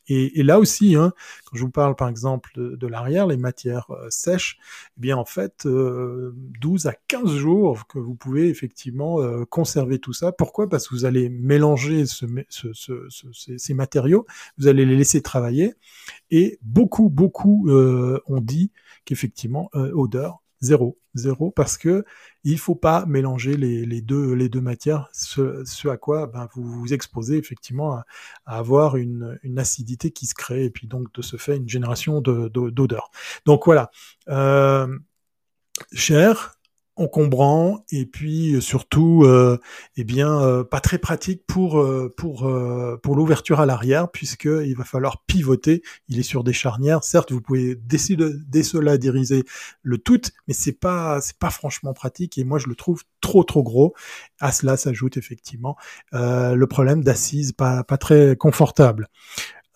Et, 0.09 0.41
et, 0.41 0.43
là 0.43 0.59
aussi, 0.59 0.95
hein, 0.97 1.13
quand 1.45 1.57
je 1.57 1.63
vous 1.63 1.71
parle 1.71 1.97
par 1.97 2.09
exemple 2.09 2.51
de, 2.55 2.77
de 2.77 2.87
l'arrière, 2.87 3.27
les 3.27 3.37
matières 3.37 3.91
euh, 3.91 4.07
sèches, 4.11 4.59
eh 4.97 5.01
bien 5.01 5.17
en 5.17 5.25
fait, 5.25 5.67
euh, 5.67 6.33
12 6.61 6.87
à 6.87 6.95
15 7.09 7.35
jours 7.35 7.87
que 7.87 7.99
vous 7.99 8.15
pouvez 8.15 8.49
effectivement 8.49 9.21
euh, 9.21 9.45
conserver 9.45 9.99
tout 9.99 10.13
ça. 10.13 10.33
Pourquoi? 10.33 10.69
Parce 10.69 10.89
que 10.89 10.95
vous 10.95 11.05
allez 11.05 11.29
mélanger 11.29 12.07
ce, 12.07 12.27
ce, 12.49 12.73
ce, 12.73 13.09
ces, 13.33 13.59
ces, 13.59 13.75
matériaux, 13.75 14.27
vous 14.59 14.69
allez 14.69 14.85
les 14.85 14.97
laisser 14.97 15.23
travailler, 15.23 15.75
et 16.31 16.59
beaucoup, 16.63 17.09
beaucoup 17.09 17.69
euh, 17.69 18.21
ont 18.27 18.41
dit 18.41 18.71
qu'effectivement, 19.05 19.71
euh, 19.75 19.93
odeur 19.93 20.43
zéro, 20.61 20.99
zéro, 21.15 21.51
parce 21.51 21.77
que 21.77 22.05
il 22.45 22.59
faut 22.59 22.75
pas 22.75 23.05
mélanger 23.07 23.57
les, 23.57 24.01
deux, 24.01 24.33
les 24.33 24.49
deux 24.49 24.61
matières, 24.61 25.09
ce, 25.13 25.65
ce 25.65 25.89
à 25.89 25.97
quoi 25.97 26.27
ben, 26.27 26.49
vous 26.55 26.63
vous 26.81 26.95
exposez 26.95 27.37
effectivement 27.37 27.93
à, 27.93 28.07
à 28.47 28.59
avoir 28.59 28.97
une, 28.97 29.39
une, 29.43 29.59
acidité 29.59 30.11
qui 30.11 30.27
se 30.27 30.35
crée, 30.35 30.65
et 30.65 30.71
puis 30.71 30.87
donc 30.87 31.13
de 31.13 31.23
ce 31.23 31.37
fait 31.37 31.57
une 31.57 31.69
génération 31.69 32.21
d'odeur. 32.21 33.11
Donc 33.45 33.67
voilà, 33.67 33.91
euh, 34.29 34.99
cher, 35.93 36.56
encombrant 36.97 37.85
et 37.91 38.07
puis 38.07 38.61
surtout 38.63 39.23
euh, 39.25 39.59
eh 39.97 40.05
bien 40.05 40.41
euh, 40.41 40.65
pas 40.65 40.81
très 40.81 40.99
pratique 40.99 41.43
pour 41.47 41.79
euh, 41.79 42.13
pour 42.17 42.47
euh, 42.47 42.99
pour 43.03 43.15
l'ouverture 43.17 43.61
à 43.61 43.67
l'arrière 43.67 44.11
puisque 44.11 44.47
il 44.47 44.75
va 44.75 44.85
falloir 44.85 45.23
pivoter. 45.27 45.83
Il 46.09 46.19
est 46.19 46.23
sur 46.23 46.43
des 46.43 46.55
charnières. 46.55 47.05
Certes 47.05 47.33
vous 47.33 47.41
pouvez 47.43 47.75
décider 47.75 48.31
désoladériser 48.49 49.45
le 49.83 49.99
tout 49.99 50.21
mais 50.49 50.55
c'est 50.55 50.73
pas 50.73 51.21
c'est 51.21 51.39
pas 51.39 51.51
franchement 51.51 51.93
pratique 51.93 52.39
et 52.39 52.45
moi 52.45 52.59
je 52.59 52.69
le 52.69 52.75
trouve 52.75 53.03
trop 53.21 53.45
trop 53.45 53.63
gros. 53.63 53.95
À 54.41 54.53
cela 54.53 54.77
s'ajoute 54.77 55.17
effectivement 55.17 55.77
euh, 56.15 56.55
le 56.55 56.67
problème 56.67 57.05
d'assise 57.05 57.53
pas 57.53 57.85
pas 57.85 57.99
très 57.99 58.37
confortable 58.37 59.09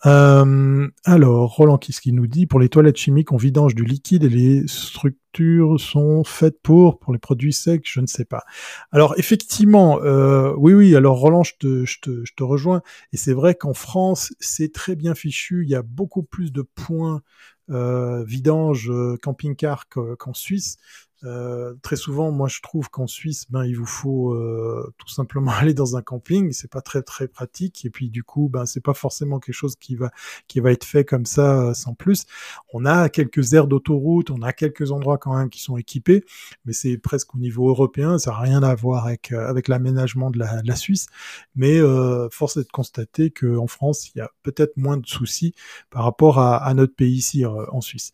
euh, 0.05 0.87
alors, 1.05 1.55
Roland 1.55 1.77
qu'est-ce 1.77 2.01
qu'il 2.01 2.15
nous 2.15 2.27
dit? 2.27 2.47
Pour 2.47 2.59
les 2.59 2.69
toilettes 2.69 2.97
chimiques, 2.97 3.31
on 3.31 3.37
vidange 3.37 3.75
du 3.75 3.83
liquide 3.83 4.23
et 4.23 4.29
les 4.29 4.67
structures 4.67 5.79
sont 5.79 6.23
faites 6.23 6.59
pour 6.61 6.99
Pour 6.99 7.13
les 7.13 7.19
produits 7.19 7.53
secs, 7.53 7.83
je 7.85 8.01
ne 8.01 8.07
sais 8.07 8.25
pas. 8.25 8.43
Alors, 8.91 9.13
effectivement, 9.17 9.99
euh, 10.01 10.53
oui, 10.57 10.73
oui, 10.73 10.95
alors 10.95 11.19
Roland, 11.19 11.43
je 11.43 11.53
te, 11.59 11.85
je 11.85 11.99
te, 12.01 12.25
je 12.25 12.33
te 12.35 12.43
rejoins. 12.43 12.81
Et 13.13 13.17
c'est 13.17 13.33
vrai 13.33 13.55
qu'en 13.55 13.73
France, 13.73 14.33
c'est 14.39 14.73
très 14.73 14.95
bien 14.95 15.13
fichu. 15.13 15.63
Il 15.63 15.69
y 15.69 15.75
a 15.75 15.83
beaucoup 15.83 16.23
plus 16.23 16.51
de 16.51 16.63
points 16.63 17.21
euh, 17.69 18.23
vidange 18.25 18.89
euh, 18.89 19.17
camping-car 19.21 19.87
qu'en 19.87 20.33
Suisse. 20.33 20.77
Euh, 21.23 21.73
très 21.81 21.95
souvent, 21.95 22.31
moi, 22.31 22.47
je 22.47 22.61
trouve 22.61 22.89
qu'en 22.89 23.07
Suisse, 23.07 23.45
ben, 23.49 23.63
il 23.65 23.77
vous 23.77 23.85
faut 23.85 24.33
euh, 24.33 24.93
tout 24.97 25.07
simplement 25.07 25.51
aller 25.59 25.73
dans 25.73 25.95
un 25.95 26.01
camping. 26.01 26.51
C'est 26.51 26.71
pas 26.71 26.81
très 26.81 27.01
très 27.01 27.27
pratique. 27.27 27.85
Et 27.85 27.89
puis, 27.89 28.09
du 28.09 28.23
coup, 28.23 28.49
ben, 28.49 28.65
c'est 28.65 28.81
pas 28.81 28.93
forcément 28.93 29.39
quelque 29.39 29.55
chose 29.55 29.75
qui 29.75 29.95
va 29.95 30.11
qui 30.47 30.59
va 30.59 30.71
être 30.71 30.85
fait 30.85 31.05
comme 31.05 31.25
ça 31.25 31.69
euh, 31.69 31.73
sans 31.73 31.93
plus. 31.93 32.25
On 32.73 32.85
a 32.85 33.09
quelques 33.09 33.53
aires 33.53 33.67
d'autoroute, 33.67 34.31
on 34.31 34.41
a 34.41 34.53
quelques 34.53 34.91
endroits 34.91 35.17
quand 35.17 35.37
même 35.37 35.49
qui 35.49 35.61
sont 35.61 35.77
équipés, 35.77 36.23
mais 36.65 36.73
c'est 36.73 36.97
presque 36.97 37.35
au 37.35 37.37
niveau 37.37 37.69
européen. 37.69 38.17
Ça 38.17 38.31
n'a 38.31 38.39
rien 38.39 38.63
à 38.63 38.75
voir 38.75 39.05
avec 39.05 39.31
euh, 39.31 39.47
avec 39.47 39.67
l'aménagement 39.67 40.31
de 40.31 40.39
la, 40.39 40.61
de 40.61 40.67
la, 40.67 40.75
Suisse. 40.75 41.07
Mais 41.55 41.79
euh, 41.79 42.27
force 42.31 42.57
est 42.57 42.63
de 42.63 42.71
constater 42.71 43.31
qu'en 43.31 43.67
France, 43.67 44.09
il 44.13 44.19
y 44.19 44.21
a 44.21 44.31
peut-être 44.43 44.77
moins 44.77 44.97
de 44.97 45.05
soucis 45.05 45.53
par 45.89 46.03
rapport 46.03 46.39
à, 46.39 46.57
à 46.57 46.73
notre 46.73 46.95
pays 46.95 47.15
ici 47.15 47.45
en 47.45 47.81
Suisse. 47.81 48.13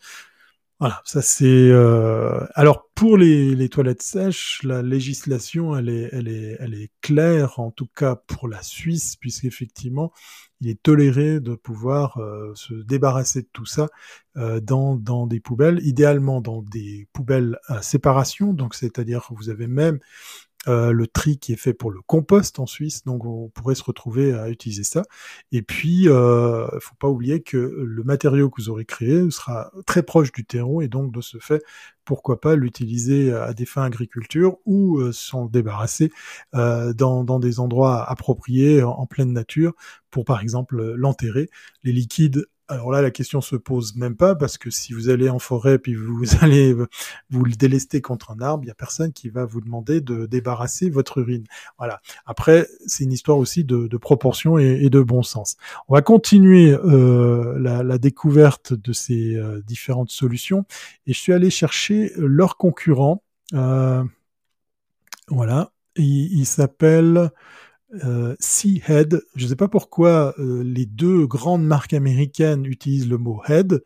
Voilà, 0.80 1.02
ça 1.06 1.24
c'est. 1.24 1.46
Euh... 1.46 2.46
Alors 2.54 2.88
pour 2.94 3.18
les, 3.18 3.70
toilettes 3.70 4.04
sèches, 4.04 4.62
la 4.64 4.84
législation 4.84 5.76
elle 5.76 5.90
est 5.90 6.92
claire 7.02 7.60
en 7.60 7.72
tout 7.72 7.88
cas 7.88 8.16
pour 8.16 8.48
la 8.48 8.62
Suisse, 8.62 9.16
puisqu'effectivement 9.16 10.12
il 10.62 10.70
est 10.70 10.82
toléré 10.82 11.40
de 11.40 11.56
pouvoir 11.56 12.18
euh, 12.18 12.52
se 12.56 12.74
débarrasser 12.74 13.44
de 13.44 13.50
tout 13.54 13.66
ça 13.66 13.88
euh, 14.38 14.60
dans, 14.60 14.96
dans 14.96 15.28
des 15.28 15.40
poubelles, 15.40 15.80
idéalement 15.84 16.42
dans 16.42 16.62
des 16.62 17.08
poubelles 17.14 17.60
à 17.68 17.82
séparation. 17.82 18.54
Donc 18.54 18.76
c'est-à-dire 18.76 19.26
que 19.28 19.34
vous 19.36 19.50
avez 19.50 19.68
même 19.68 20.00
euh, 20.68 20.92
le 20.92 21.08
tri 21.08 21.38
qui 21.38 21.54
est 21.54 21.58
fait 21.58 21.74
pour 21.74 21.92
le 21.92 22.02
compost 22.02 22.60
en 22.60 22.66
Suisse, 22.66 23.04
donc 23.06 23.26
on 23.26 23.50
pourrait 23.50 23.76
se 23.76 23.84
retrouver 23.84 24.34
à 24.34 24.50
utiliser 24.50 24.84
ça. 24.84 25.04
Et 25.52 25.62
puis, 25.62 26.04
il 26.04 26.10
euh, 26.10 26.68
faut 26.80 26.96
pas 26.96 27.08
oublier 27.08 27.42
que 27.42 27.58
le 27.58 28.04
matériau 28.04 28.50
que 28.50 28.62
vous 28.62 28.70
aurez 28.70 28.86
créé 28.86 29.30
sera 29.32 29.72
très 29.86 30.04
proche 30.04 30.32
du 30.32 30.46
terreau 30.46 30.82
et 30.82 30.88
donc 30.88 31.14
de 31.14 31.22
ce 31.22 31.38
fait, 31.38 31.64
pourquoi 32.04 32.42
pas 32.42 32.56
l'utiliser 32.56 33.34
à 33.34 33.54
des 33.54 33.66
fins 33.66 33.84
agriculture 33.84 34.58
ou 34.66 34.98
euh, 35.00 35.12
s'en 35.12 35.46
débarrasser 35.46 36.12
dans, 36.54 37.40
des 37.40 37.60
endroits 37.60 38.04
appropriés 38.10 38.84
en 38.84 39.06
pleine 39.06 39.34
nature 39.34 39.74
pour 40.10 40.26
par 40.26 40.42
exemple 40.42 40.94
l'enterrer. 40.96 41.50
Les 41.84 41.92
liquides 41.92 42.46
alors 42.70 42.92
là, 42.92 43.02
la 43.02 43.12
question 43.12 43.40
se 43.40 43.56
pose 43.56 43.96
même 43.96 44.16
pas 44.16 44.36
parce 44.36 44.58
que 44.58 44.70
si 44.70 44.94
vous 44.94 45.10
allez 45.10 45.30
en 45.30 45.40
forêt 45.40 45.80
puis 45.80 45.96
vous 45.96 46.26
allez 46.42 46.74
vous 47.30 47.46
le 47.46 47.54
délester 47.54 48.02
contre 48.02 48.32
un 48.32 48.42
arbre, 48.42 48.64
il 48.64 48.68
y 48.68 48.72
a 48.72 48.76
personne 48.76 49.14
qui 49.14 49.30
va 49.30 49.46
vous 49.46 49.62
demander 49.62 50.02
de 50.02 50.26
débarrasser 50.26 50.90
votre 50.90 51.20
urine. 51.20 51.46
Voilà. 51.78 52.02
Après, 52.26 52.68
c'est 52.86 53.04
une 53.06 53.14
histoire 53.14 53.38
aussi 53.38 53.64
de, 53.64 53.88
proportion 53.98 54.58
et, 54.58 54.90
de 54.90 55.02
bon 55.02 55.24
sens. 55.24 55.58
On 55.88 55.94
va 55.94 56.02
continuer 56.02 56.74
euh, 56.74 57.58
la, 57.60 57.98
découverte 57.98 58.74
de 58.74 58.94
ces 58.94 59.36
euh, 59.36 59.62
différentes 59.66 60.12
solutions 60.12 60.66
et 61.08 61.14
je 61.14 61.20
suis 61.20 61.34
allé 61.34 61.50
chercher 61.50 62.12
leur 62.18 62.58
concurrent. 62.58 63.24
Euh, 63.54 64.04
voilà. 65.30 65.72
Il, 65.96 66.40
il 66.40 66.46
s'appelle 66.46 67.32
euh, 68.04 68.36
Head. 68.88 69.22
Je 69.36 69.44
ne 69.44 69.50
sais 69.50 69.56
pas 69.56 69.68
pourquoi 69.68 70.34
euh, 70.40 70.64
les 70.64 70.86
deux 70.86 71.26
grandes 71.26 71.66
marques 71.66 71.94
américaines 71.94 72.66
utilisent 72.66 73.10
le 73.10 73.18
mot 73.18 73.42
head, 73.48 73.84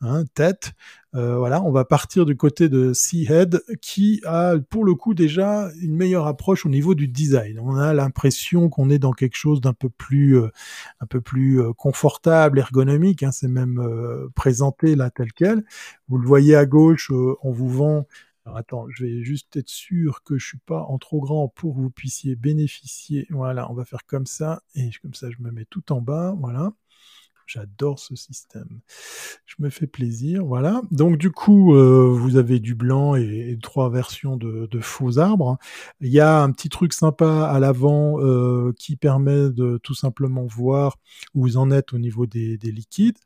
hein, 0.00 0.24
tête. 0.34 0.72
Euh, 1.14 1.38
voilà, 1.38 1.62
on 1.62 1.70
va 1.70 1.84
partir 1.84 2.26
du 2.26 2.36
côté 2.36 2.68
de 2.68 2.92
Head 3.12 3.62
qui 3.80 4.20
a 4.24 4.56
pour 4.68 4.84
le 4.84 4.94
coup 4.94 5.14
déjà 5.14 5.70
une 5.80 5.94
meilleure 5.94 6.26
approche 6.26 6.66
au 6.66 6.68
niveau 6.68 6.96
du 6.96 7.06
design. 7.06 7.60
On 7.60 7.76
a 7.76 7.94
l'impression 7.94 8.68
qu'on 8.68 8.90
est 8.90 8.98
dans 8.98 9.12
quelque 9.12 9.36
chose 9.36 9.60
d'un 9.60 9.74
peu 9.74 9.88
plus, 9.88 10.36
euh, 10.38 10.48
un 11.00 11.06
peu 11.06 11.20
plus 11.20 11.60
euh, 11.60 11.72
confortable, 11.72 12.58
ergonomique. 12.58 13.22
Hein, 13.22 13.30
C'est 13.30 13.48
même 13.48 13.78
euh, 13.78 14.28
présenté 14.34 14.96
là 14.96 15.10
tel 15.10 15.32
quel. 15.32 15.64
Vous 16.08 16.18
le 16.18 16.26
voyez 16.26 16.56
à 16.56 16.66
gauche, 16.66 17.12
on 17.12 17.52
vous 17.52 17.68
vend 17.68 18.06
alors 18.46 18.58
attends, 18.58 18.86
je 18.90 19.04
vais 19.04 19.22
juste 19.22 19.56
être 19.56 19.70
sûr 19.70 20.22
que 20.22 20.36
je 20.38 20.46
suis 20.46 20.58
pas 20.58 20.82
en 20.82 20.98
trop 20.98 21.20
grand 21.20 21.48
pour 21.48 21.74
que 21.74 21.80
vous 21.80 21.90
puissiez 21.90 22.36
bénéficier. 22.36 23.26
Voilà, 23.30 23.70
on 23.70 23.74
va 23.74 23.86
faire 23.86 24.04
comme 24.06 24.26
ça. 24.26 24.62
Et 24.74 24.90
comme 25.00 25.14
ça, 25.14 25.30
je 25.30 25.42
me 25.42 25.50
mets 25.50 25.64
tout 25.64 25.92
en 25.92 26.02
bas. 26.02 26.34
Voilà. 26.38 26.72
J'adore 27.46 27.98
ce 27.98 28.16
système. 28.16 28.80
Je 29.46 29.56
me 29.58 29.70
fais 29.70 29.86
plaisir. 29.86 30.44
Voilà. 30.44 30.82
Donc 30.90 31.16
du 31.18 31.30
coup, 31.30 31.74
euh, 31.74 32.06
vous 32.10 32.36
avez 32.36 32.58
du 32.58 32.74
blanc 32.74 33.14
et, 33.14 33.58
trois 33.62 33.90
versions 33.90 34.36
de, 34.36 34.68
faux 34.80 35.18
arbres. 35.18 35.58
Il 36.00 36.10
y 36.10 36.20
a 36.20 36.42
un 36.42 36.50
petit 36.52 36.68
truc 36.68 36.92
sympa 36.92 37.46
à 37.46 37.58
l'avant 37.60 38.20
euh, 38.20 38.72
qui 38.78 38.96
permet 38.96 39.50
de 39.50 39.78
tout 39.82 39.94
simplement 39.94 40.46
voir 40.46 40.98
où 41.34 41.42
vous 41.42 41.56
en 41.56 41.70
êtes 41.70 41.92
au 41.92 41.98
niveau 41.98 42.26
des 42.26 42.58
liquides. 42.62 43.18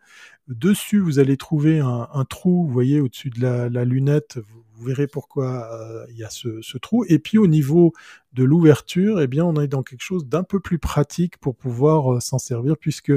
Dessus, 0.49 0.99
vous 0.99 1.19
allez 1.19 1.37
trouver 1.37 1.81
un, 1.81 2.09
un 2.11 2.25
trou, 2.25 2.67
vous 2.67 2.73
voyez, 2.73 3.01
au-dessus 3.01 3.29
de 3.29 3.43
la, 3.43 3.69
la 3.69 3.85
lunette, 3.85 4.39
vous, 4.39 4.65
verrez 4.85 5.07
pourquoi 5.07 5.69
euh, 5.73 6.07
il 6.11 6.17
y 6.17 6.25
a 6.25 6.31
ce, 6.31 6.63
ce, 6.63 6.79
trou. 6.79 7.05
Et 7.09 7.19
puis 7.19 7.37
au 7.37 7.47
niveau 7.47 7.93
de 8.33 8.45
l'ouverture, 8.45 9.21
eh 9.21 9.27
bien, 9.27 9.45
on 9.45 9.61
est 9.61 9.69
dans 9.69 9.83
quelque 9.83 10.03
chose 10.03 10.27
d'un 10.27 10.45
peu 10.45 10.61
plus 10.61 10.79
pratique 10.79 11.37
pour 11.39 11.55
pouvoir 11.55 12.15
euh, 12.15 12.21
s'en 12.21 12.39
servir, 12.39 12.77
puisque 12.79 13.13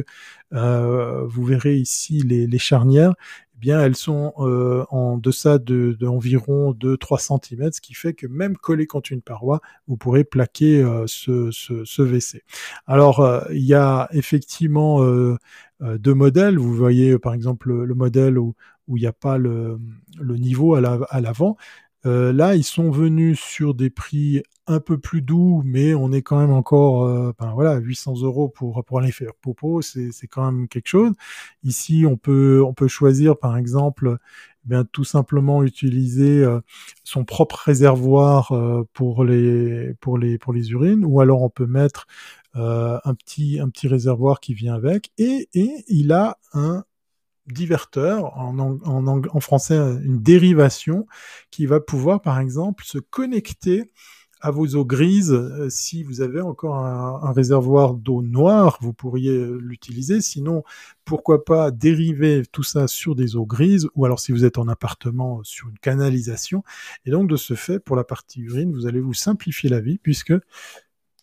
euh, 0.53 1.25
vous 1.25 1.43
verrez 1.43 1.77
ici 1.77 2.19
les, 2.19 2.47
les 2.47 2.57
charnières 2.57 3.13
bien 3.55 3.79
elles 3.79 3.95
sont 3.95 4.33
en 4.89 5.19
deçà 5.19 5.59
de, 5.59 5.95
environ 6.07 6.71
2-3 6.71 7.39
cm, 7.39 7.71
ce 7.71 7.79
qui 7.79 7.93
fait 7.93 8.15
que 8.15 8.25
même 8.25 8.57
collé 8.57 8.87
contre 8.87 9.11
une 9.11 9.21
paroi, 9.21 9.61
vous 9.85 9.97
pourrez 9.97 10.23
plaquer 10.23 10.83
ce, 11.05 11.51
ce, 11.51 11.85
ce, 11.85 12.01
WC. 12.01 12.41
Alors 12.87 13.45
il 13.51 13.63
y 13.63 13.75
a 13.75 14.09
effectivement 14.13 14.97
deux 15.81 16.13
modèles. 16.13 16.57
Vous 16.57 16.73
voyez 16.73 17.17
par 17.17 17.33
exemple 17.33 17.71
le, 17.71 17.95
modèle 17.95 18.37
où 18.37 18.55
il 18.87 19.01
n'y 19.01 19.07
a 19.07 19.13
pas 19.13 19.37
le, 19.37 19.79
niveau 20.19 20.75
à 20.75 20.81
l'avant. 21.21 21.57
Euh, 22.05 22.33
là, 22.33 22.55
ils 22.55 22.63
sont 22.63 22.89
venus 22.89 23.39
sur 23.39 23.75
des 23.75 23.89
prix 23.89 24.41
un 24.67 24.79
peu 24.79 24.97
plus 24.97 25.21
doux, 25.21 25.61
mais 25.65 25.93
on 25.93 26.11
est 26.11 26.21
quand 26.23 26.39
même 26.39 26.51
encore, 26.51 27.03
euh, 27.03 27.33
ben 27.37 27.51
voilà, 27.53 27.77
800 27.77 28.21
euros 28.23 28.49
pour 28.49 28.83
pour 28.85 28.99
aller 28.99 29.11
faire 29.11 29.33
popo, 29.41 29.81
c'est 29.81 30.11
quand 30.29 30.51
même 30.51 30.67
quelque 30.67 30.87
chose. 30.87 31.13
Ici, 31.63 32.05
on 32.07 32.17
peut 32.17 32.63
on 32.65 32.73
peut 32.73 32.87
choisir, 32.87 33.37
par 33.37 33.55
exemple, 33.57 34.17
eh 34.65 34.69
bien 34.69 34.83
tout 34.85 35.03
simplement 35.03 35.63
utiliser 35.63 36.43
euh, 36.43 36.59
son 37.03 37.23
propre 37.25 37.55
réservoir 37.65 38.53
pour 38.93 39.23
les 39.23 39.93
pour 39.99 40.17
les 40.17 40.37
pour 40.39 40.53
les 40.53 40.71
urines, 40.71 41.05
ou 41.05 41.21
alors 41.21 41.43
on 41.43 41.49
peut 41.49 41.67
mettre 41.67 42.07
un 42.53 43.13
petit 43.15 43.59
un 43.59 43.69
petit 43.69 43.87
réservoir 43.87 44.39
qui 44.39 44.53
vient 44.53 44.73
avec, 44.73 45.11
et 45.17 45.49
et 45.53 45.83
il 45.87 46.11
a 46.11 46.37
un 46.53 46.83
diverteur, 47.47 48.37
en, 48.37 48.57
en, 48.59 49.07
en, 49.07 49.39
français 49.39 49.75
une 49.75 50.21
dérivation, 50.21 51.07
qui 51.49 51.65
va 51.65 51.79
pouvoir 51.79 52.21
par 52.21 52.39
exemple 52.39 52.83
se 52.85 52.97
connecter 52.97 53.91
à 54.41 54.51
vos 54.51 54.75
eaux 54.75 54.85
grises. 54.85 55.31
Euh, 55.31 55.69
si 55.69 56.03
vous 56.03 56.21
avez 56.21 56.41
encore 56.41 56.75
un, 56.75 57.31
réservoir 57.31 57.93
d'eau 57.93 58.21
noire, 58.21 58.77
vous 58.81 58.93
pourriez 58.93 59.45
l'utiliser. 59.59 60.21
Sinon, 60.21 60.63
pourquoi 61.05 61.45
pas 61.45 61.71
dériver 61.71 62.43
tout 62.51 62.63
ça 62.63 62.87
sur 62.87 63.15
des 63.15 63.35
eaux 63.35 63.45
grises, 63.45 63.87
ou 63.95 64.05
alors 64.05 64.19
si 64.19 64.31
vous 64.31 64.43
êtes 64.45 64.57
en 64.57 64.67
appartement, 64.67 65.41
sur 65.43 65.69
une 65.69 65.79
canalisation. 65.79 66.63
Et 67.05 67.11
donc 67.11 67.29
de 67.29 67.35
ce 67.35 67.53
fait, 67.53 67.79
pour 67.79 67.95
la 67.95 68.03
partie 68.03 68.41
urine, 68.41 68.73
vous 68.73 68.87
allez 68.87 68.99
vous 69.01 69.13
simplifier 69.13 69.69
la 69.69 69.79
vie, 69.79 69.99
puisque 69.99 70.33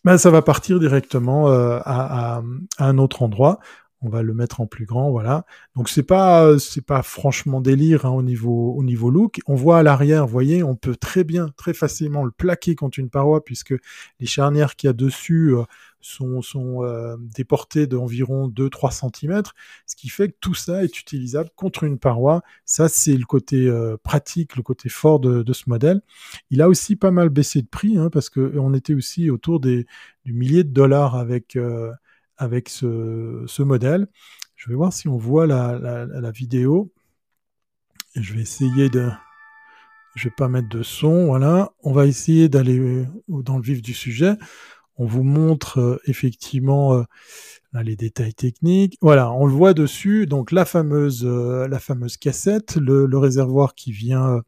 ben, 0.03 0.17
ça 0.17 0.31
va 0.31 0.41
partir 0.41 0.79
directement 0.79 1.49
euh, 1.49 1.79
à, 1.85 2.37
à, 2.37 2.41
à, 2.77 2.85
un 2.85 2.97
autre 2.97 3.21
endroit 3.21 3.59
on 4.01 4.09
va 4.09 4.21
le 4.21 4.33
mettre 4.33 4.61
en 4.61 4.65
plus 4.65 4.85
grand, 4.85 5.11
voilà. 5.11 5.45
Donc 5.75 5.89
c'est 5.89 6.03
pas 6.03 6.57
c'est 6.57 6.85
pas 6.85 7.01
franchement 7.03 7.59
délire 7.59 8.05
hein, 8.05 8.11
au 8.11 8.21
niveau 8.21 8.73
au 8.73 8.83
niveau 8.83 9.09
look. 9.09 9.39
On 9.45 9.55
voit 9.55 9.79
à 9.79 9.83
l'arrière, 9.83 10.25
vous 10.25 10.31
voyez, 10.31 10.63
on 10.63 10.75
peut 10.75 10.95
très 10.95 11.23
bien, 11.23 11.49
très 11.57 11.73
facilement 11.73 12.23
le 12.23 12.31
plaquer 12.31 12.75
contre 12.75 12.99
une 12.99 13.09
paroi 13.09 13.43
puisque 13.43 13.75
les 14.19 14.25
charnières 14.25 14.75
qu'il 14.75 14.87
y 14.87 14.91
a 14.91 14.93
dessus 14.93 15.53
euh, 15.55 15.63
sont 16.01 16.41
sont 16.41 16.83
euh, 16.83 17.17
déportées 17.19 17.87
d'environ 17.87 18.47
2-3 18.47 18.91
cm, 19.11 19.43
ce 19.85 19.95
qui 19.95 20.09
fait 20.09 20.29
que 20.29 20.37
tout 20.39 20.53
ça 20.53 20.83
est 20.83 20.99
utilisable 20.99 21.49
contre 21.55 21.83
une 21.83 21.99
paroi. 21.99 22.41
Ça 22.65 22.89
c'est 22.89 23.15
le 23.15 23.25
côté 23.25 23.67
euh, 23.67 23.97
pratique, 24.01 24.55
le 24.55 24.63
côté 24.63 24.89
fort 24.89 25.19
de, 25.19 25.43
de, 25.43 25.53
ce 25.53 25.69
modèle. 25.69 26.01
Il 26.49 26.61
a 26.61 26.69
aussi 26.69 26.95
pas 26.95 27.11
mal 27.11 27.29
baissé 27.29 27.61
de 27.61 27.67
prix 27.67 27.97
hein, 27.97 28.09
parce 28.11 28.29
que 28.29 28.57
on 28.57 28.73
était 28.73 28.93
aussi 28.93 29.29
autour 29.29 29.59
des 29.59 29.85
du 30.25 30.33
millier 30.33 30.63
de 30.63 30.71
dollars 30.71 31.15
avec 31.15 31.57
avec 32.37 32.69
ce, 32.69 33.43
ce, 33.47 33.61
modèle. 33.63 34.07
Je 34.55 34.69
vais 34.69 34.75
voir 34.75 34.93
si 34.93 35.07
on 35.07 35.17
voit 35.17 35.45
la, 35.45 35.77
la, 35.77 36.05
la 36.05 36.31
vidéo. 36.31 36.91
Je 38.15 38.33
vais 38.33 38.41
essayer 38.41 38.89
de... 38.89 39.09
Je 40.15 40.27
vais 40.27 40.35
pas 40.35 40.47
mettre 40.47 40.69
de 40.69 40.81
son, 40.81 41.27
voilà. 41.27 41.71
On 41.83 41.93
va 41.93 42.05
essayer 42.05 42.49
d'aller 42.49 42.79
euh, 42.79 43.05
dans 43.29 43.57
le 43.57 43.63
vif 43.63 43.81
du 43.81 43.93
sujet. 43.93 44.33
On 44.99 45.05
vous 45.05 45.23
montre 45.23 45.79
euh, 45.79 46.01
effectivement 46.05 46.93
euh, 46.93 47.03
les 47.81 47.95
détails 47.95 48.33
techniques. 48.33 48.97
Voilà, 49.01 49.31
on 49.31 49.45
le 49.45 49.53
voit 49.53 49.73
dessus. 49.73 50.27
Donc 50.27 50.51
la 50.51 50.65
fameuse, 50.65 51.25
euh, 51.25 51.69
la 51.69 51.79
fameuse 51.79 52.17
cassette, 52.17 52.75
le, 52.75 53.17
réservoir 53.17 53.75
qui 53.75 53.93
vient. 53.93 54.43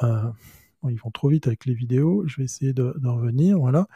Bon, 0.00 0.88
ils 0.88 0.98
vont 0.98 1.10
trop 1.10 1.28
vite 1.28 1.48
avec 1.48 1.66
les 1.66 1.74
vidéos. 1.74 2.24
Je 2.26 2.36
vais 2.36 2.44
essayer 2.44 2.72
d'en 2.72 3.16
revenir. 3.16 3.58
Voilà. 3.58 3.88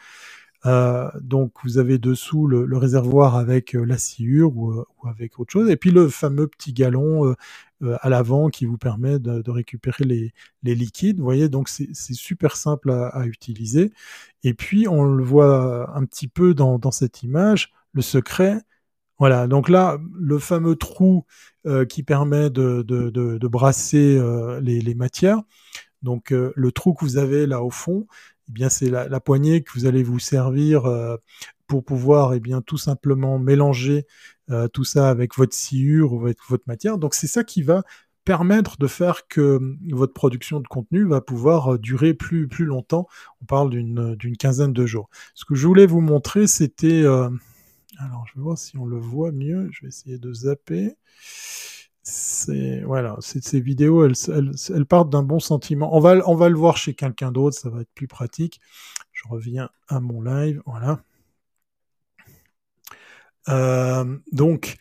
Donc 1.21 1.53
vous 1.63 1.79
avez 1.79 1.99
dessous 1.99 2.49
le, 2.49 2.77
réservoir 2.77 3.37
avec 3.37 3.73
la 3.75 3.99
sciure 3.99 4.57
ou, 4.57 4.85
avec 5.05 5.39
autre 5.39 5.53
chose, 5.53 5.71
et 5.71 5.77
puis 5.77 5.91
le 5.91 6.09
fameux 6.09 6.49
petit 6.49 6.73
galon 6.73 7.35
à 8.01 8.09
l'avant 8.09 8.49
qui 8.49 8.65
vous 8.65 8.79
permet 8.79 9.19
de, 9.19 9.51
récupérer 9.51 10.05
les, 10.05 10.75
liquides. 10.75 11.19
Vous 11.19 11.25
voyez, 11.25 11.49
donc 11.49 11.69
c'est 11.69 11.93
super 12.15 12.57
simple 12.57 12.91
à, 12.91 13.27
utiliser. 13.27 13.93
Et 14.45 14.55
puis 14.55 14.89
on 14.89 15.05
le 15.05 15.25
voit 15.25 15.91
un 15.97 16.05
petit 16.05 16.29
peu 16.29 16.55
dans, 16.55 16.91
cette 16.91 17.23
image, 17.23 17.73
le 17.93 18.03
secret. 18.03 18.61
Voilà, 19.19 19.47
donc 19.47 19.69
là, 19.69 19.99
le 20.15 20.39
fameux 20.39 20.77
trou 20.77 21.25
qui 21.89 22.03
permet 22.03 22.51
de, 22.51 23.49
brasser 23.49 24.21
les, 24.63 24.81
les, 24.81 24.95
matières. 24.95 25.43
Donc 26.03 26.31
le 26.31 26.73
trou 26.73 26.95
que 26.95 27.05
vous 27.05 27.19
avez 27.19 27.47
là 27.47 27.63
au 27.63 27.71
fond, 27.71 28.07
eh 28.49 28.53
bien 28.53 28.69
c'est 28.69 28.91
la, 28.91 29.09
la, 29.09 29.21
poignée 29.21 29.63
que 29.63 29.73
vous 29.75 29.87
allez 29.87 30.03
vous 30.03 30.19
servir 30.19 30.87
euh, 30.87 31.17
pour 31.67 31.85
pouvoir 31.85 32.35
eh 32.35 32.41
bien 32.41 32.63
tout 32.63 32.79
simplement 32.79 33.39
mélanger 33.39 34.07
euh, 34.51 34.69
tout 34.69 34.85
ça 34.85 35.09
avec 35.11 35.37
votre 35.37 35.55
sciure 35.55 36.13
ou 36.13 36.23
avec 36.23 36.39
votre 36.49 36.65
matière. 36.67 36.99
Donc 36.99 37.15
c'est 37.15 37.27
ça 37.27 37.45
qui 37.45 37.63
va 37.63 37.83
permettre 38.25 38.77
de 38.79 38.87
faire 38.87 39.29
que 39.29 39.57
hum, 39.57 39.79
votre 39.91 40.13
production 40.13 40.61
de 40.61 40.69
contenu 40.69 41.07
va 41.07 41.21
pouvoir 41.21 41.75
euh, 41.75 41.79
durer 41.79 42.15
plus 42.15 42.49
plus 42.49 42.65
longtemps. 42.65 43.07
On 43.43 43.45
parle 43.45 43.71
d'une 43.71 44.37
quinzaine 44.39 44.73
de 44.73 44.87
jours. 44.87 45.09
Ce 45.35 45.45
que 45.45 45.55
je 45.55 45.67
voulais 45.67 45.87
vous 45.87 46.01
montrer, 46.01 46.47
c'était 46.47 47.03
euh... 47.03 47.29
alors 47.99 48.27
je 48.29 48.35
vais 48.37 48.43
voir 48.43 48.59
si 48.59 48.77
on 48.79 48.87
le 48.87 48.99
voit 48.99 49.33
mieux. 49.33 49.69
Je 49.73 49.83
vais 49.83 49.89
essayer 49.89 50.19
de 50.19 50.33
zapper 50.33 50.97
voilà, 52.85 53.17
ces 53.21 53.61
vidéos, 53.61 54.05
elles, 54.05 54.15
elles, 54.29 54.53
elles 54.75 54.87
partent 54.87 55.11
d'un 55.11 55.23
bon 55.23 55.41
sentiment. 55.41 55.95
On 55.97 56.01
va, 56.01 56.17
on 56.29 56.35
va 56.35 56.49
le 56.49 56.57
voir 56.57 56.77
chez 56.77 56.95
quelqu'un 56.95 57.33
d'autre, 57.33 57.59
ça 57.59 57.71
va 57.71 57.81
être 57.81 57.93
plus 57.95 58.07
pratique. 58.07 58.61
Je 59.13 59.25
reviens 59.29 59.71
à 59.89 60.01
mon 60.01 60.23
live, 60.23 60.63
voilà. 60.67 61.01
Euh, 63.49 64.05
donc, 64.33 64.77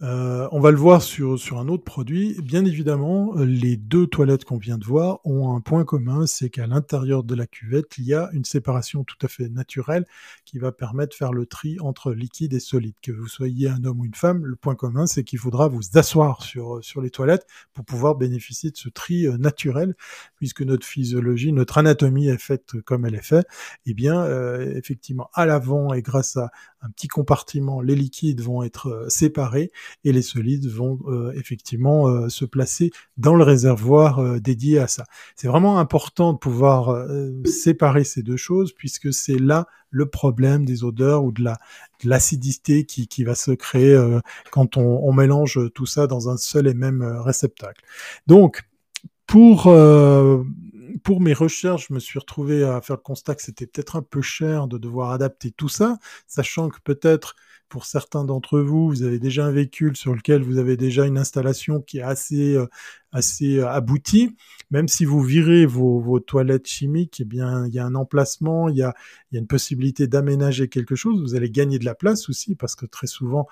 euh, 0.00 0.48
on 0.52 0.60
va 0.60 0.70
le 0.70 0.76
voir 0.76 1.02
sur, 1.02 1.38
sur 1.38 1.58
un 1.58 1.66
autre 1.66 1.82
produit. 1.82 2.40
Bien 2.40 2.64
évidemment, 2.64 3.34
les 3.34 3.76
deux 3.76 4.06
toilettes 4.06 4.44
qu'on 4.44 4.56
vient 4.56 4.78
de 4.78 4.84
voir 4.84 5.18
ont 5.24 5.56
un 5.56 5.60
point 5.60 5.84
commun, 5.84 6.26
c'est 6.26 6.50
qu'à 6.50 6.68
l'intérieur 6.68 7.24
de 7.24 7.34
la 7.34 7.46
cuvette, 7.48 7.98
il 7.98 8.04
y 8.04 8.14
a 8.14 8.30
une 8.32 8.44
séparation 8.44 9.02
tout 9.02 9.16
à 9.22 9.28
fait 9.28 9.48
naturelle 9.48 10.04
qui 10.44 10.60
va 10.60 10.70
permettre 10.70 11.10
de 11.10 11.14
faire 11.14 11.32
le 11.32 11.46
tri 11.46 11.78
entre 11.80 12.12
liquide 12.12 12.54
et 12.54 12.60
solide. 12.60 12.94
Que 13.02 13.10
vous 13.10 13.26
soyez 13.26 13.68
un 13.68 13.84
homme 13.84 14.00
ou 14.00 14.04
une 14.04 14.14
femme, 14.14 14.44
le 14.44 14.54
point 14.54 14.76
commun, 14.76 15.06
c'est 15.06 15.24
qu'il 15.24 15.40
faudra 15.40 15.66
vous 15.66 15.82
asseoir 15.94 16.42
sur, 16.42 16.78
sur 16.84 17.00
les 17.00 17.10
toilettes 17.10 17.46
pour 17.74 17.84
pouvoir 17.84 18.14
bénéficier 18.14 18.70
de 18.70 18.76
ce 18.76 18.88
tri 18.88 19.26
euh, 19.26 19.36
naturel, 19.36 19.96
puisque 20.36 20.62
notre 20.62 20.86
physiologie, 20.86 21.52
notre 21.52 21.76
anatomie 21.78 22.28
est 22.28 22.38
faite 22.38 22.80
comme 22.84 23.04
elle 23.04 23.16
est 23.16 23.22
faite. 23.22 23.48
Eh 23.84 23.94
bien, 23.94 24.22
euh, 24.22 24.76
effectivement, 24.76 25.28
à 25.34 25.44
l'avant 25.44 25.92
et 25.92 26.02
grâce 26.02 26.36
à 26.36 26.50
un 26.82 26.90
petit 26.90 27.08
compartiment, 27.08 27.80
les 27.80 27.96
liquides 27.96 28.40
vont 28.40 28.62
être 28.62 28.88
euh, 28.88 29.08
séparés 29.08 29.72
et 30.04 30.12
les 30.12 30.22
solides 30.22 30.66
vont 30.66 30.98
euh, 31.06 31.32
effectivement 31.36 32.08
euh, 32.08 32.28
se 32.28 32.44
placer 32.44 32.90
dans 33.16 33.34
le 33.34 33.44
réservoir 33.44 34.18
euh, 34.18 34.38
dédié 34.38 34.78
à 34.78 34.86
ça. 34.86 35.04
C'est 35.36 35.48
vraiment 35.48 35.78
important 35.78 36.32
de 36.32 36.38
pouvoir 36.38 37.06
séparer 37.44 38.04
ces 38.04 38.22
deux 38.22 38.36
choses 38.36 38.72
puisque 38.72 39.12
c'est 39.12 39.38
là 39.38 39.66
le 39.90 40.06
problème 40.06 40.64
des 40.64 40.84
odeurs 40.84 41.24
ou 41.24 41.32
de 41.32 41.42
la 41.42 41.58
de 42.02 42.08
l'acidité 42.08 42.84
qui, 42.84 43.08
qui 43.08 43.24
va 43.24 43.34
se 43.34 43.50
créer 43.50 43.98
quand 44.50 44.76
on, 44.76 45.00
on, 45.02 45.12
mélange 45.12 45.58
tout 45.74 45.86
ça 45.86 46.06
dans 46.06 46.28
un 46.28 46.36
seul 46.36 46.68
et 46.68 46.74
même 46.74 47.02
réceptacle. 47.02 47.82
Donc 48.26 48.62
pour 49.26 49.68
pour 51.02 51.20
mes 51.20 51.32
recherches, 51.32 51.86
je 51.88 51.94
me 51.94 52.00
suis 52.00 52.18
retrouvé 52.18 52.64
à 52.64 52.80
faire 52.80 52.96
le 52.96 53.02
constat 53.02 53.34
que 53.34 53.42
c'était 53.42 53.66
peut-être 53.66 53.96
un 53.96 54.02
peu 54.02 54.22
cher 54.22 54.66
de 54.68 54.78
devoir 54.78 55.10
adapter 55.10 55.50
tout 55.50 55.68
ça, 55.68 55.98
sachant 56.26 56.68
que 56.68 56.78
peut-être 56.82 57.36
pour 57.68 57.84
certains 57.84 58.24
d'entre 58.24 58.60
vous, 58.60 58.88
vous 58.88 59.02
avez 59.02 59.18
déjà 59.18 59.46
un 59.46 59.50
véhicule 59.50 59.96
sur 59.96 60.14
lequel 60.14 60.42
vous 60.42 60.58
avez 60.58 60.76
déjà 60.76 61.06
une 61.06 61.18
installation 61.18 61.80
qui 61.80 61.98
est 61.98 62.02
assez 62.02 62.54
euh, 62.54 62.66
assez 63.12 63.58
euh, 63.58 63.68
aboutie. 63.68 64.36
Même 64.70 64.88
si 64.88 65.04
vous 65.04 65.22
virez 65.22 65.66
vos, 65.66 66.00
vos, 66.00 66.20
toilettes 66.20 66.66
chimiques, 66.66 67.20
eh 67.20 67.24
bien 67.24 67.66
il 67.66 67.74
y 67.74 67.78
a 67.78 67.86
un 67.86 67.94
emplacement, 67.94 68.68
il 68.68 68.76
y 68.76 68.82
a, 68.82 68.94
il 69.30 69.36
y 69.36 69.38
a 69.38 69.40
une 69.40 69.46
possibilité 69.46 70.06
d'aménager 70.06 70.68
quelque 70.68 70.94
chose. 70.94 71.20
Vous 71.22 71.34
allez 71.34 71.50
gagner 71.50 71.78
de 71.78 71.84
la 71.84 71.94
place 71.94 72.28
aussi 72.28 72.54
parce 72.54 72.74
que 72.74 72.86
très 72.86 73.06
souvent 73.06 73.46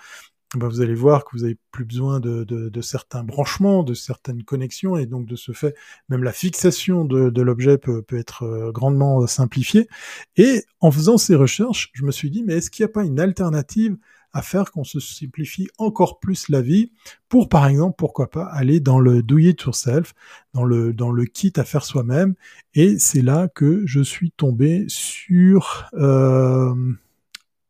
ben 0.55 0.69
vous 0.69 0.81
allez 0.81 0.95
voir 0.95 1.25
que 1.25 1.37
vous 1.37 1.45
avez 1.45 1.57
plus 1.73 1.85
besoin 1.85 2.21
de, 2.21 2.45
de, 2.45 2.69
de, 2.69 2.81
certains 2.81 3.25
branchements, 3.25 3.83
de 3.83 3.95
certaines 3.95 4.45
connexions, 4.45 4.97
et 4.97 5.07
donc 5.07 5.27
de 5.27 5.35
ce 5.35 5.53
fait, 5.53 5.75
même 6.09 6.23
la 6.23 6.33
fixation 6.33 7.05
de, 7.05 7.31
de 7.31 7.43
l'objet 7.43 7.79
peut, 7.79 8.03
peut, 8.03 8.17
être 8.17 8.45
euh, 8.45 8.71
grandement 8.71 9.27
simplifiée. 9.27 9.89
Et 10.37 10.65
en 10.81 10.91
faisant 10.91 11.19
ces 11.19 11.35
recherches, 11.35 11.91
je 11.95 12.05
me 12.05 12.13
suis 12.13 12.31
dit, 12.31 12.45
mais 12.45 12.55
est-ce 12.55 12.71
qu'il 12.71 12.85
n'y 12.85 12.91
a 12.91 12.93
pas 12.93 13.05
une 13.05 13.19
alternative 13.19 13.97
à 14.33 14.43
faire 14.43 14.71
qu'on 14.71 14.85
se 14.85 15.01
simplifie 15.01 15.69
encore 15.79 16.21
plus 16.21 16.49
la 16.49 16.61
vie 16.61 16.93
pour, 17.29 17.49
par 17.49 17.67
exemple, 17.67 17.97
pourquoi 17.99 18.31
pas 18.31 18.45
aller 18.45 18.81
dans 18.81 19.01
le 19.01 19.23
do 19.23 19.39
it 19.39 19.61
yourself, 19.63 20.15
dans 20.53 20.65
le, 20.65 20.93
dans 20.93 21.11
le 21.11 21.25
kit 21.25 21.53
à 21.57 21.65
faire 21.65 21.85
soi-même? 21.85 22.35
Et 22.75 22.99
c'est 22.99 23.23
là 23.23 23.49
que 23.49 23.83
je 23.87 24.01
suis 24.01 24.31
tombé 24.31 24.85
sur, 24.89 25.91
euh, 25.95 26.75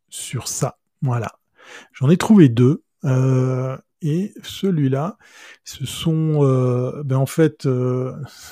sur 0.08 0.48
ça. 0.48 0.78
Voilà. 1.02 1.38
J'en 1.92 2.10
ai 2.10 2.16
trouvé 2.16 2.48
deux. 2.48 2.82
Euh, 3.04 3.76
Et 4.02 4.34
celui-là, 4.42 5.16
ce 5.64 5.86
sont 5.86 6.42
ben 7.04 7.16
en 7.16 7.26
fait 7.26 7.66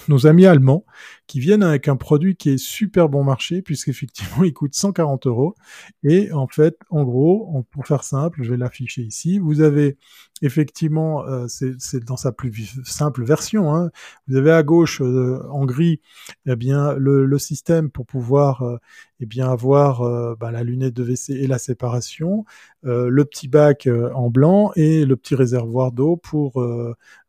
nos 0.09 0.27
amis 0.27 0.47
allemands 0.47 0.85
qui 1.27 1.41
viennent 1.41 1.63
avec 1.63 1.89
un 1.89 1.97
produit 1.97 2.37
qui 2.37 2.51
est 2.51 2.59
super 2.59 3.09
bon 3.09 3.25
marché 3.25 3.63
puisqu'effectivement 3.63 4.45
il 4.45 4.53
coûte 4.53 4.75
140 4.75 5.27
euros. 5.27 5.55
Et 6.03 6.33
en 6.33 6.47
fait, 6.47 6.77
en 6.91 7.05
gros, 7.05 7.65
pour 7.71 7.87
faire 7.87 8.05
simple, 8.05 8.43
je 8.43 8.51
vais 8.51 8.57
l'afficher 8.57 9.03
ici. 9.03 9.39
Vous 9.39 9.61
avez 9.61 9.97
effectivement, 10.43 11.25
euh, 11.27 11.47
c'est 11.49 12.05
dans 12.05 12.17
sa 12.17 12.33
plus 12.33 12.75
simple 12.85 13.25
version. 13.25 13.75
Hein. 13.75 13.91
Vous 14.29 14.37
avez 14.37 14.51
à 14.51 14.63
gauche 14.63 15.01
euh, 15.01 15.43
en 15.51 15.65
gris, 15.65 16.01
eh 16.47 16.57
bien 16.57 16.95
le, 16.95 17.25
le, 17.27 17.39
système 17.39 17.91
pour 17.91 18.07
pouvoir 18.07 18.63
euh, 18.63 18.79
eh 19.21 19.27
bien 19.27 19.51
avoir 19.51 20.03
euh, 20.03 20.35
bah, 20.39 20.51
la 20.51 20.63
lunette 20.63 20.95
de 20.95 21.03
WC 21.03 21.35
et 21.35 21.47
la 21.47 21.59
séparation, 21.59 22.45
le 22.83 23.25
petit 23.25 23.49
bac 23.49 23.89
en 24.15 24.29
blanc 24.29 24.73
et 24.77 25.07
le 25.07 25.17
petit 25.17 25.35
réservoir 25.35 25.91
d'eau 25.93 26.17
pour 26.17 26.63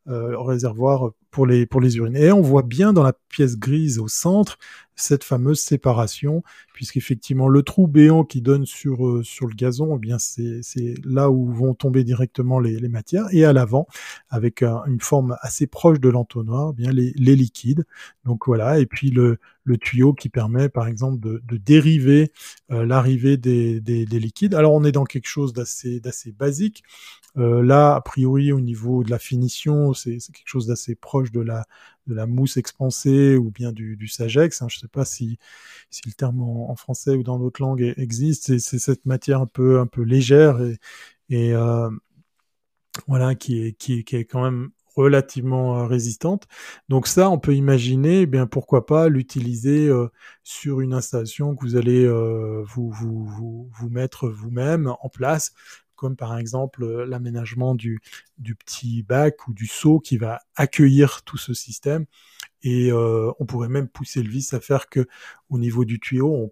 réservoir 0.06 1.12
pour 1.36 1.46
les, 1.46 1.66
pour 1.66 1.82
les 1.82 1.98
urines. 1.98 2.16
Et 2.16 2.32
on 2.32 2.40
voit 2.40 2.64
bien 2.64 2.94
dans 2.94 3.04
la 3.04 3.12
pièce 3.28 3.58
grise 3.58 4.00
au 4.00 4.08
centre 4.08 4.58
cette 4.96 5.26
fameuse 5.26 5.60
séparation, 5.60 6.44
puisqu'effectivement 6.74 7.50
le 7.50 7.62
trou 7.62 7.88
béant 7.88 8.24
qui 8.24 8.42
donne 8.42 8.66
sur, 8.66 9.06
euh, 9.06 9.22
sur 9.22 9.46
le 9.46 9.54
gazon, 9.54 9.98
eh 9.98 10.00
bien 10.00 10.18
c'est 10.18 10.94
là 11.04 11.30
où 11.30 11.52
vont 11.52 11.74
tomber 11.74 12.06
directement 12.06 12.62
les, 12.62 12.88
matières, 12.88 13.26
et 13.32 13.44
à 13.44 13.52
l'avant, 13.52 13.86
avec 14.30 14.64
une 14.64 15.02
forme 15.02 15.36
assez 15.42 15.68
proche 15.68 16.00
de 16.00 16.08
l'entonnoir, 16.08 16.72
eh 16.72 16.82
bien 16.82 16.94
les, 16.94 17.12
les, 17.18 17.36
liquides. 17.36 17.84
Donc 18.24 18.48
voilà, 18.48 18.80
et 18.80 18.86
puis 18.86 19.12
le, 19.12 19.38
le 19.66 19.78
tuyau 19.78 20.14
qui 20.14 20.30
permet 20.30 20.70
par 20.70 20.88
exemple 20.88 21.20
de, 21.20 21.42
de 21.46 21.58
dériver 21.58 22.32
euh, 22.72 22.86
l'arrivée 22.86 23.36
des, 23.36 23.82
des, 23.82 24.06
des, 24.06 24.20
liquides. 24.20 24.56
Alors 24.56 24.74
on 24.74 24.86
est 24.86 24.94
dans 24.94 25.04
quelque 25.04 25.28
chose 25.28 25.52
d'assez 25.52 26.00
basique, 26.32 26.84
euh, 27.38 27.62
là, 27.64 27.96
a 27.96 28.02
priori, 28.02 28.52
au 28.52 28.60
niveau 28.62 29.04
de 29.04 29.10
la 29.12 29.20
finition, 29.20 29.94
c'est 29.94 30.18
quelque 30.18 30.48
chose 30.48 30.68
d'assez 30.68 30.96
proche 30.96 31.32
de 31.32 31.42
la, 31.42 31.66
de 32.08 32.14
la 32.14 32.26
mousse 32.28 32.58
expansée 32.58 33.36
ou 33.38 33.52
bien 33.52 33.72
du, 33.72 33.98
du 33.98 34.08
Sagex. 34.08 34.62
Hein. 34.62 34.68
Je 34.70 34.78
ne 34.78 34.82
sais 34.82 34.88
pas 34.88 35.06
si, 35.06 35.38
si 35.90 36.02
le 36.06 36.14
terme 36.14 36.42
en, 36.42 36.76
français 36.76 37.16
ou 37.16 37.24
dans 37.24 37.40
d'autres 37.40 37.62
langues 37.62 37.94
existe. 37.98 38.58
C'est 38.60 38.80
cette 38.80 39.06
matière 39.06 39.42
un 39.42 39.48
peu, 39.48 39.80
un 39.80 39.88
peu 39.88 40.02
légère 40.04 40.62
et, 40.62 40.78
et 41.30 41.54
euh, 41.54 41.90
voilà, 43.08 43.36
qui 43.36 43.62
est, 43.66 43.74
qui, 43.74 44.04
qui 44.04 44.16
est 44.16 44.26
quand 44.26 44.44
même 44.44 44.72
relativement 44.96 45.80
euh, 45.80 45.86
résistante. 45.86 46.48
Donc 46.90 47.08
ça, 47.08 47.30
on 47.30 47.40
peut 47.40 47.56
imaginer, 47.56 48.22
eh 48.22 48.26
bien 48.26 48.48
pourquoi 48.48 48.86
pas 48.86 49.10
l'utiliser 49.10 49.88
euh, 49.88 50.08
sur 50.44 50.82
une 50.82 50.94
installation 50.94 51.56
que 51.56 51.66
vous 51.66 51.76
allez 51.76 52.06
euh, 52.06 52.64
vous, 52.66 52.90
vous, 52.92 53.26
vous, 53.26 53.70
vous, 53.72 53.90
mettre 53.90 54.30
vous-même 54.30 54.94
en 55.02 55.10
place 55.10 55.54
comme 55.96 56.16
par 56.16 56.38
exemple 56.38 56.84
euh, 56.84 57.06
l'aménagement 57.06 57.76
du, 57.76 58.02
petit 58.60 59.04
bac 59.04 59.48
ou 59.48 59.54
du 59.54 59.68
seau 59.68 60.00
qui 60.00 60.18
va 60.18 60.42
accueillir 60.56 61.24
tout 61.24 61.38
ce 61.38 61.54
système. 61.54 62.06
Et 62.64 62.92
euh, 62.92 63.32
on 63.40 63.46
pourrait 63.46 63.70
même 63.70 63.88
pousser 63.88 64.24
le 64.24 64.30
vis 64.30 64.54
à 64.54 64.60
faire 64.60 64.90
que 64.90 65.08
au 65.50 65.58
niveau 65.58 65.86
du 65.86 66.00
tuyau, 66.00 66.34
on, 66.34 66.52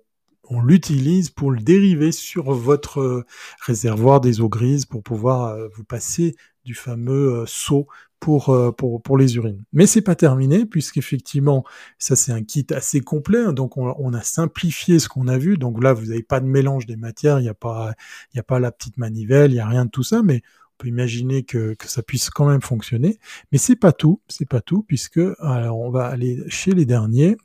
on 0.50 0.62
l'utilise 0.62 1.30
pour 1.30 1.52
le 1.52 1.60
dériver 1.60 2.12
sur 2.12 2.52
votre 2.52 3.00
euh, 3.00 3.26
réservoir 3.62 4.22
des 4.22 4.41
eaux 4.41 4.50
grises 4.50 4.86
pour 4.86 5.04
pouvoir 5.04 5.58
vous 5.76 5.84
passer 5.84 6.36
du 6.66 6.76
fameux 6.76 7.46
seau 7.46 7.88
pour, 8.24 8.51
euh, 8.51 8.71
pour, 8.71 9.01
pour 9.01 9.17
les 9.17 9.36
urines. 9.36 9.65
Mais 9.74 9.86
c'est 9.86 10.01
pas 10.01 10.15
terminé 10.15 10.65
puisqu'effectivement, 10.65 11.65
ça 11.99 12.15
c'est 12.15 12.32
un 12.32 12.41
kit 12.41 12.65
assez 12.71 13.01
complet. 13.01 13.39
Hein, 13.39 13.51
donc 13.51 13.76
on, 13.76 14.13
a 14.13 14.21
simplifié 14.21 14.99
ce 14.99 15.09
qu'on 15.09 15.28
a 15.28 15.38
vu. 15.38 15.57
Donc 15.57 15.84
là, 15.84 15.91
vous 15.91 16.05
n'avez 16.05 16.24
pas 16.24 16.39
de 16.39 16.45
mélange 16.45 16.86
des 16.86 16.95
matières, 16.95 17.39
il 17.39 17.43
n'y 17.43 17.49
a 17.49 17.53
pas, 17.53 17.93
a 18.34 18.43
pas 18.43 18.59
la 18.61 18.71
petite 18.71 18.97
manivelle, 18.97 19.51
il 19.51 19.55
n'y 19.55 19.59
a 19.59 19.67
rien 19.67 19.84
de 19.84 19.89
tout 19.89 20.03
ça, 20.03 20.24
mais 20.24 20.38
on 20.38 20.76
peut 20.78 20.88
imaginer 20.88 21.43
que, 21.43 21.74
que 21.74 21.89
ça 21.89 22.01
puisse 22.01 22.30
quand 22.30 22.47
même 22.47 22.61
fonctionner. 22.61 23.19
Mais 23.51 23.57
c'est 23.57 23.76
pas 23.76 23.91
tout, 23.91 24.21
c'est 24.30 24.47
pas 24.47 24.61
tout 24.61 24.84
puisque 24.84 25.19
alors 25.39 25.80
on 25.80 25.91
va 25.91 26.05
aller 26.05 26.41
chez 26.47 26.71
les 26.71 26.86
derniers. 26.86 27.36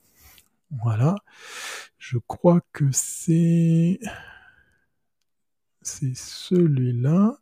Voilà. 0.85 1.17
Je 1.99 2.19
crois 2.19 2.61
que 2.73 2.85
c'est 2.93 3.99
c'est 5.83 6.15
celui-là 6.15 7.37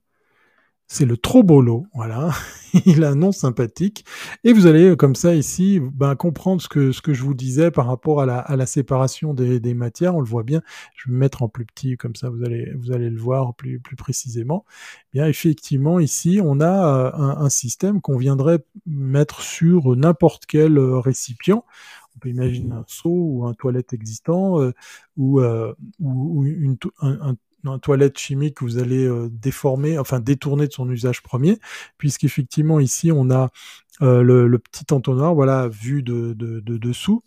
c'est 0.89 1.05
le 1.05 1.16
Trobolo, 1.16 1.87
voilà. 1.95 2.30
Il 2.87 3.03
a 3.05 3.11
un 3.11 3.14
nom 3.14 3.32
sympathique. 3.32 4.05
Et 4.45 4.53
vous 4.53 4.66
allez, 4.66 4.91
euh, 4.91 4.97
comme 4.97 5.14
ça, 5.14 5.34
ici, 5.34 5.80
ben, 5.80 6.14
comprendre 6.14 6.62
ce 6.62 6.68
que, 6.68 6.93
ce 6.93 7.01
que 7.01 7.14
je 7.14 7.22
vous 7.22 7.34
disais 7.34 7.70
par 7.70 7.87
rapport 7.87 8.20
à 8.20 8.26
la, 8.26 8.39
à 8.39 8.55
la 8.57 8.66
séparation 8.66 9.34
des, 9.34 9.59
des, 9.59 9.74
matières. 9.74 10.14
On 10.14 10.20
le 10.20 10.26
voit 10.26 10.43
bien. 10.43 10.62
Je 10.95 11.09
vais 11.09 11.14
me 11.14 11.18
mettre 11.18 11.43
en 11.43 11.49
plus 11.49 11.64
petit, 11.64 11.97
comme 11.97 12.14
ça, 12.14 12.30
vous 12.30 12.45
allez, 12.45 12.72
vous 12.78 12.93
allez 12.93 13.11
le 13.11 13.18
voir 13.18 13.55
plus, 13.55 13.80
plus 13.80 13.97
précisément. 13.97 14.64
Eh 15.12 15.18
bien, 15.18 15.26
effectivement, 15.26 15.99
ici, 15.99 16.41
on 16.43 16.61
a 16.61 16.87
euh, 16.87 17.12
un, 17.14 17.39
un 17.39 17.49
système 17.49 18.01
qu'on 18.01 18.18
viendrait 18.18 18.61
mettre 18.87 19.41
sur 19.41 19.97
n'importe 19.97 20.47
quel 20.47 20.78
euh, 20.78 20.99
récipient. 20.99 21.64
On 22.16 22.18
peut 22.18 22.30
imaginer 22.30 22.72
un 22.72 22.84
seau 22.87 23.11
ou 23.11 23.47
un 23.47 23.53
toilette 23.53 23.93
existant 23.93 24.61
euh, 24.61 24.72
ou, 25.18 25.41
euh, 25.41 25.74
ou, 26.01 26.47
une, 26.47 26.78
un, 27.01 27.30
un 27.30 27.37
une 27.65 27.81
toilette 27.81 28.19
chimique 28.19 28.57
que 28.59 28.65
vous 28.65 28.79
allez 28.79 29.05
euh, 29.05 29.29
déformer, 29.31 29.99
enfin 29.99 30.21
détourner 30.21 30.67
de 30.69 30.73
son 30.73 30.89
usage 30.91 31.23
premier, 31.23 31.59
puisqu'effectivement 31.99 32.81
ici 32.81 33.11
on 33.13 33.31
a 33.31 33.51
euh, 34.03 34.23
le, 34.23 34.59
petit 34.59 34.93
entonnoir, 34.93 35.35
voilà, 35.35 35.69
vu 35.69 36.03
de 36.03 36.35
dessous, 36.35 37.23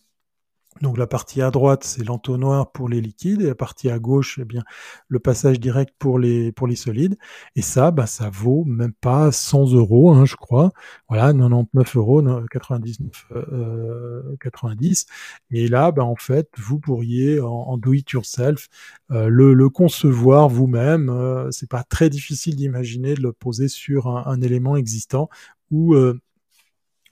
donc 0.81 0.97
la 0.97 1.07
partie 1.07 1.41
à 1.41 1.51
droite, 1.51 1.83
c'est 1.83 2.05
l'entonnoir 2.05 2.71
pour 2.71 2.87
les 2.87 3.01
liquides, 3.01 3.41
et 3.41 3.47
la 3.47 3.55
partie 3.55 3.89
à 3.89 3.99
gauche, 3.99 4.39
eh 4.41 4.45
bien, 4.45 4.63
le 5.09 5.19
passage 5.19 5.59
direct 5.59 5.93
pour 5.99 6.19
les, 6.19 6.51
pour 6.53 6.67
les 6.67 6.75
solides. 6.75 7.17
Et 7.55 7.61
ça, 7.61 7.91
bah, 7.91 8.05
ça 8.07 8.29
vaut 8.29 8.63
même 8.65 8.93
pas 8.93 9.31
100 9.31 9.73
euros, 9.73 10.11
hein, 10.13 10.25
je 10.25 10.35
crois. 10.35 10.71
Voilà, 11.09 11.33
99 11.33 11.95
euros, 11.97 12.23
99, 12.49 13.27
euh, 13.31 14.35
90. 14.39 15.05
Et 15.51 15.67
là, 15.67 15.91
bah, 15.91 16.05
en 16.05 16.15
fait, 16.15 16.49
vous 16.57 16.79
pourriez, 16.79 17.41
en, 17.41 17.77
do 17.77 17.93
it 17.93 18.09
yourself, 18.11 18.69
euh, 19.11 19.27
le, 19.27 19.69
concevoir 19.69 20.49
vous-même. 20.49 21.09
Euh, 21.09 21.51
c'est 21.51 21.69
pas 21.69 21.83
très 21.83 22.09
difficile 22.09 22.55
d'imaginer 22.55 23.15
de 23.15 23.21
le 23.21 23.33
poser 23.33 23.67
sur 23.67 24.07
un, 24.07 24.23
un 24.25 24.41
élément 24.41 24.75
existant 24.77 25.29
ou 25.71 25.93
euh, 25.95 26.19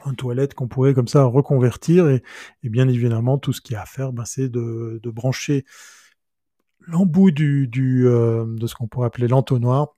une 0.09 0.15
toilette 0.15 0.53
qu'on 0.53 0.67
pourrait 0.67 0.93
comme 0.93 1.07
ça 1.07 1.23
reconvertir 1.23 2.09
et, 2.09 2.23
bien 2.63 2.87
évidemment 2.87 3.37
tout 3.37 3.53
ce 3.53 3.61
qu'il 3.61 3.73
y 3.73 3.75
a 3.75 3.81
à 3.81 3.85
faire 3.85 4.13
ben, 4.13 4.25
c'est 4.25 4.49
de, 4.49 4.99
de, 5.01 5.09
brancher 5.09 5.65
l'embout 6.79 7.31
du, 7.31 7.67
du 7.67 8.07
euh, 8.07 8.45
de 8.47 8.67
ce 8.67 8.75
qu'on 8.75 8.87
pourrait 8.87 9.07
appeler 9.07 9.27
l'entonnoir 9.27 9.96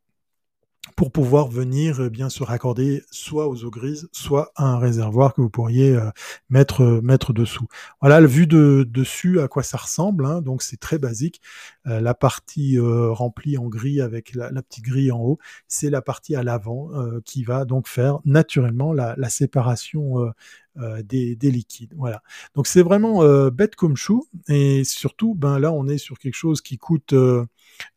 pour 1.00 1.14
pouvoir 1.14 1.47
venir 1.47 2.02
eh 2.02 2.10
bien 2.10 2.28
se 2.28 2.43
raccorder 2.43 3.06
soit 3.10 3.47
aux 3.47 3.64
eaux 3.64 3.70
grises, 3.72 4.10
soit 4.12 4.52
à 4.58 4.66
un 4.66 4.80
réservoir 4.80 5.34
que 5.34 5.39
vous 5.39 5.50
pourriez 5.50 5.95
euh, 5.95 6.10
mettre 6.50 6.84
mettre 7.02 7.32
dessous. 7.32 7.68
Voilà 8.02 8.20
le 8.20 8.28
vue 8.28 8.47
de 8.47 8.86
dessus 8.86 9.39
à 9.39 9.47
quoi 9.47 9.64
ça 9.64 9.78
ressemble. 9.78 10.26
Hein, 10.26 10.41
donc 10.41 10.62
c'est 10.62 10.76
très 10.76 10.97
basique. 10.97 11.39
Euh, 11.88 12.02
la 12.02 12.14
partie 12.14 12.78
euh, 12.78 13.14
remplie 13.14 13.58
en 13.58 13.70
gris 13.70 14.02
avec 14.02 14.36
la, 14.36 14.52
la, 14.52 14.62
petite 14.62 14.84
grille 14.84 15.14
en 15.14 15.20
haut, 15.20 15.39
c'est 15.70 15.89
la 15.89 16.02
partie 16.02 16.36
à 16.36 16.43
l'avant 16.43 16.89
euh, 16.93 17.22
qui 17.24 17.45
va 17.45 17.64
donc 17.64 17.88
faire 17.88 18.20
naturellement 18.26 18.91
la, 18.91 19.16
la 19.18 19.30
séparation 19.30 20.34
euh, 20.78 21.00
euh, 21.00 21.04
des, 21.04 21.36
des, 21.36 21.52
liquides. 21.52 21.94
Voilà. 21.98 22.22
Donc 22.56 22.68
c'est 22.68 22.82
vraiment 22.82 23.24
bête 23.50 23.76
comme 23.76 23.96
chou 23.96 24.28
et 24.48 24.84
surtout 24.84 25.36
ben 25.36 25.60
là 25.60 25.72
on 25.72 25.88
est 25.88 25.98
sur 25.98 26.18
quelque 26.20 26.36
chose 26.36 26.62
qui 26.62 26.78
coûte 26.78 27.14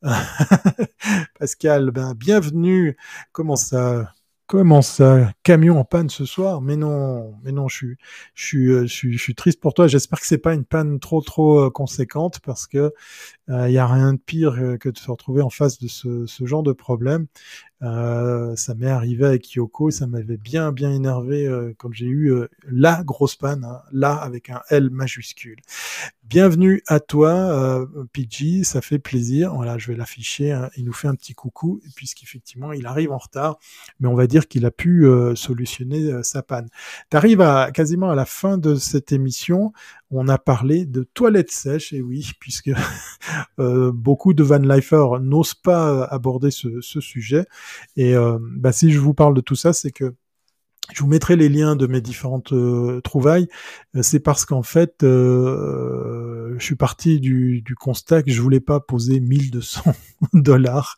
Pascal, 1.39 1.91
ben 1.91 2.15
bienvenue. 2.15 2.97
Comment 3.33 3.57
ça 3.57 4.13
Comment 4.53 4.83
ça 4.83 5.33
Camion 5.45 5.79
en 5.79 5.85
panne 5.85 6.11
ce 6.11 6.27
soir? 6.27 6.61
Mais 6.61 6.77
non, 6.77 7.35
mais 7.43 7.53
non, 7.53 7.69
je 7.69 7.77
suis, 7.77 7.97
je 8.35 8.45
suis, 8.45 8.71
euh, 8.71 8.83
je 8.83 8.93
suis, 8.93 9.13
je 9.15 9.23
suis 9.23 9.35
triste 9.35 9.61
pour 9.61 9.73
toi. 9.73 9.87
J'espère 9.87 10.21
que 10.21 10.27
c'est 10.27 10.37
pas 10.37 10.53
une 10.53 10.67
panne 10.67 11.01
trop, 11.01 11.23
trop 11.23 11.59
euh, 11.59 11.71
conséquente 11.71 12.39
parce 12.41 12.67
que 12.67 12.93
il 13.49 13.55
euh, 13.55 13.71
y 13.71 13.79
a 13.79 13.87
rien 13.87 14.13
de 14.13 14.19
pire 14.19 14.77
que 14.79 14.91
de 14.91 14.99
se 14.99 15.11
retrouver 15.11 15.41
en 15.41 15.49
face 15.49 15.79
de 15.79 15.89
ce 15.89 16.45
genre 16.45 16.63
de 16.63 16.73
problème. 16.73 17.29
Euh, 17.83 18.55
ça 18.55 18.75
m'est 18.75 18.89
arrivé 18.89 19.27
avec 19.27 19.53
Yoko, 19.53 19.91
ça 19.91 20.07
m'avait 20.07 20.37
bien 20.37 20.71
bien 20.71 20.93
énervé 20.93 21.47
euh, 21.47 21.75
quand 21.77 21.93
j'ai 21.93 22.07
eu 22.07 22.33
euh, 22.33 22.49
la 22.71 23.03
grosse 23.03 23.35
panne, 23.35 23.65
hein, 23.65 23.83
là 23.91 24.15
avec 24.15 24.51
un 24.51 24.61
L 24.71 24.91
majuscule. 24.91 25.59
Bienvenue 26.23 26.83
à 26.87 27.01
toi, 27.01 27.31
euh, 27.31 27.87
PG, 28.13 28.65
ça 28.65 28.81
fait 28.81 28.99
plaisir. 28.99 29.53
Voilà, 29.55 29.77
je 29.79 29.91
vais 29.91 29.97
l'afficher. 29.97 30.53
Hein. 30.53 30.71
Il 30.77 30.85
nous 30.85 30.93
fait 30.93 31.09
un 31.09 31.15
petit 31.15 31.35
coucou 31.35 31.83
puisqu'effectivement 31.97 32.73
il 32.73 32.87
arrive 32.87 33.13
en 33.13 33.19
retard, 33.19 33.59
mais 34.01 34.09
on 34.09 34.15
va 34.15 34.27
dire 34.27 34.47
qu'il 34.47 34.65
a 34.65 34.71
pu 34.71 35.05
euh, 35.05 35.35
solutionner 35.35 36.23
sa 36.23 36.43
panne. 36.43 36.69
Tu 37.11 37.17
arrives 37.17 37.41
à 37.41 37.71
quasiment 37.73 38.11
à 38.11 38.15
la 38.15 38.25
fin 38.25 38.59
de 38.59 38.77
cette 38.77 39.13
émission 39.13 39.73
on 40.13 40.29
a 40.29 40.39
parlé 40.39 40.85
de 40.85 41.03
toilettes 41.03 41.51
sèches, 41.51 41.93
et 41.93 42.03
oui, 42.03 42.31
puisque 42.41 42.71
euh, 43.59 43.91
beaucoup 43.93 44.35
de 44.35 44.43
van 44.43 44.59
lifers 44.59 45.21
n'osent 45.21 45.55
pas 45.55 45.91
euh, 45.91 46.07
aborder 46.11 46.51
ce, 46.51 46.81
sujet. 47.01 47.47
Et 47.97 48.15
euh, 48.15 48.39
bah, 48.41 48.73
si 48.73 48.91
je 48.91 48.99
vous 48.99 49.15
parle 49.15 49.35
de 49.35 49.41
tout 49.41 49.57
ça, 49.57 49.73
c'est 49.73 49.91
que 49.91 50.15
je 50.93 51.01
vous 51.01 51.09
mettrai 51.09 51.37
les 51.37 51.49
liens 51.49 51.75
de 51.75 51.87
mes 51.87 52.01
différentes 52.01 52.53
euh, 52.53 53.01
trouvailles. 53.01 53.49
C'est 54.03 54.21
parce 54.21 54.45
qu'en 54.45 54.63
fait, 54.63 54.97
je 55.01 56.57
suis 56.59 56.75
parti 56.75 57.19
du, 57.19 57.63
du, 57.63 57.75
constat 57.75 58.23
que 58.23 58.31
je 58.31 58.43
voulais 58.43 58.61
pas 58.61 58.81
poser 58.81 59.21
1200 59.21 59.95
dollars. 60.35 60.97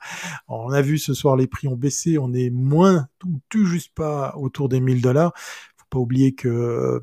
On 0.49 0.71
a 0.71 0.83
vu 0.83 0.99
ce 0.99 1.15
soir 1.15 1.37
les 1.37 1.47
prix 1.47 1.69
ont 1.69 1.77
baissé, 1.77 2.19
on 2.19 2.33
est 2.33 2.51
moins 2.51 3.07
tout, 3.19 3.41
tout 3.51 3.67
juste 3.67 3.95
pas 3.95 4.35
autour 4.37 4.69
des 4.69 4.81
1000 4.81 5.01
dollars. 5.01 5.33
Faut 5.77 5.87
pas 5.91 5.99
oublier 5.99 6.35
que 6.35 7.01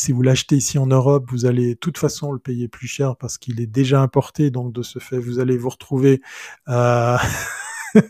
si 0.00 0.12
vous 0.12 0.22
l'achetez 0.22 0.56
ici 0.56 0.78
en 0.78 0.86
Europe, 0.86 1.26
vous 1.30 1.46
allez 1.46 1.74
de 1.74 1.78
toute 1.78 1.98
façon 1.98 2.32
le 2.32 2.38
payer 2.38 2.68
plus 2.68 2.88
cher 2.88 3.16
parce 3.16 3.38
qu'il 3.38 3.60
est 3.60 3.66
déjà 3.66 4.00
importé. 4.00 4.50
Donc 4.50 4.72
de 4.72 4.82
ce 4.82 4.98
fait, 4.98 5.18
vous 5.18 5.38
allez 5.38 5.56
vous 5.56 5.68
retrouver. 5.68 6.22
Euh... 6.68 7.16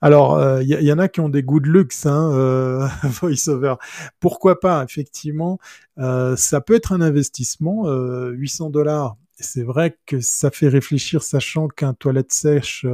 Alors, 0.00 0.38
il 0.60 0.74
euh, 0.74 0.80
y, 0.80 0.92
en 0.92 0.98
a 0.98 1.08
qui 1.08 1.20
ont 1.20 1.28
des 1.28 1.42
goûts 1.42 1.60
de 1.60 1.68
luxe, 1.68 2.06
hein, 2.06 2.30
euh, 2.32 2.86
VoiceOver. 3.04 3.76
Pourquoi 4.20 4.60
pas? 4.60 4.84
Effectivement, 4.84 5.58
euh, 5.98 6.36
ça 6.36 6.60
peut 6.60 6.74
être 6.74 6.92
un 6.92 7.00
investissement. 7.00 7.86
800 7.86 8.70
dollars, 8.70 9.16
c'est 9.38 9.62
vrai 9.62 9.96
que 10.06 10.20
ça 10.20 10.50
fait 10.50 10.68
réfléchir, 10.68 11.22
sachant 11.22 11.68
qu'un 11.68 11.94
toilette 11.94 12.32
sèche, 12.32 12.86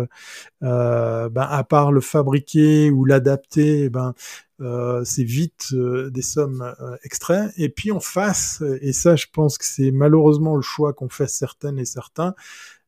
ben, 0.61 1.30
à 1.34 1.64
part 1.64 1.92
le 1.92 2.00
fabriquer 2.00 2.90
ou 2.90 3.04
l'adapter, 3.04 3.84
eh 3.84 3.90
ben 3.90 4.14
euh, 4.61 5.02
c'est 5.04 5.24
vite 5.24 5.68
euh, 5.72 6.11
des 6.11 6.22
sommes 6.22 6.74
extraites. 7.04 7.52
Et 7.56 7.68
puis 7.68 7.92
en 7.92 8.00
face, 8.00 8.62
et 8.80 8.92
ça, 8.92 9.16
je 9.16 9.26
pense 9.32 9.58
que 9.58 9.64
c'est 9.64 9.90
malheureusement 9.90 10.56
le 10.56 10.62
choix 10.62 10.92
qu'ont 10.92 11.08
fait 11.08 11.28
certaines 11.28 11.78
et 11.78 11.84
certains. 11.84 12.34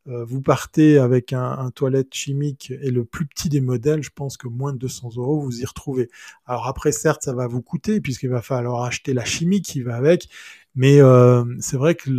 vous 0.06 0.42
partez 0.42 0.98
avec 0.98 1.32
un, 1.32 1.52
un, 1.58 1.70
toilette 1.70 2.12
chimique 2.12 2.72
et 2.82 2.90
le 2.90 3.04
plus 3.04 3.26
petit 3.26 3.48
des 3.48 3.60
modèles, 3.60 4.02
je 4.02 4.10
pense 4.14 4.36
que 4.36 4.48
moins 4.48 4.72
de 4.72 4.78
200 4.78 5.10
euros, 5.16 5.40
vous 5.40 5.60
y 5.60 5.64
retrouvez. 5.64 6.10
Alors 6.44 6.66
après, 6.66 6.90
certes, 6.92 7.22
ça 7.22 7.32
va 7.32 7.46
vous 7.46 7.62
coûter 7.62 8.00
puisqu'il 8.00 8.30
va 8.30 8.42
falloir 8.42 8.82
acheter 8.82 9.14
la 9.14 9.24
chimie 9.24 9.62
qui 9.62 9.80
va 9.82 9.94
avec, 9.94 10.28
mais 10.74 11.00
euh, 11.00 11.44
c'est 11.60 11.76
vrai 11.76 11.94
que 11.94 12.10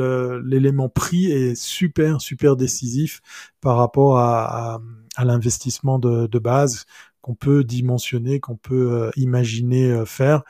l'élément 0.46 0.90
prix 0.90 1.26
est 1.32 1.56
super, 1.56 2.22
super 2.22 2.56
décisif 2.56 3.22
par 3.62 3.78
rapport 3.78 4.20
à, 4.20 4.76
à, 4.76 4.82
à 5.16 5.26
l'investissement 5.26 5.98
de, 6.00 6.28
de, 6.28 6.40
base 6.40 6.86
qu'on 7.24 7.36
peut 7.36 7.64
dimensionner, 7.64 8.40
qu'on 8.40 8.58
peut 8.58 8.92
euh, 8.92 9.12
imaginer 9.16 9.92
euh, 9.92 10.06
faire. 10.06 10.44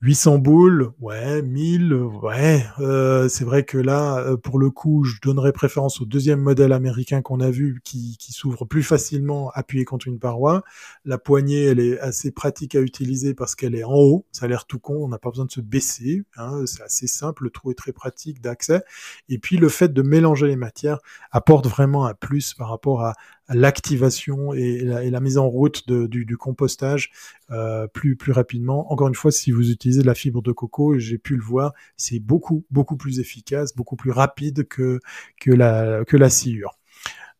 800 0.00 0.38
boules, 0.38 0.92
ouais, 1.00 1.42
1000, 1.42 1.92
ouais. 1.92 2.64
Euh, 2.78 3.28
c'est 3.28 3.44
vrai 3.44 3.64
que 3.64 3.78
là, 3.78 4.18
euh, 4.18 4.36
pour 4.36 4.60
le 4.60 4.70
coup, 4.70 5.02
je 5.02 5.16
donnerais 5.20 5.50
préférence 5.50 6.00
au 6.00 6.04
deuxième 6.04 6.38
modèle 6.38 6.72
américain 6.72 7.20
qu'on 7.20 7.40
a 7.40 7.50
vu, 7.50 7.80
qui, 7.82 8.16
qui 8.16 8.32
s'ouvre 8.32 8.64
plus 8.64 8.84
facilement 8.84 9.50
appuyé 9.54 9.84
contre 9.84 10.06
une 10.06 10.20
paroi. 10.20 10.62
La 11.04 11.18
poignée, 11.18 11.64
elle 11.64 11.80
est 11.80 11.98
assez 11.98 12.30
pratique 12.30 12.76
à 12.76 12.80
utiliser 12.80 13.34
parce 13.34 13.56
qu'elle 13.56 13.74
est 13.74 13.82
en 13.82 13.94
haut. 13.94 14.24
Ça 14.30 14.44
a 14.44 14.48
l'air 14.48 14.66
tout 14.66 14.78
con, 14.78 15.04
on 15.04 15.08
n'a 15.08 15.18
pas 15.18 15.30
besoin 15.30 15.46
de 15.46 15.50
se 15.50 15.60
baisser. 15.60 16.22
Hein, 16.36 16.64
c'est 16.66 16.84
assez 16.84 17.08
simple, 17.08 17.42
le 17.42 17.50
trou 17.50 17.72
est 17.72 17.74
très 17.74 17.92
pratique 17.92 18.40
d'accès. 18.40 18.84
Et 19.28 19.38
puis 19.38 19.56
le 19.56 19.68
fait 19.68 19.92
de 19.92 20.02
mélanger 20.02 20.46
les 20.46 20.56
matières 20.56 21.00
apporte 21.32 21.66
vraiment 21.66 22.06
un 22.06 22.14
plus 22.14 22.54
par 22.54 22.68
rapport 22.68 23.02
à, 23.02 23.14
l'activation 23.48 24.52
et, 24.52 24.80
la 24.82 25.20
mise 25.20 25.38
en 25.38 25.48
route 25.48 25.88
du, 25.90 26.36
compostage 26.36 27.10
euh, 27.50 27.86
plus 27.86 28.16
plus 28.16 28.32
rapidement. 28.32 28.92
Encore 28.92 29.08
une 29.08 29.14
fois, 29.14 29.30
si 29.30 29.50
vous 29.50 29.70
utilisez 29.70 30.02
de 30.02 30.06
la 30.06 30.14
fibre 30.14 30.42
de 30.42 30.52
coco, 30.52 30.98
j'ai 30.98 31.18
pu 31.18 31.36
le 31.36 31.42
voir, 31.42 31.72
c'est 31.96 32.20
beaucoup 32.20 32.64
beaucoup 32.70 32.96
plus 32.96 33.20
efficace, 33.20 33.74
beaucoup 33.74 33.96
plus 33.96 34.10
rapide 34.10 34.66
que 34.68 35.00
que 35.40 35.50
la 35.50 36.04
que 36.04 36.16
la 36.16 36.30
sciure. 36.30 36.77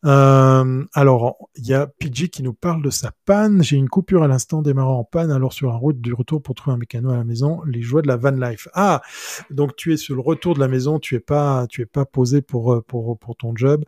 Euh, 0.04 0.84
alors, 0.94 1.48
il 1.56 1.66
y 1.66 1.74
a 1.74 1.86
PG 1.86 2.28
qui 2.28 2.42
nous 2.42 2.52
parle 2.52 2.82
de 2.82 2.90
sa 2.90 3.12
panne. 3.24 3.62
J'ai 3.62 3.76
une 3.76 3.88
coupure 3.88 4.22
à 4.22 4.28
l'instant 4.28 4.62
démarrant 4.62 5.00
en 5.00 5.04
panne, 5.04 5.30
alors 5.30 5.52
sur 5.52 5.68
la 5.68 5.76
route 5.76 6.00
du 6.00 6.12
retour 6.12 6.40
pour 6.40 6.54
trouver 6.54 6.74
un 6.74 6.78
mécano 6.78 7.10
à 7.10 7.16
la 7.16 7.24
maison. 7.24 7.62
Les 7.66 7.82
joies 7.82 8.02
de 8.02 8.08
la 8.08 8.16
van 8.16 8.30
life. 8.30 8.68
Ah, 8.74 9.02
donc 9.50 9.74
tu 9.76 9.92
es 9.92 9.96
sur 9.96 10.14
le 10.14 10.20
retour 10.20 10.54
de 10.54 10.60
la 10.60 10.68
maison, 10.68 10.98
tu 10.98 11.16
es 11.16 11.20
pas, 11.20 11.66
tu 11.68 11.82
es 11.82 11.86
pas 11.86 12.04
posé 12.04 12.42
pour 12.42 12.72
euh, 12.74 12.80
pour 12.86 13.18
pour 13.18 13.36
ton 13.36 13.56
job. 13.56 13.84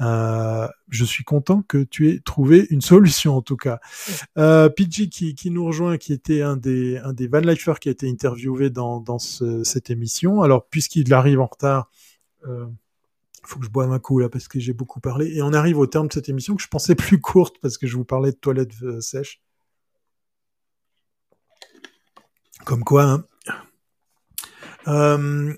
Euh, 0.00 0.66
je 0.88 1.04
suis 1.04 1.24
content 1.24 1.62
que 1.62 1.84
tu 1.84 2.08
aies 2.08 2.20
trouvé 2.20 2.66
une 2.70 2.80
solution 2.80 3.36
en 3.36 3.42
tout 3.42 3.56
cas. 3.56 3.80
Euh, 4.38 4.68
qui, 5.10 5.34
qui 5.34 5.50
nous 5.50 5.64
rejoint, 5.66 5.98
qui 5.98 6.12
était 6.12 6.42
un 6.42 6.56
des 6.56 6.96
un 6.98 7.12
des 7.12 7.28
van 7.28 7.40
lifers 7.40 7.78
qui 7.80 7.88
a 7.88 7.92
été 7.92 8.08
interviewé 8.08 8.70
dans 8.70 9.00
dans 9.00 9.18
ce, 9.18 9.62
cette 9.62 9.90
émission. 9.90 10.42
Alors 10.42 10.66
puisqu'il 10.68 11.12
arrive 11.12 11.40
en 11.40 11.46
retard. 11.46 11.90
Euh, 12.48 12.66
faut 13.44 13.58
que 13.58 13.64
je 13.66 13.70
boive 13.70 13.92
un 13.92 13.98
coup 13.98 14.18
là 14.18 14.28
parce 14.28 14.48
que 14.48 14.60
j'ai 14.60 14.72
beaucoup 14.72 15.00
parlé. 15.00 15.36
Et 15.36 15.42
on 15.42 15.52
arrive 15.52 15.78
au 15.78 15.86
terme 15.86 16.08
de 16.08 16.12
cette 16.12 16.28
émission 16.28 16.56
que 16.56 16.62
je 16.62 16.68
pensais 16.68 16.94
plus 16.94 17.20
courte 17.20 17.56
parce 17.60 17.78
que 17.78 17.86
je 17.86 17.96
vous 17.96 18.04
parlais 18.04 18.32
de 18.32 18.36
toilettes 18.36 18.72
euh, 18.82 19.00
sèches. 19.00 19.40
Comme 22.64 22.84
quoi, 22.84 23.04
hein. 23.04 23.24
euh, 24.88 25.54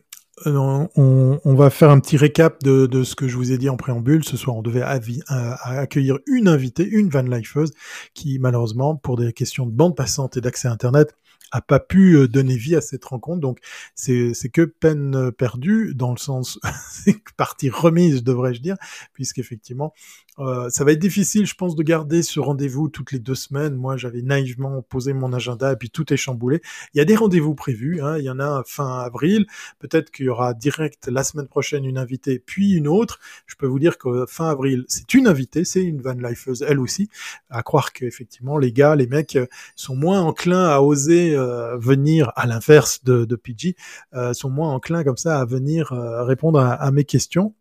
on, 0.47 1.41
on, 1.45 1.55
va 1.55 1.71
faire 1.71 1.91
un 1.91 2.01
petit 2.01 2.17
récap 2.17 2.63
de, 2.63 2.87
de, 2.87 3.05
ce 3.05 3.15
que 3.15 3.29
je 3.29 3.37
vous 3.37 3.53
ai 3.53 3.59
dit 3.59 3.69
en 3.69 3.77
préambule. 3.77 4.25
Ce 4.25 4.37
soir, 4.37 4.57
on 4.57 4.63
devait 4.63 4.83
euh, 4.83 5.55
accueillir 5.65 6.19
une 6.27 6.49
invitée, 6.49 6.87
une 6.87 7.09
van 7.09 7.23
lifeuse, 7.23 7.73
qui 8.15 8.39
malheureusement, 8.39 8.97
pour 8.97 9.17
des 9.17 9.33
questions 9.33 9.67
de 9.67 9.73
bande 9.73 9.97
passante 9.97 10.37
et 10.37 10.41
d'accès 10.41 10.69
à 10.69 10.73
Internet, 10.73 11.15
a 11.51 11.61
pas 11.61 11.81
pu 11.81 12.17
euh, 12.17 12.29
donner 12.29 12.57
vie 12.57 12.77
à 12.77 12.81
cette 12.81 13.05
rencontre. 13.05 13.41
Donc 13.41 13.59
c'est 13.95 14.33
que 14.53 14.63
peine 14.63 15.15
euh, 15.15 15.31
perdue 15.31 15.95
dans 15.95 16.13
le 16.13 16.19
sens 16.19 16.59
partie 17.37 17.71
remise 17.71 18.23
devrais-je 18.23 18.61
dire, 18.61 18.77
puisqu'effectivement 19.13 19.93
euh, 20.39 20.71
ça 20.71 20.85
va 20.85 20.93
être 20.93 20.99
difficile, 20.99 21.45
je 21.45 21.55
pense, 21.55 21.77
de 21.77 21.83
garder 21.83 22.23
ce 22.23 22.41
rendez-vous 22.41 22.89
toutes 22.89 23.13
les 23.13 23.19
deux 23.19 23.35
semaines. 23.35 23.75
Moi, 23.75 23.97
j'avais 23.97 24.23
naïvement 24.23 24.81
posé 24.83 25.13
mon 25.13 25.33
agenda 25.33 25.73
et 25.73 25.77
puis 25.77 25.91
tout 25.91 26.11
est 26.13 26.17
chamboulé. 26.17 26.63
Il 26.95 26.99
y 26.99 27.01
a 27.01 27.05
des 27.05 27.17
rendez-vous 27.17 27.55
prévus. 27.55 28.01
Hein. 28.01 28.17
Il 28.19 28.25
y 28.25 28.31
en 28.31 28.41
a 28.41 28.63
fin 28.67 29.01
avril. 29.01 29.47
Peut-être 29.79 30.11
qu'il 30.11 30.27
y 30.27 30.29
aura 30.31 30.55
direct 30.55 31.09
la 31.09 31.23
semaine 31.23 31.49
prochaine 31.49 31.85
une 31.85 31.99
invitée, 31.99 32.39
puis 32.39 32.73
une 32.73 32.89
autre. 32.89 33.21
Je 33.47 33.57
peux 33.57 33.67
vous 33.67 33.79
dire 33.79 33.99
que 33.99 34.25
fin 34.27 34.49
avril, 34.49 34.85
c'est 34.89 35.13
une 35.13 35.27
invitée, 35.27 35.65
c'est 35.65 35.83
une 35.83 36.01
van 36.01 36.15
lifeuse, 36.15 36.65
elle 36.67 36.81
aussi. 36.81 37.09
À 37.51 37.63
croire 37.63 37.93
qu'effectivement, 37.93 38.57
les 38.57 38.73
gars, 38.73 38.97
les 38.97 39.07
mecs 39.07 39.39
sont 39.77 39.97
moins 39.97 40.23
enclins 40.23 40.69
à 40.69 40.81
oser 40.81 41.32
euh, 41.35 41.77
venir, 41.79 42.33
à 42.37 42.47
l'inverse 42.47 43.05
de, 43.05 43.25
PG, 43.37 43.77
euh, 44.15 44.33
sont 44.33 44.51
moins 44.51 44.73
enclins 44.73 45.05
comme 45.05 45.17
ça 45.17 45.41
à 45.41 45.45
venir 45.45 45.93
euh, 45.93 46.25
répondre 46.25 46.59
à, 46.59 46.91
mes 46.91 47.05
questions. 47.05 47.55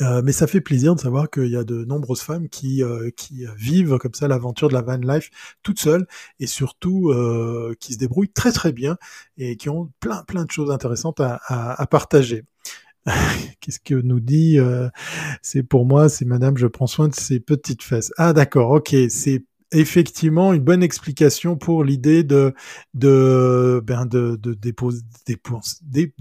Mais 0.00 0.32
ça 0.32 0.46
fait 0.46 0.60
plaisir 0.60 0.94
de 0.94 1.00
savoir 1.00 1.30
qu'il 1.30 1.46
y 1.46 1.56
a 1.56 1.64
de 1.64 1.82
nombreuses 1.86 2.20
femmes 2.20 2.50
qui, 2.50 2.82
qui 3.16 3.46
vivent 3.56 3.96
comme 3.96 4.12
ça 4.12 4.28
l'aventure 4.28 4.68
de 4.68 4.74
la 4.74 4.82
van 4.82 4.98
life 4.98 5.30
toutes 5.62 5.80
seules 5.80 6.06
et 6.40 6.46
surtout 6.46 7.10
qui 7.80 7.94
se 7.94 7.98
débrouillent 7.98 8.28
très 8.28 8.52
très 8.52 8.72
bien 8.72 8.98
et 9.38 9.56
qui 9.56 9.70
ont 9.70 9.90
plein 9.98 10.24
plein 10.24 10.44
de 10.44 10.50
choses 10.50 10.70
intéressantes 10.70 11.20
à, 11.20 11.40
à 11.48 11.86
partager. 11.86 12.44
Qu'est-ce 13.60 13.80
que 13.80 13.94
nous 13.94 14.20
dit 14.20 14.58
C'est 15.40 15.62
pour 15.62 15.86
moi, 15.86 16.10
c'est 16.10 16.26
Madame, 16.26 16.58
je 16.58 16.66
prends 16.66 16.86
soin 16.86 17.08
de 17.08 17.14
ses 17.14 17.40
petites 17.40 17.82
fesses. 17.82 18.12
Ah 18.18 18.34
d'accord, 18.34 18.72
ok, 18.72 18.94
c'est 19.08 19.42
effectivement 19.72 20.52
une 20.52 20.62
bonne 20.62 20.82
explication 20.82 21.56
pour 21.56 21.84
l'idée 21.84 22.24
de 22.24 22.54
de 22.94 23.82
ben 23.84 24.06
de, 24.06 24.36
de 24.36 24.54
déposer, 24.54 25.02
déposer, 25.26 26.12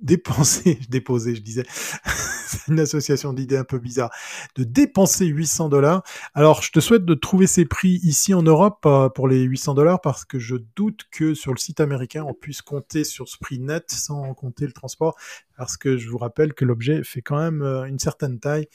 dépenser, 0.00 0.78
déposer, 0.88 1.34
je 1.34 1.42
disais, 1.42 1.64
c'est 2.46 2.68
une 2.68 2.80
association 2.80 3.32
d'idées 3.32 3.56
un 3.56 3.64
peu 3.64 3.78
bizarre, 3.78 4.10
de 4.56 4.64
dépenser 4.64 5.26
800 5.26 5.68
dollars. 5.68 6.02
Alors, 6.34 6.62
je 6.62 6.72
te 6.72 6.80
souhaite 6.80 7.04
de 7.04 7.14
trouver 7.14 7.46
ces 7.46 7.64
prix 7.64 8.00
ici 8.02 8.34
en 8.34 8.42
Europe 8.42 8.84
euh, 8.86 9.08
pour 9.08 9.28
les 9.28 9.40
800 9.42 9.74
dollars 9.74 10.00
parce 10.00 10.24
que 10.24 10.38
je 10.38 10.56
doute 10.76 11.04
que 11.10 11.34
sur 11.34 11.52
le 11.52 11.58
site 11.58 11.80
américain, 11.80 12.24
on 12.26 12.34
puisse 12.34 12.62
compter 12.62 13.04
sur 13.04 13.28
ce 13.28 13.36
prix 13.38 13.58
net 13.58 13.90
sans 13.90 14.34
compter 14.34 14.66
le 14.66 14.72
transport 14.72 15.16
parce 15.56 15.76
que 15.76 15.96
je 15.96 16.08
vous 16.08 16.18
rappelle 16.18 16.54
que 16.54 16.64
l'objet 16.64 17.04
fait 17.04 17.22
quand 17.22 17.38
même 17.38 17.62
euh, 17.62 17.84
une 17.84 17.98
certaine 17.98 18.40
taille 18.40 18.66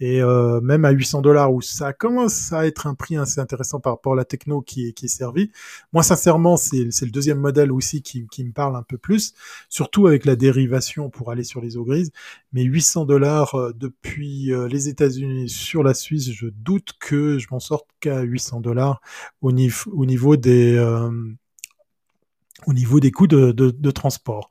et 0.00 0.22
euh, 0.22 0.60
même 0.62 0.84
à 0.84 0.90
800 0.90 1.20
dollars 1.20 1.52
où 1.52 1.60
ça 1.60 1.92
commence 1.92 2.52
à 2.52 2.66
être 2.66 2.86
un 2.86 2.94
prix 2.94 3.16
assez 3.16 3.38
intéressant 3.38 3.80
par 3.80 3.92
rapport 3.94 4.14
à 4.14 4.16
la 4.16 4.24
techno 4.24 4.62
qui 4.62 4.88
est, 4.88 4.92
qui 4.92 5.04
est 5.06 5.08
servie. 5.08 5.50
Moi, 5.92 6.02
sincèrement, 6.02 6.56
c'est 6.56 6.84
le 6.84 7.10
deuxième 7.10 7.38
modèle 7.38 7.70
aussi 7.70 8.02
qui, 8.02 8.26
qui, 8.28 8.44
me 8.44 8.52
parle 8.52 8.76
un 8.76 8.82
peu 8.82 8.96
plus, 8.96 9.34
surtout 9.68 10.06
avec 10.06 10.24
la 10.24 10.36
dérivation 10.36 11.10
pour 11.10 11.30
aller 11.30 11.44
sur 11.44 11.60
les 11.60 11.76
eaux 11.76 11.84
grises. 11.84 12.10
Mais 12.52 12.62
800 12.62 13.04
dollars 13.04 13.54
euh, 13.54 13.72
depuis 13.76 14.52
euh, 14.52 14.68
les 14.68 14.88
États-Unis 14.88 15.48
sur 15.48 15.82
la 15.82 15.94
Suisse, 15.94 16.32
je 16.32 16.46
doute 16.46 16.94
que 16.98 17.38
je 17.38 17.46
m'en 17.50 17.60
sorte 17.60 17.86
qu'à 18.00 18.22
800 18.22 18.60
dollars 18.60 19.00
au, 19.42 19.52
niveau, 19.52 19.90
au 19.92 20.06
niveau 20.06 20.36
des 20.36 20.76
euh, 20.76 21.10
au 22.66 22.72
niveau 22.72 23.00
des 23.00 23.10
coûts 23.10 23.26
de, 23.26 23.90
transport. 23.90 24.50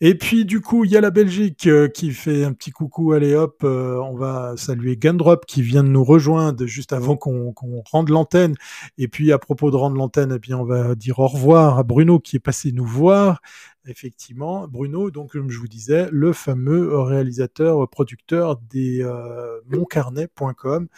Et 0.00 0.14
puis 0.14 0.44
du 0.44 0.60
coup, 0.60 0.84
il 0.84 0.90
y 0.90 0.96
a 0.96 1.00
la 1.00 1.10
Belgique 1.10 1.66
euh, 1.66 1.88
qui 1.88 2.12
fait 2.12 2.44
un 2.44 2.52
petit 2.52 2.70
coucou, 2.70 3.12
allez 3.12 3.34
hop, 3.34 3.60
euh, 3.64 3.96
on 3.96 4.16
va 4.16 4.54
saluer 4.56 4.96
Gundrop 4.96 5.44
qui 5.46 5.62
vient 5.62 5.82
de 5.82 5.88
nous 5.88 6.04
rejoindre 6.04 6.66
juste 6.66 6.92
avant 6.92 7.16
qu'on 7.16 7.54
rende 7.90 8.08
l'antenne. 8.08 8.54
Et 8.98 9.08
puis 9.08 9.32
à 9.32 9.38
propos 9.38 9.70
de 9.70 9.76
rendre 9.76 9.96
l'antenne, 9.96 10.38
eh 10.44 10.54
on 10.54 10.64
va 10.64 10.94
dire 10.94 11.18
au 11.18 11.26
revoir 11.26 11.78
à 11.78 11.82
Bruno 11.82 12.18
qui 12.18 12.36
est 12.36 12.40
passé 12.40 12.72
nous 12.72 12.86
voir 12.86 13.40
effectivement, 13.86 14.68
Bruno, 14.68 15.10
donc 15.10 15.32
comme 15.32 15.50
je 15.50 15.58
vous 15.58 15.68
disais, 15.68 16.08
le 16.10 16.32
fameux 16.32 16.98
réalisateur, 16.98 17.88
producteur 17.88 18.56
des 18.56 19.02
euh, 19.02 19.60
moncarnet.com 19.66 20.88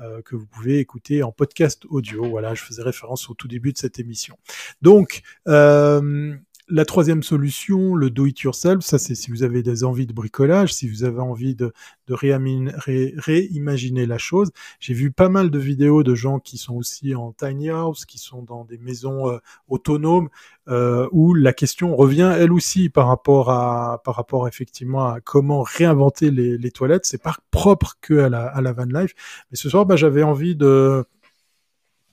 euh, 0.00 0.22
que 0.22 0.36
vous 0.36 0.46
pouvez 0.46 0.78
écouter 0.78 1.22
en 1.22 1.32
podcast 1.32 1.84
audio. 1.88 2.24
Voilà, 2.28 2.54
je 2.54 2.62
faisais 2.62 2.82
référence 2.82 3.30
au 3.30 3.34
tout 3.34 3.48
début 3.48 3.72
de 3.72 3.78
cette 3.78 3.98
émission. 3.98 4.36
Donc, 4.80 5.22
euh, 5.48 6.34
la 6.72 6.86
troisième 6.86 7.22
solution, 7.22 7.94
le 7.94 8.08
do 8.08 8.24
it 8.24 8.40
yourself, 8.40 8.80
ça 8.82 8.98
c'est 8.98 9.14
si 9.14 9.30
vous 9.30 9.42
avez 9.42 9.62
des 9.62 9.84
envies 9.84 10.06
de 10.06 10.14
bricolage, 10.14 10.72
si 10.72 10.88
vous 10.88 11.04
avez 11.04 11.20
envie 11.20 11.54
de, 11.54 11.72
réimaginer 12.08 14.06
la 14.06 14.16
chose. 14.16 14.50
J'ai 14.80 14.94
vu 14.94 15.10
pas 15.10 15.28
mal 15.28 15.50
de 15.50 15.58
vidéos 15.58 16.02
de 16.02 16.14
gens 16.14 16.38
qui 16.38 16.56
sont 16.56 16.74
aussi 16.74 17.14
en 17.14 17.32
tiny 17.32 17.68
house, 17.68 18.06
qui 18.06 18.18
sont 18.18 18.42
dans 18.42 18.64
des 18.64 18.78
maisons 18.78 19.28
euh, 19.28 19.38
autonomes, 19.68 20.30
euh, 20.68 21.08
où 21.12 21.34
la 21.34 21.52
question 21.52 21.94
revient 21.94 22.34
elle 22.38 22.52
aussi 22.52 22.88
par 22.88 23.06
rapport 23.06 23.50
à 23.50 24.00
par 24.04 24.16
rapport 24.16 24.48
effectivement 24.48 25.06
à 25.06 25.20
comment 25.20 25.62
réinventer 25.62 26.30
les, 26.30 26.56
les 26.56 26.70
toilettes. 26.70 27.04
C'est 27.04 27.22
pas 27.22 27.36
propre 27.50 27.98
que 28.00 28.14
à 28.14 28.28
la 28.30 28.72
van 28.72 28.84
life. 28.84 29.14
Mais 29.50 29.56
ce 29.56 29.68
soir, 29.68 29.84
bah, 29.84 29.96
j'avais 29.96 30.22
envie 30.22 30.56
de 30.56 31.04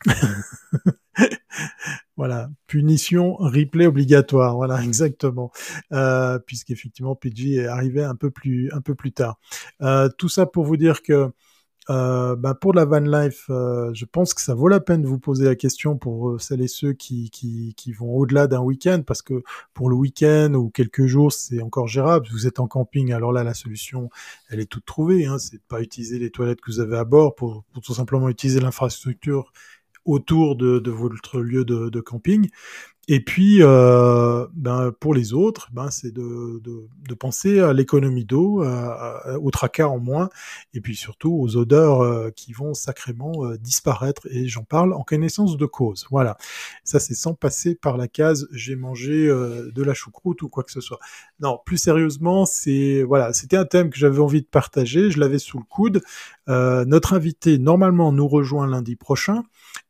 voilà, 2.19 2.49
punition, 2.67 3.35
replay 3.35 3.87
obligatoire, 3.87 4.57
voilà, 4.57 4.83
exactement, 4.83 5.53
euh, 5.93 6.37
puisqu'effectivement 6.37 7.15
PG 7.15 7.55
est 7.55 7.67
arrivé 7.67 8.03
un 8.03 8.15
peu 8.15 8.29
plus, 8.29 8.69
un 8.73 8.81
peu 8.81 8.93
plus 8.93 9.13
tard. 9.13 9.39
Euh, 9.81 10.09
tout 10.17 10.27
ça 10.27 10.45
pour 10.45 10.65
vous 10.65 10.75
dire 10.75 11.01
que 11.01 11.31
euh, 11.89 12.35
bah 12.35 12.53
pour 12.53 12.73
la 12.73 12.83
van 12.83 12.99
life, 12.99 13.45
euh, 13.49 13.91
je 13.93 14.03
pense 14.03 14.33
que 14.33 14.41
ça 14.41 14.53
vaut 14.53 14.67
la 14.67 14.81
peine 14.81 15.01
de 15.01 15.07
vous 15.07 15.17
poser 15.17 15.45
la 15.45 15.55
question 15.55 15.97
pour 15.97 16.31
euh, 16.31 16.37
celles 16.37 16.61
et 16.61 16.67
ceux 16.67 16.91
qui, 16.91 17.29
qui, 17.31 17.73
qui 17.75 17.93
vont 17.93 18.13
au-delà 18.15 18.47
d'un 18.47 18.59
week-end, 18.59 19.01
parce 19.07 19.21
que 19.21 19.41
pour 19.73 19.89
le 19.89 19.95
week-end 19.95 20.53
ou 20.55 20.69
quelques 20.69 21.05
jours, 21.05 21.31
c'est 21.31 21.61
encore 21.61 21.87
gérable. 21.87 22.27
Vous 22.31 22.45
êtes 22.47 22.59
en 22.59 22.67
camping, 22.67 23.13
alors 23.13 23.31
là, 23.31 23.43
la 23.45 23.55
solution, 23.55 24.09
elle 24.49 24.59
est 24.59 24.69
toute 24.69 24.85
trouvée. 24.85 25.25
Hein, 25.25 25.39
c'est 25.39 25.57
de 25.57 25.63
pas 25.67 25.81
utiliser 25.81 26.19
les 26.19 26.29
toilettes 26.29 26.61
que 26.61 26.69
vous 26.69 26.81
avez 26.81 26.97
à 26.97 27.05
bord 27.05 27.33
pour, 27.33 27.63
pour 27.73 27.81
tout 27.81 27.93
simplement 27.93 28.29
utiliser 28.29 28.59
l'infrastructure 28.59 29.51
autour 30.09 30.55
de, 30.55 30.89
votre 30.89 31.39
lieu 31.39 31.65
de, 31.65 32.01
camping. 32.01 32.49
Et 33.11 33.21
puis, 33.21 33.57
euh, 33.61 34.45
ben, 34.53 34.91
pour 34.99 35.15
les 35.15 35.33
autres, 35.33 35.69
ben, 35.73 35.89
c'est 35.89 36.13
de, 36.13 36.61
penser 37.19 37.59
à 37.59 37.73
l'économie 37.73 38.23
d'eau, 38.23 38.63
au 38.63 39.49
tracas 39.49 39.87
en 39.87 39.97
moins, 39.97 40.29
et 40.75 40.79
puis 40.79 40.95
surtout 40.95 41.33
aux 41.33 41.57
odeurs 41.57 42.01
euh, 42.01 42.29
qui 42.29 42.53
vont 42.53 42.75
sacrément 42.75 43.45
euh, 43.45 43.57
disparaître. 43.57 44.27
Et 44.29 44.47
j'en 44.47 44.63
parle 44.63 44.93
en 44.93 45.01
connaissance 45.01 45.57
de 45.57 45.65
cause. 45.65 46.05
Voilà. 46.11 46.37
Ça, 46.83 46.99
c'est 46.99 47.15
sans 47.15 47.33
passer 47.33 47.73
par 47.73 47.97
la 47.97 48.07
case 48.07 48.47
j'ai 48.51 48.75
mangé 48.75 49.27
de 49.27 49.83
la 49.83 49.95
choucroute 49.95 50.43
ou 50.43 50.47
quoi 50.49 50.63
que 50.63 50.71
ce 50.71 50.79
soit. 50.79 50.99
Non, 51.39 51.59
plus 51.65 51.77
sérieusement, 51.77 52.45
c'est 52.45 53.01
voilà, 53.01 53.33
c'était 53.33 53.57
un 53.57 53.65
thème 53.65 53.89
que 53.89 53.97
j'avais 53.97 54.19
envie 54.19 54.41
de 54.41 54.47
partager. 54.47 55.09
Je 55.09 55.19
l'avais 55.19 55.39
sous 55.39 55.57
le 55.57 55.65
coude. 55.67 56.01
Notre 56.49 57.13
invité 57.13 57.57
normalement 57.57 58.11
nous 58.11 58.27
rejoint 58.27 58.67
lundi 58.67 58.95
prochain. 58.95 59.43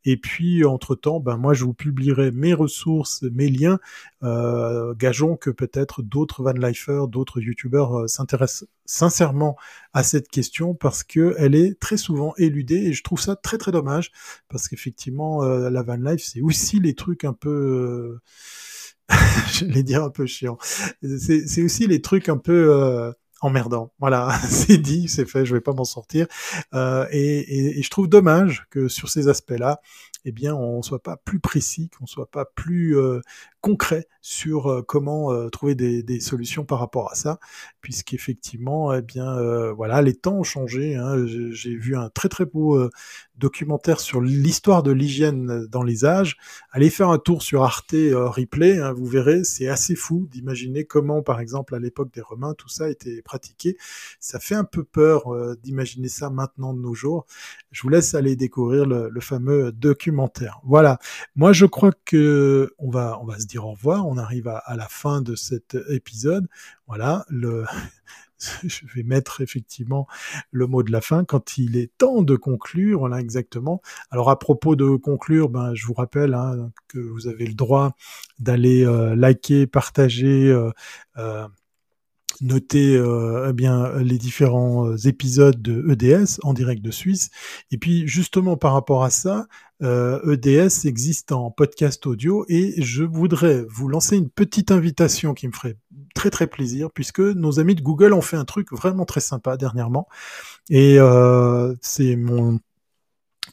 Et 0.06 0.18
puis, 0.18 0.64
entre-temps, 0.66 1.20
ben, 1.20 1.38
moi, 1.38 1.54
je 1.54 1.66
vous 1.66 1.74
publierai 1.74 2.32
mes 2.32 2.54
ressources, 2.54 3.24
mes 3.34 3.50
liens. 3.50 3.80
Euh, 4.24 4.94
gageons 4.96 5.36
que 5.36 5.50
peut-être 5.50 6.02
d'autres 6.02 6.44
vanlifers, 6.44 7.08
d'autres 7.08 7.42
youtubeurs 7.42 8.00
euh, 8.00 8.08
s'intéressent 8.08 8.68
sincèrement 8.86 9.56
à 9.94 10.04
cette 10.04 10.30
question 10.30 10.74
parce 10.74 11.04
que 11.04 11.36
elle 11.38 11.56
est 11.56 11.80
très 11.80 11.98
souvent 11.98 12.34
éludée 12.38 12.88
et 12.88 12.94
je 12.94 13.04
trouve 13.04 13.20
ça 13.20 13.36
très 13.36 13.58
très 13.58 13.72
dommage 13.72 14.12
parce 14.48 14.68
qu'effectivement, 14.68 15.44
euh, 15.44 15.70
la 15.70 15.84
van 15.84 15.98
life, 15.98 16.24
c'est 16.24 16.42
aussi 16.42 16.80
les 16.80 16.96
trucs 16.96 17.24
un 17.24 17.34
peu... 17.34 18.20
je 19.54 19.66
vais 19.66 19.84
dire 19.84 20.04
un 20.04 20.12
peu 20.12 20.26
chiant. 20.28 20.58
C'est 21.02 21.64
aussi 21.64 21.88
les 21.88 22.02
trucs 22.02 22.30
un 22.30 22.38
peu 22.38 23.14
emmerdant. 23.42 23.92
Voilà, 24.00 24.32
c'est 24.50 24.78
dit, 24.78 25.08
c'est 25.08 25.26
fait, 25.26 25.46
je 25.46 25.56
vais 25.56 25.62
pas 25.62 25.74
m'en 25.74 25.86
sortir. 25.86 26.28
Euh, 26.74 27.06
et, 27.12 27.40
et, 27.40 27.80
et, 27.80 27.84
je 27.84 27.90
trouve 27.90 28.08
dommage 28.08 28.66
que 28.70 28.88
sur 28.88 29.10
ces 29.10 29.28
aspects-là, 29.28 29.82
eh 30.26 30.32
bien, 30.32 30.56
on 30.56 30.82
soit 30.82 31.02
pas 31.02 31.18
plus 31.18 31.40
précis, 31.40 31.90
qu'on 31.98 32.06
soit 32.06 32.30
pas 32.30 32.46
plus 32.46 32.98
euh, 32.98 33.22
concret 33.62 34.08
sur 34.22 34.68
euh, 34.68 34.82
comment 34.82 35.32
euh, 35.32 35.50
trouver 35.50 35.76
des, 35.76 36.20
solutions 36.20 36.66
par 36.66 36.80
rapport 36.80 37.12
à 37.12 37.16
ça, 37.16 37.40
puisqu'effectivement, 37.82 38.94
eh 38.94 39.02
bien, 39.02 39.72
voilà, 39.72 40.02
les 40.02 40.14
temps 40.14 40.40
ont 40.40 40.44
changé. 40.44 40.96
Hein. 40.96 41.26
J'ai 41.26 41.76
vu 41.76 41.96
un 41.96 42.10
très 42.10 42.28
très 42.28 42.46
beau 42.46 42.90
documentaire 43.38 44.02
sur 44.02 44.20
l'histoire 44.20 44.84
de 44.84 44.92
l'hygiène 44.92 45.66
dans 45.68 45.84
les 45.84 46.04
âges. 46.04 46.36
Allez 46.72 46.90
faire 46.90 47.10
un 47.10 47.20
tour 47.20 47.42
sur 47.42 47.64
Arte 47.64 47.94
Replay, 47.94 48.80
hein, 48.80 48.92
vous 48.92 49.06
verrez, 49.06 49.46
c'est 49.46 49.70
assez 49.70 49.96
fou 49.96 50.28
d'imaginer 50.30 50.84
comment, 50.84 51.22
par 51.22 51.40
exemple, 51.40 51.74
à 51.74 51.80
l'époque 51.80 52.14
des 52.14 52.22
Romains, 52.22 52.54
tout 52.54 52.68
ça 52.68 52.90
était 52.90 53.22
pratiqué. 53.22 53.78
Ça 54.20 54.40
fait 54.40 54.56
un 54.56 54.66
peu 54.66 54.84
peur 54.84 55.34
d'imaginer 55.64 56.10
ça 56.10 56.30
maintenant 56.30 56.74
de 56.74 56.82
nos 56.82 56.94
jours. 56.94 57.26
Je 57.72 57.82
vous 57.82 57.90
laisse 57.90 58.14
aller 58.14 58.36
découvrir 58.36 58.86
le, 58.86 59.10
le 59.10 59.22
fameux 59.22 59.72
documentaire. 59.72 60.09
Voilà. 60.64 61.00
Moi, 61.36 61.54
je 61.54 61.66
crois 61.66 61.92
que 62.06 62.74
on 62.78 62.90
va 62.90 63.40
se 63.40 63.46
dire 63.46 63.66
au 63.66 63.72
revoir. 63.72 64.08
On 64.08 64.18
arrive 64.18 64.48
à, 64.48 64.76
la 64.76 64.88
fin 64.88 65.22
de 65.22 65.36
cet 65.36 65.76
épisode. 65.90 66.48
Voilà, 66.88 67.26
le, 67.30 67.66
je 68.64 68.86
vais 68.96 69.04
mettre 69.04 69.42
effectivement 69.42 70.08
le 70.52 70.68
mot 70.68 70.84
de 70.84 70.92
la 70.92 71.02
fin 71.02 71.26
quand 71.26 71.58
il 71.58 71.78
est 71.78 71.92
temps 71.98 72.22
de 72.22 72.36
conclure. 72.36 73.00
Voilà, 73.00 73.20
exactement. 73.20 73.82
Alors, 74.12 74.30
à 74.30 74.40
propos 74.40 74.76
de 74.76 74.96
conclure, 74.96 75.50
ben, 75.50 75.74
je 75.74 75.86
vous 75.86 75.94
rappelle 75.94 76.34
hein, 76.34 76.72
que 76.88 77.00
vous 77.00 77.28
avez 77.28 77.46
le 77.46 77.54
droit 77.54 77.96
d'aller 78.40 78.86
euh, 78.86 79.16
liker, 79.16 79.68
partager, 79.68 80.50
euh, 80.50 80.72
euh, 81.18 81.48
noter 82.42 82.96
euh, 82.96 83.48
eh 83.50 83.54
bien 83.54 83.98
les 84.00 84.18
différents 84.18 84.88
euh, 84.88 84.98
épisodes 85.08 85.62
de 85.62 85.86
EDS 85.92 86.40
en 86.44 86.54
direct 86.54 86.82
de 86.82 86.92
Suisse. 86.92 87.30
Et 87.72 87.78
puis 87.78 88.08
justement 88.08 88.58
par 88.58 88.74
rapport 88.74 89.04
à 89.04 89.10
ça, 89.10 89.48
euh, 89.82 90.34
EDS 90.34 90.86
existe 90.86 91.32
en 91.32 91.52
podcast 91.52 92.06
audio 92.06 92.46
et 92.50 92.82
je 92.82 93.04
voudrais 93.04 93.66
vous 93.70 93.88
lancer 93.88 94.18
une 94.18 94.30
petite 94.30 94.72
invitation 94.72 95.34
qui 95.34 95.48
me 95.48 95.54
ferait 95.54 95.78
très 96.16 96.30
très 96.30 96.48
plaisir 96.48 96.90
puisque 96.92 97.22
nos 97.22 97.62
amis 97.62 97.76
de 97.76 97.82
Google 97.82 98.14
ont 98.14 98.22
fait 98.22 98.36
un 98.36 98.44
truc 98.44 98.74
vraiment 98.74 99.06
très 99.06 99.22
sympa 99.22 99.56
dernièrement 99.56 100.08
et 100.70 101.00
euh, 101.00 101.74
c'est 101.82 102.18
mon 102.18 102.60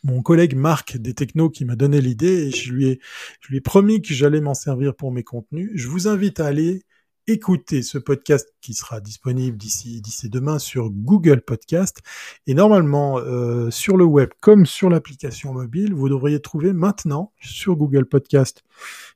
mon 0.02 0.22
collègue 0.22 0.56
Marc 0.56 0.96
des 0.96 1.14
Technos 1.14 1.50
qui 1.50 1.64
m'a 1.64 1.76
donné 1.76 2.00
l'idée 2.00 2.48
et 2.48 2.50
je 2.50 2.72
lui 2.72 2.86
ai, 2.88 3.00
je 3.40 3.48
lui 3.48 3.58
ai 3.58 3.60
promis 3.60 4.02
que 4.02 4.12
j'allais 4.12 4.40
m'en 4.40 4.54
servir 4.54 4.94
pour 4.94 5.10
mes 5.10 5.22
contenus. 5.22 5.70
Je 5.74 5.88
vous 5.88 6.06
invite 6.06 6.38
à 6.40 6.46
aller 6.46 6.82
écouter 7.26 7.82
ce 7.82 7.98
podcast 7.98 8.52
qui 8.60 8.74
sera 8.74 9.00
disponible 9.00 9.56
d'ici 9.56 10.00
d'ici 10.00 10.28
demain 10.28 10.58
sur 10.58 10.90
Google 10.90 11.40
Podcast 11.40 12.00
et 12.46 12.54
normalement 12.54 13.18
euh, 13.18 13.70
sur 13.70 13.96
le 13.96 14.04
web 14.04 14.30
comme 14.40 14.64
sur 14.64 14.90
l'application 14.90 15.52
mobile 15.52 15.92
vous 15.92 16.08
devriez 16.08 16.40
trouver 16.40 16.72
maintenant 16.72 17.32
sur 17.40 17.74
Google 17.74 18.06
Podcast 18.06 18.62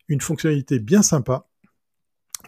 une 0.08 0.20
fonctionnalité 0.20 0.80
bien 0.80 1.02
sympa 1.02 1.46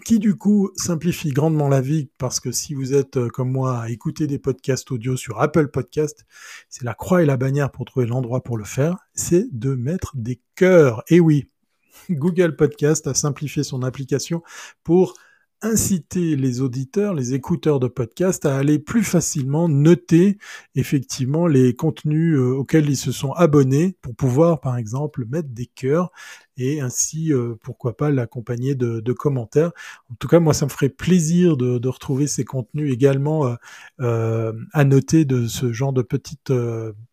qui 0.05 0.19
du 0.19 0.35
coup 0.37 0.71
simplifie 0.75 1.31
grandement 1.31 1.69
la 1.69 1.81
vie 1.81 2.09
parce 2.19 2.41
que 2.41 2.51
si 2.51 2.75
vous 2.75 2.93
êtes 2.95 3.17
euh, 3.17 3.29
comme 3.29 3.51
moi 3.51 3.83
à 3.83 3.89
écouter 3.91 4.27
des 4.27 4.39
podcasts 4.39 4.91
audio 4.91 5.17
sur 5.17 5.41
Apple 5.41 5.69
Podcast, 5.69 6.27
c'est 6.69 6.83
la 6.83 6.95
croix 6.95 7.23
et 7.23 7.27
la 7.27 7.37
bannière 7.37 7.71
pour 7.71 7.85
trouver 7.85 8.07
l'endroit 8.07 8.43
pour 8.43 8.57
le 8.57 8.65
faire, 8.65 8.97
c'est 9.15 9.47
de 9.53 9.75
mettre 9.75 10.17
des 10.17 10.41
cœurs. 10.57 11.05
Et 11.09 11.21
oui, 11.21 11.49
Google 12.11 12.57
Podcast 12.57 13.07
a 13.07 13.15
simplifié 13.15 13.63
son 13.63 13.83
application 13.83 14.43
pour 14.83 15.15
inciter 15.63 16.35
les 16.35 16.61
auditeurs, 16.61 17.15
les 17.15 17.35
écouteurs 17.35 17.79
de 17.79 17.87
podcast 17.87 18.45
à 18.45 18.57
aller 18.57 18.79
plus 18.81 19.05
facilement 19.05 19.69
noter 19.69 20.39
effectivement 20.75 21.47
les 21.47 21.75
contenus 21.75 22.37
euh, 22.37 22.53
auxquels 22.55 22.91
ils 22.91 22.97
se 22.97 23.13
sont 23.13 23.33
abonnés 23.33 23.97
pour 24.03 24.15
pouvoir 24.15 24.61
par 24.61 24.77
exemple 24.77 25.25
mettre 25.27 25.49
des 25.49 25.67
cœurs 25.67 26.11
et 26.57 26.81
ainsi 26.81 27.33
euh, 27.33 27.55
pourquoi 27.63 27.97
pas 27.97 28.11
l'accompagner 28.11 28.75
de, 28.75 29.13
commentaires. 29.13 29.71
En 30.11 30.15
tout 30.19 30.29
cas 30.29 30.41
moi 30.41 30.53
ça 30.53 30.67
me 30.67 30.71
ferait 30.71 30.89
plaisir 30.89 31.57
de, 31.57 31.89
retrouver 31.89 32.27
ces 32.27 32.45
contenus 32.45 32.93
également 32.93 33.47
euh, 33.47 33.55
euh 34.01 34.53
à 34.73 34.85
noter 34.85 35.25
de 35.25 35.47
ce 35.47 35.73
genre 35.73 35.93
de 35.93 36.03
petites 36.03 36.53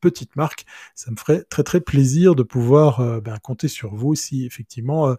petites 0.01 0.35
marques. 0.35 0.65
Ça 0.95 1.11
me 1.11 1.17
ferait 1.17 1.43
très 1.49 1.63
très 1.63 1.81
plaisir 1.81 2.35
de 2.35 2.43
pouvoir 2.43 3.21
ben, 3.21 3.37
compter 3.37 3.67
sur 3.67 3.93
vous 3.93 4.15
si 4.15 4.45
effectivement 4.45 5.15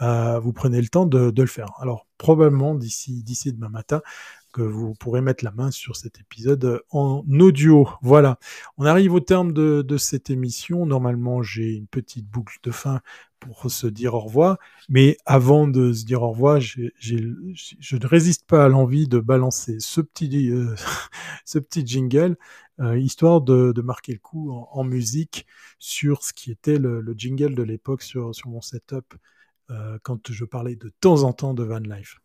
vous 0.00 0.52
prenez 0.52 0.80
le 0.80 0.88
temps 0.88 1.06
de, 1.06 1.30
de 1.30 1.42
le 1.42 1.48
faire. 1.48 1.70
Alors 1.80 2.06
probablement 2.18 2.74
d'ici 2.74 3.22
d'ici 3.22 3.52
demain 3.52 3.68
matin 3.68 4.00
que 4.56 4.62
vous 4.62 4.94
pourrez 4.94 5.20
mettre 5.20 5.44
la 5.44 5.50
main 5.50 5.70
sur 5.70 5.96
cet 5.96 6.18
épisode 6.18 6.80
en 6.90 7.22
audio. 7.28 7.86
Voilà, 8.00 8.38
on 8.78 8.86
arrive 8.86 9.12
au 9.12 9.20
terme 9.20 9.52
de, 9.52 9.82
de 9.82 9.96
cette 9.98 10.30
émission. 10.30 10.86
Normalement, 10.86 11.42
j'ai 11.42 11.74
une 11.74 11.86
petite 11.86 12.26
boucle 12.26 12.56
de 12.62 12.70
fin 12.70 13.02
pour 13.38 13.70
se 13.70 13.86
dire 13.86 14.14
au 14.14 14.20
revoir. 14.20 14.56
Mais 14.88 15.18
avant 15.26 15.68
de 15.68 15.92
se 15.92 16.06
dire 16.06 16.22
au 16.22 16.30
revoir, 16.30 16.58
je 16.60 17.16
ne 17.16 18.06
résiste 18.06 18.46
pas 18.46 18.64
à 18.64 18.68
l'envie 18.68 19.08
de 19.08 19.18
balancer 19.18 19.76
ce 19.78 20.00
petit, 20.00 20.50
euh, 20.50 20.74
ce 21.44 21.58
petit 21.58 21.86
jingle, 21.86 22.38
euh, 22.80 22.98
histoire 22.98 23.42
de, 23.42 23.72
de, 23.72 23.82
marquer 23.82 24.12
le 24.12 24.18
coup 24.20 24.52
en, 24.52 24.70
en, 24.72 24.84
musique 24.84 25.46
sur 25.78 26.22
ce 26.22 26.32
qui 26.32 26.50
était 26.50 26.78
le, 26.78 27.02
le 27.02 27.14
jingle 27.14 27.54
de 27.54 27.62
l'époque 27.62 28.02
sur, 28.02 28.34
sur 28.34 28.48
mon 28.48 28.62
setup 28.62 29.14
euh, 29.70 29.98
quand 30.04 30.30
je 30.30 30.44
parlais 30.44 30.76
de 30.76 30.92
temps 31.00 31.24
en 31.24 31.32
temps 31.32 31.52
de 31.52 31.64
van 31.64 31.80
life. 31.80 32.20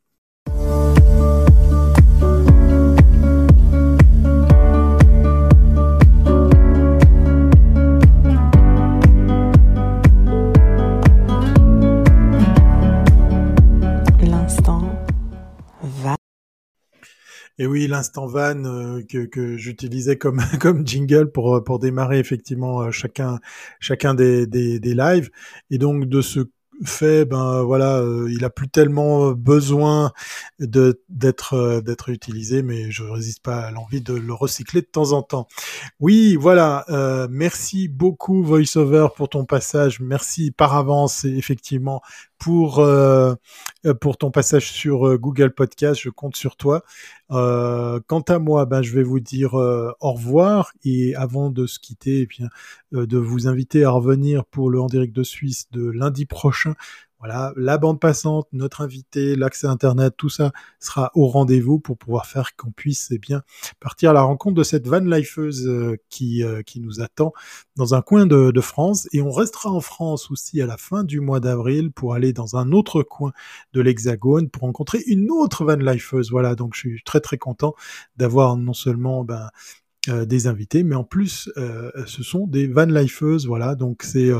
Et 17.57 17.67
oui, 17.67 17.87
l'instant 17.87 18.25
van 18.25 18.63
euh, 18.65 19.01
que, 19.07 19.25
que 19.25 19.55
j'utilisais 19.57 20.17
comme 20.17 20.41
comme 20.59 20.85
jingle 20.85 21.31
pour 21.31 21.55
euh, 21.55 21.63
pour 21.63 21.79
démarrer 21.79 22.19
effectivement 22.19 22.91
chacun 22.91 23.39
chacun 23.79 24.13
des, 24.13 24.47
des, 24.47 24.79
des 24.79 24.95
lives 24.95 25.29
et 25.69 25.77
donc 25.77 26.05
de 26.05 26.21
ce 26.21 26.39
fait, 26.85 27.25
ben 27.25 27.63
voilà, 27.63 27.99
euh, 27.99 28.27
il 28.31 28.43
a 28.45 28.49
plus 28.49 28.69
tellement 28.69 29.31
besoin 29.31 30.11
de 30.59 31.01
d'être 31.09 31.53
euh, 31.53 31.81
d'être 31.81 32.09
utilisé, 32.09 32.63
mais 32.63 32.91
je 32.91 33.03
résiste 33.03 33.41
pas 33.43 33.59
à 33.61 33.71
l'envie 33.71 34.01
de 34.01 34.13
le 34.13 34.33
recycler 34.33 34.81
de 34.81 34.87
temps 34.87 35.11
en 35.11 35.21
temps. 35.21 35.47
Oui, 35.99 36.35
voilà. 36.35 36.85
Euh, 36.89 37.27
merci 37.29 37.87
beaucoup 37.87 38.43
VoiceOver 38.43 39.07
pour 39.15 39.29
ton 39.29 39.45
passage. 39.45 39.99
Merci 39.99 40.51
par 40.51 40.75
avance 40.75 41.25
effectivement 41.25 42.01
pour 42.41 42.79
euh, 42.79 43.35
pour 44.01 44.17
ton 44.17 44.31
passage 44.31 44.71
sur 44.71 45.17
Google 45.19 45.51
Podcast. 45.51 46.01
Je 46.01 46.09
compte 46.09 46.35
sur 46.35 46.55
toi. 46.55 46.83
Euh, 47.29 47.99
quant 48.07 48.21
à 48.21 48.39
moi, 48.39 48.65
ben 48.65 48.81
je 48.81 48.93
vais 48.95 49.03
vous 49.03 49.19
dire 49.19 49.53
au 49.53 50.11
revoir 50.11 50.73
et 50.83 51.15
avant 51.15 51.51
de 51.51 51.67
se 51.67 51.77
quitter, 51.77 52.21
eh 52.21 52.25
bien 52.25 52.47
de 52.91 53.17
vous 53.17 53.47
inviter 53.47 53.83
à 53.83 53.91
revenir 53.91 54.43
pour 54.45 54.71
le 54.71 54.81
En 54.81 54.87
de 54.87 55.23
Suisse 55.23 55.67
de 55.71 55.89
lundi 55.91 56.25
prochain 56.25 56.73
voilà, 57.21 57.53
la 57.55 57.77
bande 57.77 57.99
passante, 57.99 58.47
notre 58.51 58.81
invité, 58.81 59.35
l'accès 59.35 59.67
Internet, 59.67 60.15
tout 60.17 60.29
ça 60.29 60.51
sera 60.79 61.11
au 61.13 61.27
rendez-vous 61.27 61.77
pour 61.79 61.95
pouvoir 61.95 62.25
faire 62.25 62.55
qu'on 62.55 62.71
puisse 62.71 63.09
eh 63.11 63.19
bien 63.19 63.43
partir 63.79 64.09
à 64.09 64.13
la 64.13 64.23
rencontre 64.23 64.55
de 64.55 64.63
cette 64.63 64.87
van 64.87 65.01
lifeuse 65.01 65.67
euh, 65.67 65.97
qui, 66.09 66.43
euh, 66.43 66.63
qui 66.63 66.79
nous 66.79 66.99
attend 66.99 67.31
dans 67.75 67.93
un 67.93 68.01
coin 68.01 68.25
de, 68.25 68.59
France. 68.61 69.07
Et 69.13 69.21
on 69.21 69.31
restera 69.31 69.69
en 69.69 69.81
France 69.81 70.31
aussi 70.31 70.61
à 70.61 70.65
la 70.65 70.77
fin 70.77 71.03
du 71.03 71.19
mois 71.19 71.39
d'avril 71.39 71.91
pour 71.91 72.15
aller 72.15 72.33
dans 72.33 72.55
un 72.55 72.71
autre 72.71 73.03
coin 73.03 73.31
de 73.73 73.81
l'Hexagone 73.81 74.49
pour 74.49 74.63
rencontrer 74.63 75.03
une 75.05 75.29
autre 75.29 75.63
van 75.63 75.75
lifeuse. 75.75 76.31
Voilà, 76.31 76.55
donc 76.55 76.73
je 76.73 76.79
suis 76.79 77.03
très 77.03 77.19
très 77.19 77.37
content 77.37 77.75
d'avoir 78.17 78.57
non 78.57 78.73
seulement 78.73 79.23
ben, 79.23 79.49
euh, 80.09 80.25
des 80.25 80.47
invités, 80.47 80.81
mais 80.81 80.95
en 80.95 81.03
plus, 81.03 81.51
ce 81.55 82.23
sont 82.23 82.47
des 82.47 82.65
van 82.65 82.85
lifeuses, 82.85 83.45
voilà. 83.45 83.75
Donc 83.75 84.01
c'est 84.01 84.31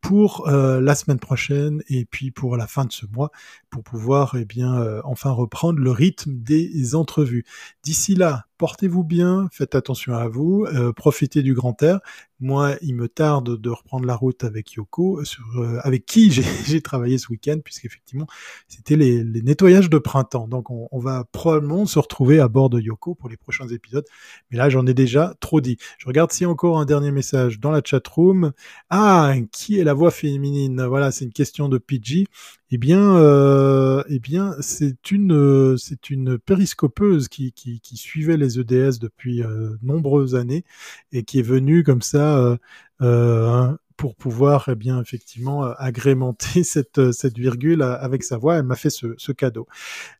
pour 0.00 0.48
la 0.48 0.94
semaine 0.94 1.18
prochaine 1.18 1.82
et 1.88 2.04
puis 2.04 2.30
pour 2.30 2.56
la 2.56 2.66
fin 2.66 2.84
de 2.84 2.92
ce 2.92 3.06
mois, 3.12 3.30
pour 3.68 3.82
pouvoir 3.82 4.34
eh 4.38 4.44
bien 4.44 5.00
enfin 5.04 5.30
reprendre 5.30 5.78
le 5.78 5.90
rythme 5.90 6.32
des 6.36 6.94
entrevues. 6.94 7.44
D'ici 7.82 8.14
là, 8.14 8.46
portez-vous 8.60 9.04
bien, 9.04 9.48
faites 9.52 9.74
attention 9.74 10.12
à 10.12 10.28
vous, 10.28 10.66
euh, 10.66 10.92
profitez 10.92 11.42
du 11.42 11.54
grand 11.54 11.82
air. 11.82 12.00
Moi, 12.40 12.74
il 12.82 12.94
me 12.94 13.08
tarde 13.08 13.58
de 13.58 13.70
reprendre 13.70 14.04
la 14.04 14.14
route 14.14 14.44
avec 14.44 14.72
Yoko, 14.72 15.22
euh, 15.56 15.80
avec 15.82 16.04
qui 16.04 16.30
j'ai 16.66 16.82
travaillé 16.82 17.16
ce 17.16 17.30
week-end, 17.30 17.56
puisqu'effectivement, 17.64 18.26
c'était 18.68 18.96
les, 18.96 19.24
nettoyages 19.24 19.88
de 19.88 19.96
printemps. 19.96 20.46
Donc, 20.46 20.70
on, 20.70 20.98
va 20.98 21.24
probablement 21.32 21.86
se 21.86 21.98
retrouver 21.98 22.38
à 22.38 22.48
bord 22.48 22.68
de 22.68 22.78
Yoko 22.78 23.14
pour 23.14 23.30
les 23.30 23.38
prochains 23.38 23.68
épisodes. 23.68 24.04
Mais 24.50 24.58
là, 24.58 24.68
j'en 24.68 24.86
ai 24.86 24.92
déjà 24.92 25.34
trop 25.40 25.62
dit. 25.62 25.78
Je 25.96 26.06
regarde 26.06 26.30
a 26.30 26.44
encore 26.44 26.78
un 26.78 26.84
dernier 26.84 27.12
message 27.12 27.60
dans 27.60 27.70
la 27.70 27.80
chat 27.82 28.06
room. 28.08 28.52
Ah, 28.90 29.32
qui 29.52 29.78
est 29.78 29.84
la 29.90 29.94
voix 29.94 30.12
féminine 30.12 30.84
Voilà, 30.84 31.10
c'est 31.10 31.24
une 31.24 31.32
question 31.32 31.68
de 31.68 31.76
PG. 31.76 32.28
Eh 32.70 32.78
bien, 32.78 33.16
euh, 33.16 34.04
eh 34.08 34.20
bien, 34.20 34.54
c'est 34.60 35.10
une, 35.10 35.32
euh, 35.32 35.76
c'est 35.78 36.10
une 36.10 36.38
périscopeuse 36.38 37.26
qui, 37.26 37.50
qui, 37.52 37.80
qui, 37.80 37.96
suivait 37.96 38.36
les 38.36 38.60
EDS 38.60 39.00
depuis 39.00 39.42
euh, 39.42 39.76
nombreuses 39.82 40.36
années 40.36 40.64
et 41.10 41.24
qui 41.24 41.40
est 41.40 41.42
venue 41.42 41.82
comme 41.82 42.02
ça 42.02 42.56
euh 43.02 43.76
pour 43.96 44.14
pouvoir, 44.14 44.70
eh 44.70 44.76
bien, 44.76 44.98
effectivement, 45.02 45.62
agrémenter 45.62 46.62
cette, 46.74 47.12
cette 47.12 47.36
virgule 47.36 47.82
avec 47.82 48.22
sa 48.22 48.38
voix. 48.38 48.56
Elle 48.56 48.62
m'a 48.62 48.76
fait 48.76 48.88
ce, 48.88 49.14
ce 49.18 49.32
cadeau. 49.32 49.66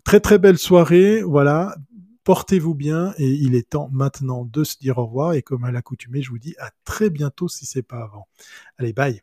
Très 0.04 0.20
très 0.20 0.38
belle 0.38 0.58
soirée. 0.58 1.22
Voilà. 1.22 1.76
Portez-vous 2.24 2.74
bien 2.74 3.14
et 3.16 3.30
il 3.30 3.54
est 3.54 3.70
temps 3.70 3.88
maintenant 3.90 4.44
de 4.44 4.64
se 4.64 4.76
dire 4.78 4.98
au 4.98 5.06
revoir. 5.06 5.32
Et 5.32 5.42
comme 5.42 5.64
à 5.64 5.70
l'accoutumée, 5.70 6.20
je 6.22 6.30
vous 6.30 6.38
dis 6.38 6.56
à 6.58 6.70
très 6.84 7.08
bientôt 7.08 7.48
si 7.48 7.64
c'est 7.64 7.82
pas 7.82 8.02
avant. 8.02 8.26
Allez, 8.76 8.92
bye. 8.92 9.22